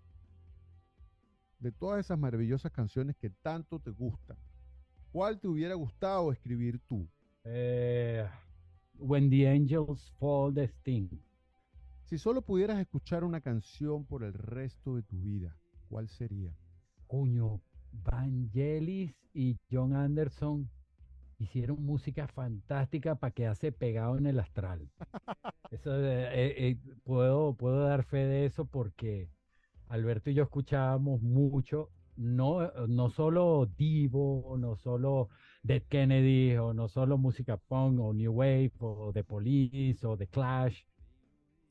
De 1.59 1.73
todas 1.73 2.01
esas 2.01 2.19
maravillosas 2.19 2.73
canciones 2.73 3.17
que 3.17 3.29
tanto 3.31 3.81
te 3.81 3.91
gustan, 3.91 4.37
¿cuál 5.13 5.39
te 5.41 5.49
hubiera 5.49 5.75
gustado 5.75 6.33
escribir 6.33 6.79
tú? 6.89 7.07
Eh, 7.45 8.27
When 8.99 9.31
the 9.31 9.49
Angels 9.49 10.13
Fall 10.19 10.55
de 10.55 10.65
Sting. 10.69 11.09
Si 12.11 12.19
solo 12.19 12.43
pudieras 12.43 12.79
escuchar 12.81 13.23
una 13.25 13.41
canción 13.41 14.05
por 14.05 14.25
el 14.25 14.35
resto 14.35 14.97
de 14.97 15.03
tu 15.05 15.17
vida, 15.21 15.57
¿cuál 15.89 16.09
sería? 16.09 16.53
Coño, 17.07 17.63
Vangelis 17.93 19.15
y 19.33 19.57
John 19.71 19.95
Anderson 19.95 20.69
hicieron 21.39 21.85
música 21.85 22.27
fantástica 22.27 23.15
para 23.15 23.31
quedarse 23.33 23.71
pegado 23.73 24.19
en 24.19 24.27
el 24.27 24.41
astral. 24.41 24.91
Eso, 25.71 25.93
de- 25.93 26.25
eh, 26.25 26.69
eh, 26.71 26.77
puedo, 27.05 27.55
puedo 27.55 27.85
dar 27.85 28.05
fe 28.05 28.19
de 28.27 28.45
eso 28.47 28.65
porque 28.67 29.31
Alberto 29.87 30.31
y 30.31 30.35
yo 30.35 30.43
escuchábamos 30.43 31.23
mucho, 31.23 31.91
no, 32.17 32.73
no 32.89 33.11
solo 33.11 33.67
Divo, 33.67 34.57
no 34.59 34.75
solo 34.77 35.29
Dead 35.63 35.83
Kennedy, 35.89 36.57
o 36.57 36.75
no 36.75 36.89
solo 36.89 37.19
música 37.19 37.57
punk, 37.57 38.01
o 38.01 38.13
New 38.13 38.33
Wave, 38.33 38.73
o 38.81 39.13
The 39.13 39.23
Police, 39.23 40.05
o 40.07 40.17
The 40.17 40.27
Clash, 40.27 40.83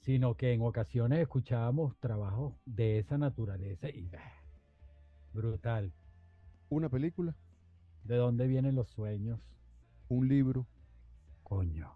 sino 0.02 0.36
que 0.36 0.54
en 0.54 0.62
ocasiones 0.62 1.20
escuchábamos 1.20 1.98
trabajos 2.00 2.54
de 2.66 3.00
esa 3.00 3.18
naturaleza 3.18 3.90
y 3.90 4.10
brutal. 5.34 5.94
¿Una 6.70 6.90
película? 6.90 7.36
¿De 8.04 8.16
dónde 8.16 8.48
vienen 8.48 8.76
los 8.76 8.90
sueños? 8.90 9.40
¿Un 10.08 10.28
libro? 10.28 10.68
Coño. 11.44 11.96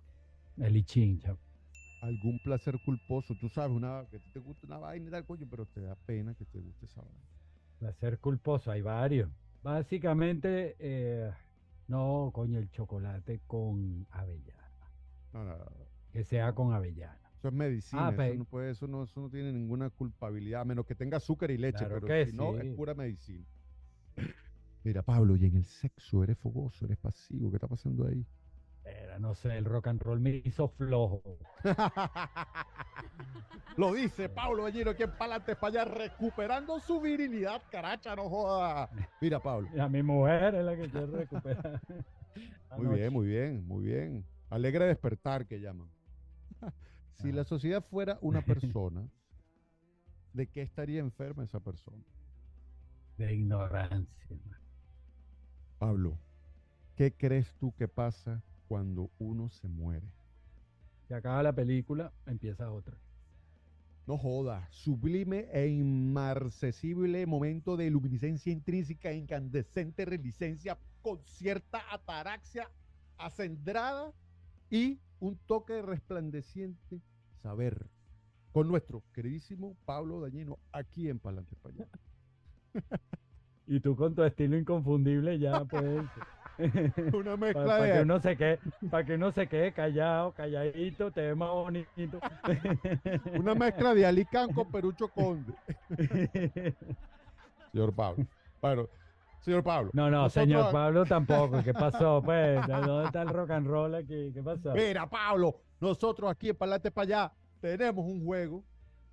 El 0.57 0.77
I 0.77 0.83
Ching, 0.83 1.19
chavo. 1.19 1.39
¿Algún 2.01 2.37
placer 2.39 2.77
culposo? 2.83 3.33
Tú 3.39 3.49
sabes, 3.49 3.75
una, 3.75 4.05
que 4.11 4.19
te 4.19 4.39
gusta 4.39 4.67
una 4.67 4.77
vaina 4.77 5.07
y 5.07 5.11
tal, 5.11 5.25
coño, 5.25 5.47
pero 5.49 5.65
te 5.65 5.81
da 5.81 5.95
pena 5.95 6.35
que 6.35 6.45
te 6.45 6.59
guste 6.59 6.85
esa 6.85 7.01
vaina. 7.01 7.21
Placer 7.79 8.19
culposo, 8.19 8.71
hay 8.71 8.81
varios. 8.81 9.31
Básicamente, 9.63 10.75
eh, 10.79 11.31
no, 11.87 12.31
coño, 12.33 12.59
el 12.59 12.69
chocolate 12.71 13.39
con 13.47 14.05
avellana. 14.11 14.91
No, 15.31 15.45
no, 15.45 15.57
no. 15.57 15.65
Que 16.11 16.23
sea 16.25 16.53
con 16.53 16.73
avellana. 16.73 17.22
Eso 17.43 17.49
es 17.49 17.55
medicina, 17.55 18.07
Ah, 18.07 18.25
eso, 18.25 18.35
no 18.35 18.45
puede, 18.45 18.71
eso, 18.71 18.87
no, 18.87 19.03
eso 19.03 19.19
no 19.19 19.29
tiene 19.29 19.51
ninguna 19.51 19.89
culpabilidad, 19.89 20.61
a 20.61 20.63
menos 20.63 20.85
que 20.85 20.95
tenga 20.95 21.17
azúcar 21.17 21.51
y 21.51 21.57
leche, 21.57 21.79
Claro 21.79 21.99
pero 21.99 22.25
si 22.25 22.37
no, 22.37 22.57
es 22.57 22.73
pura 22.73 22.93
medicina. 22.93 23.43
Mira, 24.85 25.01
Pablo, 25.01 25.35
y 25.35 25.47
en 25.47 25.57
el 25.57 25.65
sexo, 25.65 26.23
¿eres 26.23 26.37
fogoso, 26.37 26.85
eres 26.85 26.97
pasivo? 26.99 27.49
¿Qué 27.49 27.57
está 27.57 27.67
pasando 27.67 28.07
ahí? 28.07 28.25
Era, 28.85 29.19
no 29.19 29.35
sé, 29.35 29.57
el 29.57 29.65
rock 29.65 29.87
and 29.87 30.01
roll 30.01 30.21
me 30.21 30.41
hizo 30.45 30.69
flojo. 30.69 31.21
Lo 33.75 33.91
dice 33.91 34.29
Pablo 34.29 34.63
Ballero, 34.63 34.95
que 34.95 35.09
para 35.09 35.35
adelante, 35.35 35.57
para 35.57 35.81
allá, 35.81 35.93
recuperando 35.93 36.79
su 36.79 37.01
virilidad, 37.01 37.61
caracha, 37.69 38.15
no 38.15 38.29
joda. 38.29 38.89
Mira, 39.19 39.41
Pablo. 39.41 39.67
Y 39.75 39.79
a 39.81 39.89
mi 39.89 40.01
mujer 40.01 40.55
es 40.55 40.63
la 40.63 40.77
que 40.77 40.89
quiero 40.89 41.07
recuperar. 41.07 41.81
Muy 42.77 42.95
bien, 42.95 43.13
muy 43.13 43.27
bien, 43.27 43.67
muy 43.67 43.83
bien. 43.83 44.25
Alegre 44.49 44.85
despertar 44.85 45.45
que 45.45 45.59
llaman. 45.59 45.89
Si 47.21 47.31
la 47.31 47.43
sociedad 47.43 47.83
fuera 47.83 48.17
una 48.21 48.41
persona, 48.45 49.07
¿de 50.33 50.47
qué 50.47 50.61
estaría 50.61 50.99
enferma 50.99 51.43
esa 51.43 51.59
persona? 51.59 52.03
De 53.17 53.33
ignorancia. 53.33 54.37
Pablo, 55.77 56.17
¿qué 56.95 57.13
crees 57.13 57.53
tú 57.59 57.73
que 57.75 57.87
pasa 57.87 58.41
cuando 58.67 59.11
uno 59.19 59.49
se 59.49 59.67
muere? 59.67 60.07
Se 61.07 61.15
acaba 61.15 61.43
la 61.43 61.53
película, 61.53 62.13
empieza 62.25 62.71
otra. 62.71 62.97
No 64.05 64.17
joda, 64.17 64.67
sublime 64.71 65.47
e 65.53 65.67
inmarcesible 65.67 67.25
momento 67.25 67.77
de 67.77 67.89
luminiscencia 67.89 68.51
intrínseca, 68.51 69.13
incandescente 69.13 70.03
relicencia 70.03 70.77
con 71.01 71.23
cierta 71.25 71.81
ataraxia 71.89 72.69
acendrada 73.17 74.11
y 74.69 74.99
un 75.23 75.37
toque 75.47 75.81
resplandeciente 75.81 77.01
saber. 77.41 77.87
Con 78.51 78.67
nuestro 78.67 79.03
queridísimo 79.13 79.75
Pablo 79.85 80.19
Dañino, 80.19 80.59
aquí 80.71 81.09
en 81.09 81.17
Palante 81.17 81.55
España. 81.55 81.87
Y 83.65 83.79
tú 83.79 83.95
con 83.95 84.13
tu 84.13 84.23
estilo 84.23 84.57
inconfundible 84.57 85.39
ya 85.39 85.63
puedes. 85.63 86.05
Una 87.15 87.37
mezcla 87.37 87.65
Para 87.65 87.85
que 87.85 87.93
de. 87.93 88.01
uno 88.03 88.19
se 88.19 88.37
quede, 88.37 88.59
para 88.91 89.05
que 89.05 89.15
uno 89.15 89.31
se 89.31 89.47
quede 89.47 89.71
callado, 89.71 90.33
calladito, 90.33 91.09
te 91.09 91.21
ve 91.21 91.35
más 91.35 91.49
bonito. 91.49 92.19
Una 93.39 93.55
mezcla 93.55 93.95
de 93.95 94.05
Alicán 94.05 94.53
con 94.53 94.69
Perucho 94.69 95.07
Conde. 95.07 95.53
Señor 97.71 97.95
Pablo. 97.95 98.27
Bueno, 98.61 98.89
señor 99.43 99.63
Pablo. 99.63 99.91
No, 99.93 100.09
no, 100.09 100.23
nosotros 100.23 100.33
señor 100.33 100.71
Pablo 100.71 101.05
tampoco. 101.05 101.63
¿Qué 101.63 101.73
pasó, 101.73 102.21
pues? 102.25 102.65
¿De 102.67 102.73
¿Dónde 102.73 103.05
está 103.05 103.21
el 103.21 103.29
rock 103.29 103.51
and 103.51 103.67
roll 103.67 103.95
aquí? 103.95 104.31
¿Qué 104.33 104.41
pasó? 104.43 104.73
Mira, 104.73 105.09
Pablo, 105.09 105.55
nosotros 105.79 106.29
aquí 106.31 106.49
en 106.49 106.55
Palante 106.55 106.89
para 106.91 107.03
allá 107.03 107.33
tenemos 107.59 108.05
un 108.05 108.23
juego, 108.25 108.63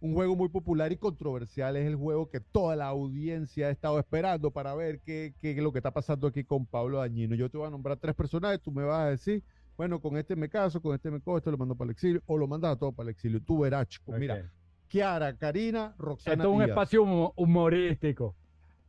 un 0.00 0.14
juego 0.14 0.34
muy 0.36 0.48
popular 0.48 0.90
y 0.92 0.96
controversial. 0.96 1.76
Es 1.76 1.86
el 1.86 1.96
juego 1.96 2.28
que 2.30 2.40
toda 2.40 2.74
la 2.76 2.86
audiencia 2.86 3.66
ha 3.66 3.70
estado 3.70 3.98
esperando 3.98 4.50
para 4.50 4.74
ver 4.74 5.00
qué, 5.00 5.34
qué 5.40 5.50
es 5.52 5.58
lo 5.58 5.72
que 5.72 5.78
está 5.78 5.90
pasando 5.90 6.26
aquí 6.28 6.44
con 6.44 6.64
Pablo 6.66 6.98
Dañino. 6.98 7.34
Yo 7.34 7.50
te 7.50 7.58
voy 7.58 7.66
a 7.66 7.70
nombrar 7.70 7.96
tres 7.98 8.14
personajes, 8.14 8.60
tú 8.62 8.70
me 8.72 8.84
vas 8.84 9.00
a 9.00 9.10
decir, 9.10 9.42
bueno, 9.76 10.00
con 10.00 10.16
este 10.16 10.36
me 10.36 10.48
caso, 10.48 10.80
con 10.82 10.94
este 10.94 11.10
me 11.10 11.20
cojo, 11.20 11.38
este 11.38 11.50
lo 11.50 11.58
mando 11.58 11.74
para 11.74 11.86
el 11.86 11.92
exilio, 11.92 12.22
o 12.26 12.36
lo 12.38 12.46
mandas 12.46 12.72
a 12.72 12.76
todo 12.76 12.92
para 12.92 13.08
el 13.08 13.14
exilio. 13.14 13.40
Tú 13.42 13.60
verás, 13.60 13.86
chico. 13.88 14.12
Mira. 14.12 14.50
Kiara, 14.88 15.36
Karina, 15.36 15.94
Roxana 15.98 16.34
Esto 16.34 16.48
es 16.48 16.52
un 16.52 16.58
Díaz. 16.58 16.68
espacio 16.70 17.02
humo- 17.04 17.32
humorístico. 17.36 18.34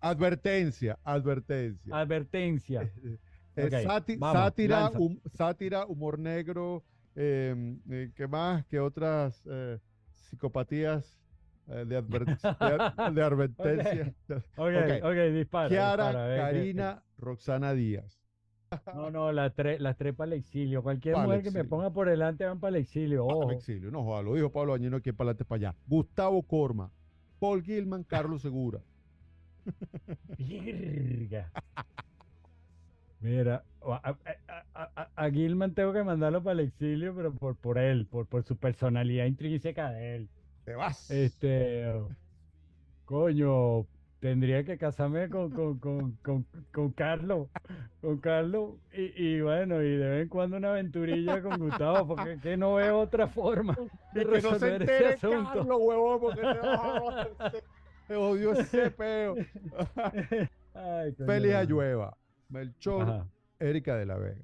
Advertencia, 0.01 0.97
advertencia. 1.03 1.95
Advertencia. 1.95 2.91
Eh, 3.53 3.65
Ok, 3.65 3.73
sáti- 3.83 4.15
vamos, 4.17 4.41
sátira, 4.41 4.89
hum- 4.97 5.19
sátira, 5.33 5.85
humor 5.85 6.17
negro, 6.17 6.85
eh, 7.15 7.75
eh, 7.89 8.09
¿qué 8.15 8.25
más? 8.25 8.65
¿Qué 8.67 8.79
otras 8.79 9.43
eh, 9.45 9.77
psicopatías 10.13 11.19
eh, 11.67 11.83
de, 11.85 11.97
adver- 12.01 12.25
de- 13.11 13.13
de 13.13 13.21
advertencia? 13.21 14.13
Ok, 14.55 14.71
Ok. 14.71 15.03
ok, 15.03 15.15
dispara. 15.33 15.67
Kiara, 15.67 16.05
dispara, 16.07 16.27
ve 16.27 16.35
que- 16.35 16.41
Karina, 16.41 17.03
Roxana 17.17 17.73
Díaz. 17.73 18.21
No, 18.95 19.11
no, 19.11 19.33
las 19.33 19.53
tres, 19.53 19.81
las 19.81 19.97
tres 19.97 20.15
para 20.15 20.27
el 20.31 20.39
exilio. 20.39 20.81
Cualquier 20.81 21.17
mujer 21.17 21.43
que 21.43 21.51
me 21.51 21.65
ponga 21.65 21.91
por 21.91 22.07
delante 22.07 22.45
van 22.45 22.61
para 22.61 22.77
el 22.77 22.83
exilio. 22.83 23.27
Para 23.27 23.37
el 23.37 23.43
Ojo. 23.43 23.51
exilio, 23.51 23.91
no 23.91 24.01
joda, 24.05 24.21
lo 24.21 24.33
dijo 24.35 24.49
Pablo 24.49 24.71
Dañino 24.71 24.95
aquí 24.95 25.11
para 25.11 25.31
adelante 25.31 25.43
para 25.43 25.57
allá. 25.71 25.75
Gustavo 25.87 26.41
Corma, 26.43 26.89
Paul 27.37 27.61
Gilman, 27.63 28.05
Carlos 28.05 28.41
Segura. 28.43 28.79
Virga. 30.37 31.51
Mira, 33.19 33.63
a, 33.81 34.15
a- 34.73 35.11
a- 35.15 35.29
Gilman 35.29 35.73
tengo 35.75 35.93
que 35.93 36.03
mandarlo 36.03 36.41
para 36.41 36.53
el 36.59 36.67
exilio, 36.67 37.13
pero 37.15 37.31
por, 37.31 37.55
por 37.55 37.77
él, 37.77 38.07
por, 38.07 38.25
por 38.25 38.43
su 38.43 38.57
personalidad 38.57 39.25
intrínseca 39.25 39.91
de 39.91 40.15
él. 40.15 40.29
Te 40.65 40.73
vas. 40.73 41.09
Este, 41.11 41.93
coño, 43.05 43.85
tendría 44.19 44.63
que 44.63 44.77
casarme 44.77 45.29
con, 45.29 45.51
con, 45.51 45.77
con, 45.77 46.11
con, 46.23 46.45
con 46.71 46.91
Carlos, 46.93 47.47
con 48.01 48.17
Carlos, 48.17 48.75
y, 48.91 49.23
y 49.23 49.41
bueno, 49.41 49.83
y 49.83 49.97
de 49.97 50.09
vez 50.09 50.23
en 50.23 50.29
cuando 50.29 50.57
una 50.57 50.71
aventurilla 50.71 51.41
con 51.43 51.59
Gustavo, 51.59 52.07
porque 52.07 52.33
es 52.33 52.41
que 52.41 52.57
no 52.57 52.75
veo 52.75 52.99
otra 52.99 53.27
forma 53.27 53.75
de 54.13 54.21
Y 54.21 54.25
que 54.25 54.41
no 54.41 54.55
se 54.57 54.77
resolver 54.77 54.81
ese 54.81 55.05
asunto. 55.27 55.53
Carlos, 55.53 55.77
huevón, 55.79 56.19
porque 56.21 56.41
odió 58.15 58.53
ese 58.53 58.91
peo. 58.91 59.35
Ay, 60.73 61.15
madre. 61.19 61.55
Ayueva, 61.55 62.17
Melchor, 62.49 63.01
Ajá. 63.03 63.27
Erika 63.59 63.95
de 63.97 64.05
la 64.05 64.17
Vega. 64.17 64.43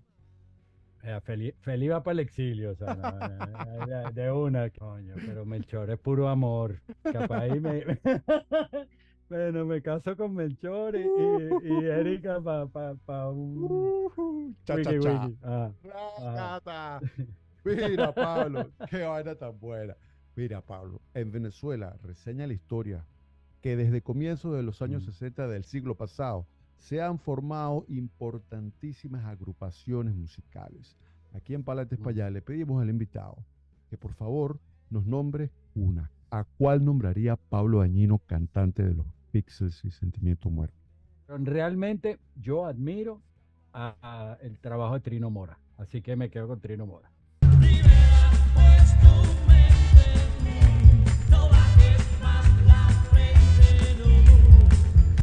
Feli, 1.23 1.53
Feli 1.61 1.87
va 1.87 2.03
para 2.03 2.13
el 2.13 2.19
exilio, 2.19 2.71
o 2.71 2.75
sea, 2.75 2.93
no, 2.95 4.11
de, 4.11 4.31
una, 4.31 4.69
coño, 4.71 5.15
pero 5.25 5.45
Melchor 5.45 5.89
es 5.89 5.99
puro 5.99 6.27
amor. 6.27 6.81
Capaz 7.01 7.43
ahí 7.43 7.59
me, 7.61 7.83
bueno, 9.29 9.63
me 9.65 9.81
caso 9.81 10.17
con 10.17 10.33
Melchor 10.33 10.95
y, 10.97 11.03
y, 11.03 11.73
y 11.73 11.85
Erika 11.85 12.41
para 12.41 12.65
pa, 12.65 12.95
pa 13.05 13.29
un 13.29 13.63
Uh, 14.17 14.53
cha, 14.65 14.81
cha, 14.81 14.89
wiki 14.91 14.99
cha. 15.03 15.25
wiki. 15.27 15.37
Racata. 15.87 16.99
Mira, 17.63 18.13
Pablo, 18.13 18.71
qué 18.89 19.03
vaina 19.03 19.35
tan 19.35 19.57
buena. 19.59 19.95
Mira, 20.35 20.61
Pablo, 20.61 21.01
en 21.13 21.31
Venezuela 21.31 21.95
reseña 22.03 22.47
la 22.47 22.53
historia 22.53 23.05
que 23.67 23.75
desde 23.75 24.01
comienzos 24.01 24.55
de 24.55 24.63
los 24.63 24.81
años 24.81 25.03
Mm. 25.03 25.11
60 25.11 25.47
del 25.49 25.65
siglo 25.65 25.93
pasado 25.95 26.47
se 26.77 27.01
han 27.01 27.19
formado 27.19 27.83
importantísimas 27.89 29.25
agrupaciones 29.25 30.15
musicales. 30.15 30.95
Aquí 31.33 31.53
en 31.53 31.63
Palates 31.65 31.99
Mm. 31.99 32.03
Payá 32.03 32.29
le 32.29 32.41
pedimos 32.41 32.81
al 32.81 32.89
invitado 32.89 33.35
que 33.89 33.97
por 33.97 34.13
favor 34.13 34.57
nos 34.89 35.05
nombre 35.05 35.51
una. 35.75 36.09
¿A 36.31 36.45
cuál 36.45 36.85
nombraría 36.85 37.35
Pablo 37.35 37.79
Dañino, 37.79 38.19
cantante 38.19 38.83
de 38.83 38.93
los 38.95 39.05
Pixels 39.31 39.83
y 39.83 39.91
Sentimiento 39.91 40.49
Muerto? 40.49 40.77
realmente 41.27 42.19
yo 42.37 42.65
admiro 42.67 43.21
a, 43.73 43.97
a 44.01 44.37
el 44.41 44.59
trabajo 44.59 44.93
de 44.93 45.01
Trino 45.01 45.29
Mora, 45.29 45.59
así 45.77 46.01
que 46.01 46.15
me 46.15 46.29
quedo 46.29 46.47
con 46.47 46.61
Trino 46.61 46.85
Mora. 46.85 47.11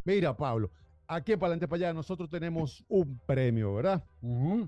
Mira, 0.05 0.36
Pablo, 0.36 0.70
aquí 1.07 1.32
en 1.32 1.38
Palante 1.38 1.66
para 1.66 1.86
allá 1.86 1.94
nosotros 1.94 2.28
tenemos 2.28 2.84
un 2.88 3.18
premio, 3.26 3.74
¿verdad? 3.74 4.05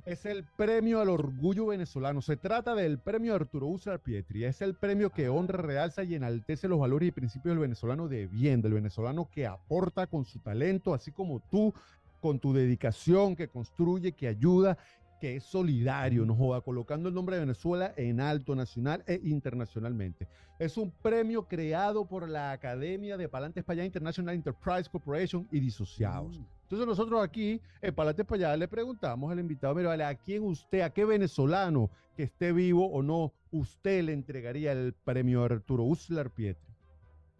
Es 0.06 0.24
el 0.24 0.44
premio 0.56 1.00
al 1.00 1.10
orgullo 1.10 1.66
venezolano. 1.66 2.22
Se 2.22 2.36
trata 2.36 2.74
del 2.74 2.98
premio 2.98 3.34
Arturo 3.34 3.66
Uslar 3.66 4.00
Pietri. 4.00 4.44
Es 4.44 4.62
el 4.62 4.74
premio 4.74 5.10
que 5.10 5.28
honra, 5.28 5.60
realza 5.60 6.04
y 6.04 6.14
enaltece 6.14 6.68
los 6.68 6.78
valores 6.78 7.08
y 7.08 7.12
principios 7.12 7.52
del 7.52 7.60
venezolano 7.60 8.08
de 8.08 8.26
bien, 8.26 8.62
del 8.62 8.72
venezolano 8.72 9.28
que 9.30 9.46
aporta 9.46 10.06
con 10.06 10.24
su 10.24 10.38
talento, 10.38 10.94
así 10.94 11.12
como 11.12 11.40
tú, 11.50 11.74
con 12.20 12.38
tu 12.38 12.54
dedicación, 12.54 13.36
que 13.36 13.48
construye, 13.48 14.12
que 14.12 14.28
ayuda, 14.28 14.78
que 15.20 15.36
es 15.36 15.44
solidario, 15.44 16.24
no 16.24 16.34
joda, 16.34 16.60
colocando 16.60 17.08
el 17.08 17.14
nombre 17.14 17.36
de 17.36 17.40
Venezuela 17.40 17.92
en 17.96 18.20
alto 18.20 18.54
nacional 18.54 19.02
e 19.06 19.20
internacionalmente. 19.24 20.28
Es 20.58 20.76
un 20.76 20.90
premio 20.90 21.46
creado 21.46 22.06
por 22.06 22.28
la 22.28 22.52
Academia 22.52 23.16
de 23.16 23.28
Palantes 23.28 23.64
Payá 23.64 23.84
International 23.84 24.34
Enterprise 24.34 24.88
Corporation 24.90 25.46
y 25.50 25.60
disociados. 25.60 26.38
Mm. 26.38 26.44
Entonces 26.62 26.86
nosotros 26.86 27.22
aquí 27.22 27.60
en 27.80 27.94
Palate 27.94 28.24
para 28.24 28.48
allá 28.48 28.56
le 28.56 28.68
preguntamos 28.68 29.30
al 29.30 29.38
invitado, 29.38 29.74
mira, 29.74 29.90
vale, 29.90 30.04
¿a 30.04 30.14
quién 30.14 30.42
usted, 30.42 30.80
a 30.80 30.90
qué 30.90 31.04
venezolano 31.04 31.90
que 32.16 32.24
esté 32.24 32.52
vivo 32.52 32.90
o 32.90 33.02
no, 33.02 33.32
usted 33.52 34.02
le 34.02 34.12
entregaría 34.12 34.72
el 34.72 34.92
premio 34.92 35.44
Arturo 35.44 35.84
Uslar 35.84 36.30
Pietri? 36.30 36.76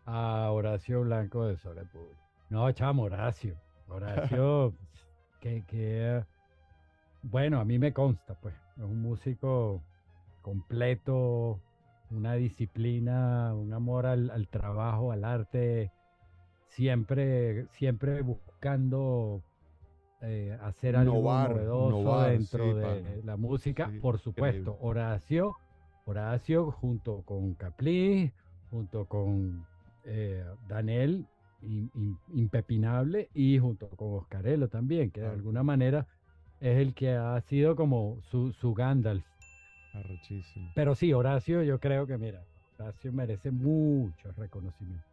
a 0.07 0.51
Horacio 0.53 1.03
Blanco 1.03 1.47
de 1.47 1.57
Sol 1.57 1.77
Público. 1.93 2.21
No, 2.49 2.71
chamo, 2.73 3.03
Horacio. 3.05 3.57
Horacio, 3.89 4.75
que, 5.41 5.65
que, 5.67 6.25
bueno, 7.23 7.61
a 7.61 7.65
mí 7.65 7.79
me 7.79 7.93
consta, 7.93 8.35
pues, 8.41 8.55
es 8.77 8.83
un 8.85 9.01
músico 9.03 9.83
completo, 10.43 11.61
una 12.11 12.35
disciplina, 12.35 13.55
un 13.55 13.73
amor 13.73 14.07
al, 14.07 14.31
al 14.31 14.49
trabajo, 14.49 15.13
al 15.13 15.25
arte, 15.25 15.91
siempre, 16.69 17.67
siempre 17.69 18.23
buscando 18.23 19.43
eh, 20.23 20.57
hacer 20.63 20.97
algo 20.97 21.21
novedoso 21.23 21.99
innovar, 22.03 22.33
dentro 22.33 22.75
sí, 22.75 22.75
de 22.75 22.83
pana. 22.83 23.25
la 23.25 23.37
música, 23.37 23.91
Sí, 23.91 24.01
por 24.01 24.19
supuesto. 24.19 24.71
increíble. 24.71 24.81
Horacio, 24.81 25.57
Horacio 26.05 26.71
junto 26.73 27.23
con 27.23 27.55
Capli, 27.55 28.33
junto 28.71 29.07
con 29.07 29.67
eh, 30.05 30.45
Daniel, 30.69 31.27
in- 31.63 31.91
in- 31.95 32.19
impepinable, 32.35 33.29
y 33.35 33.59
junto 33.59 33.89
con 33.91 34.15
Oscarelo 34.15 34.69
también, 34.69 35.11
que 35.11 35.21
de 35.21 35.29
alguna 35.29 35.63
manera 35.63 36.07
es 36.61 36.79
el 36.79 36.95
que 36.95 37.11
ha 37.13 37.41
sido 37.43 37.77
como 37.77 38.19
su, 38.31 38.53
su 38.53 38.75
Gandalf. 38.75 39.25
Arrechísimo. 39.95 40.71
Pero 40.75 40.95
sí, 40.95 41.13
Horacio, 41.13 41.63
yo 41.63 41.79
creo 41.81 42.07
que, 42.07 42.19
mira, 42.19 42.43
Horacio 42.79 43.13
merece 43.13 43.51
mucho 43.51 44.33
reconocimiento. 44.33 45.05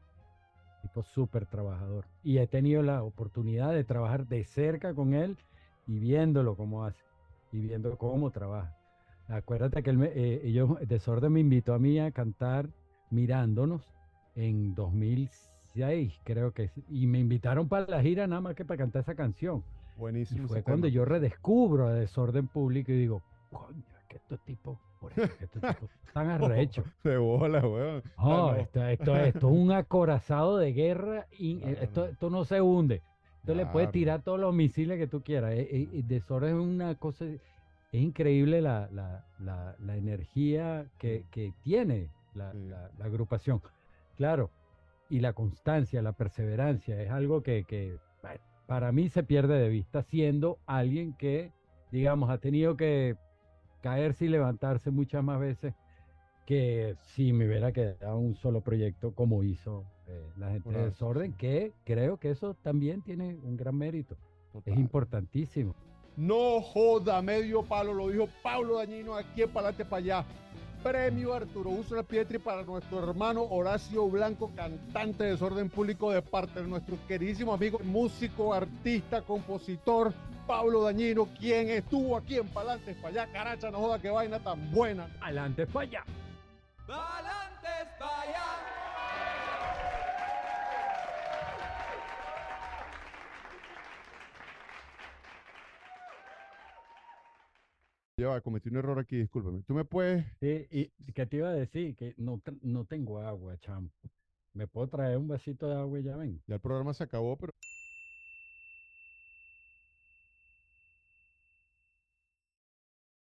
Tipo 0.81 1.03
súper 1.03 1.45
trabajador. 1.45 2.05
Y 2.23 2.37
he 2.39 2.47
tenido 2.47 2.83
la 2.83 3.03
oportunidad 3.03 3.71
de 3.71 3.83
trabajar 3.83 4.27
de 4.27 4.43
cerca 4.43 4.93
con 4.93 5.13
él 5.13 5.37
y 5.87 5.99
viéndolo 5.99 6.55
cómo 6.55 6.83
hace 6.83 7.01
y 7.53 7.59
viendo 7.59 7.97
cómo 7.97 8.31
trabaja. 8.31 8.75
Acuérdate 9.29 9.81
que 9.83 9.89
él 9.89 9.97
me- 9.97 10.11
eh, 10.13 10.41
ellos, 10.43 10.71
Desorden 10.85 11.31
me 11.31 11.39
invitó 11.39 11.73
a 11.73 11.79
mí 11.79 11.99
a 11.99 12.11
cantar 12.11 12.67
mirándonos 13.09 13.81
en 14.35 14.75
2006, 14.75 16.13
creo 16.25 16.51
que 16.51 16.71
y 16.89 17.07
me 17.07 17.19
invitaron 17.19 17.69
para 17.69 17.85
la 17.87 18.01
gira 18.01 18.27
nada 18.27 18.41
más 18.41 18.55
que 18.55 18.65
para 18.65 18.79
cantar 18.79 19.03
esa 19.03 19.15
canción. 19.15 19.63
Y 19.95 19.99
Buenísimo. 19.99 20.47
fue 20.47 20.57
ese 20.59 20.63
cuando 20.63 20.87
tema. 20.87 20.95
yo 20.95 21.05
redescubro 21.05 21.87
a 21.87 21.93
Desorden 21.93 22.47
Público 22.47 22.91
y 22.91 22.95
digo, 22.97 23.21
coño, 23.51 23.83
es 23.99 24.05
que 24.07 24.17
estos 24.17 24.39
tipos, 24.43 24.77
por 24.99 25.11
eso 25.11 25.23
es 25.23 25.31
que 25.33 25.45
estos 25.45 25.61
tipos 25.61 25.89
están 26.07 26.29
arrechos. 26.29 26.85
De 27.03 27.17
bola, 27.17 27.65
weón. 27.65 28.03
Ah, 28.17 28.23
no. 28.25 28.55
esto, 28.55 28.83
esto, 28.85 29.15
esto 29.15 29.37
es 29.49 29.57
un 29.57 29.71
acorazado 29.71 30.57
de 30.57 30.73
guerra 30.73 31.27
y 31.31 31.57
eh, 31.57 31.59
Claro. 31.61 31.81
esto, 31.81 32.05
esto 32.07 32.29
no 32.29 32.43
se 32.45 32.61
hunde. 32.61 33.01
Esto 33.41 33.55
le 33.55 33.65
puedes 33.65 33.87
Claro. 33.87 33.91
tirar 33.91 34.21
todos 34.23 34.39
los 34.39 34.53
misiles 34.55 34.97
que 34.97 35.07
tú 35.07 35.21
quieras. 35.21 35.51
Eh, 35.53 35.67
eh, 35.69 35.89
y 35.91 36.01
Desorden 36.03 36.55
es 36.55 36.61
una 36.63 36.95
cosa, 36.95 37.25
es 37.25 37.41
increíble 37.91 38.61
la, 38.61 38.87
la, 38.91 39.25
la, 39.39 39.75
la 39.79 39.97
energía 39.97 40.85
que, 40.97 41.25
que 41.29 41.53
tiene 41.61 42.09
la, 42.33 42.51
Sí. 42.53 42.67
la- 42.69 42.89
la 42.97 43.05
agrupación. 43.05 43.61
Claro, 44.17 44.49
y 45.09 45.19
la 45.19 45.33
constancia, 45.33 46.01
la 46.01 46.13
perseverancia, 46.13 46.99
es 47.01 47.11
algo 47.11 47.43
que, 47.43 47.65
que, 47.65 47.97
bueno, 48.21 48.39
para 48.67 48.91
mí 48.91 49.09
se 49.09 49.23
pierde 49.23 49.59
de 49.59 49.69
vista 49.69 50.03
siendo 50.03 50.59
alguien 50.65 51.13
que, 51.13 51.51
digamos, 51.91 52.29
ha 52.29 52.37
tenido 52.37 52.77
que 52.77 53.15
caerse 53.81 54.25
y 54.25 54.29
levantarse 54.29 54.91
muchas 54.91 55.23
más 55.23 55.39
veces 55.39 55.73
que 56.45 56.95
si 57.01 57.33
me 57.33 57.47
hubiera 57.47 57.71
quedado 57.71 58.17
un 58.17 58.35
solo 58.35 58.61
proyecto 58.61 59.13
como 59.13 59.43
hizo 59.43 59.85
eh, 60.07 60.29
la 60.37 60.51
gente 60.51 60.69
de 60.71 60.85
Desorden, 60.85 61.31
sí. 61.31 61.37
que 61.37 61.73
creo 61.85 62.17
que 62.17 62.31
eso 62.31 62.53
también 62.55 63.01
tiene 63.01 63.37
un 63.43 63.55
gran 63.55 63.75
mérito. 63.75 64.15
Es 64.47 64.51
Total. 64.51 64.79
importantísimo. 64.79 65.75
No 66.15 66.61
joda, 66.61 67.21
medio 67.21 67.63
palo, 67.63 67.93
lo 67.93 68.09
dijo 68.09 68.27
Pablo 68.43 68.77
Dañino 68.77 69.15
aquí 69.15 69.41
en 69.41 69.49
Palante 69.49 69.83
para 69.83 69.97
allá. 69.97 70.25
Premio 70.83 71.33
Arturo 71.33 71.69
Uso 71.69 72.03
Pietri 72.03 72.39
para 72.39 72.61
nuestro 72.63 72.99
hermano 72.99 73.43
Horacio 73.43 74.09
Blanco, 74.09 74.51
cantante 74.53 75.23
de 75.23 75.31
desorden 75.31 75.69
público 75.69 76.11
de 76.11 76.21
parte 76.21 76.61
de 76.61 76.67
nuestro 76.67 76.97
queridísimo 77.07 77.53
amigo, 77.53 77.79
músico, 77.85 78.53
artista, 78.53 79.21
compositor, 79.21 80.13
Pablo 80.45 80.83
Dañino, 80.83 81.25
quien 81.39 81.69
estuvo 81.69 82.17
aquí 82.17 82.37
en 82.37 82.49
Palante 82.49 82.95
para 82.95 83.23
allá. 83.23 83.31
Caracha, 83.31 83.71
no 83.71 83.79
joda, 83.79 83.99
qué 83.99 84.09
vaina 84.09 84.39
tan 84.39 84.71
buena. 84.71 85.07
Adelante 85.21 85.65
para 85.67 85.87
allá. 85.87 86.03
Pa'lantes 86.85 87.87
pa' 87.97 88.21
allá. 88.21 88.72
Ya 98.15 98.27
va, 98.27 98.41
cometí 98.41 98.69
un 98.69 98.77
error 98.77 98.99
aquí, 98.99 99.17
discúlpeme. 99.17 99.63
¿Tú 99.63 99.73
me 99.73 99.85
puedes 99.85 100.23
Sí, 100.39 100.67
y 100.69 101.13
que 101.13 101.25
te 101.25 101.37
iba 101.37 101.49
a 101.49 101.53
decir 101.53 101.95
que 101.95 102.13
no, 102.17 102.39
no 102.61 102.85
tengo 102.85 103.19
agua, 103.19 103.57
chamo. 103.57 103.89
¿Me 104.53 104.67
puedo 104.67 104.87
traer 104.87 105.17
un 105.17 105.27
vasito 105.27 105.67
de 105.67 105.75
agua 105.75 105.99
y 105.99 106.03
ya 106.03 106.15
ven? 106.15 106.39
Ya 106.45 106.55
el 106.55 106.61
programa 106.61 106.93
se 106.93 107.03
acabó, 107.03 107.35
pero 107.37 107.53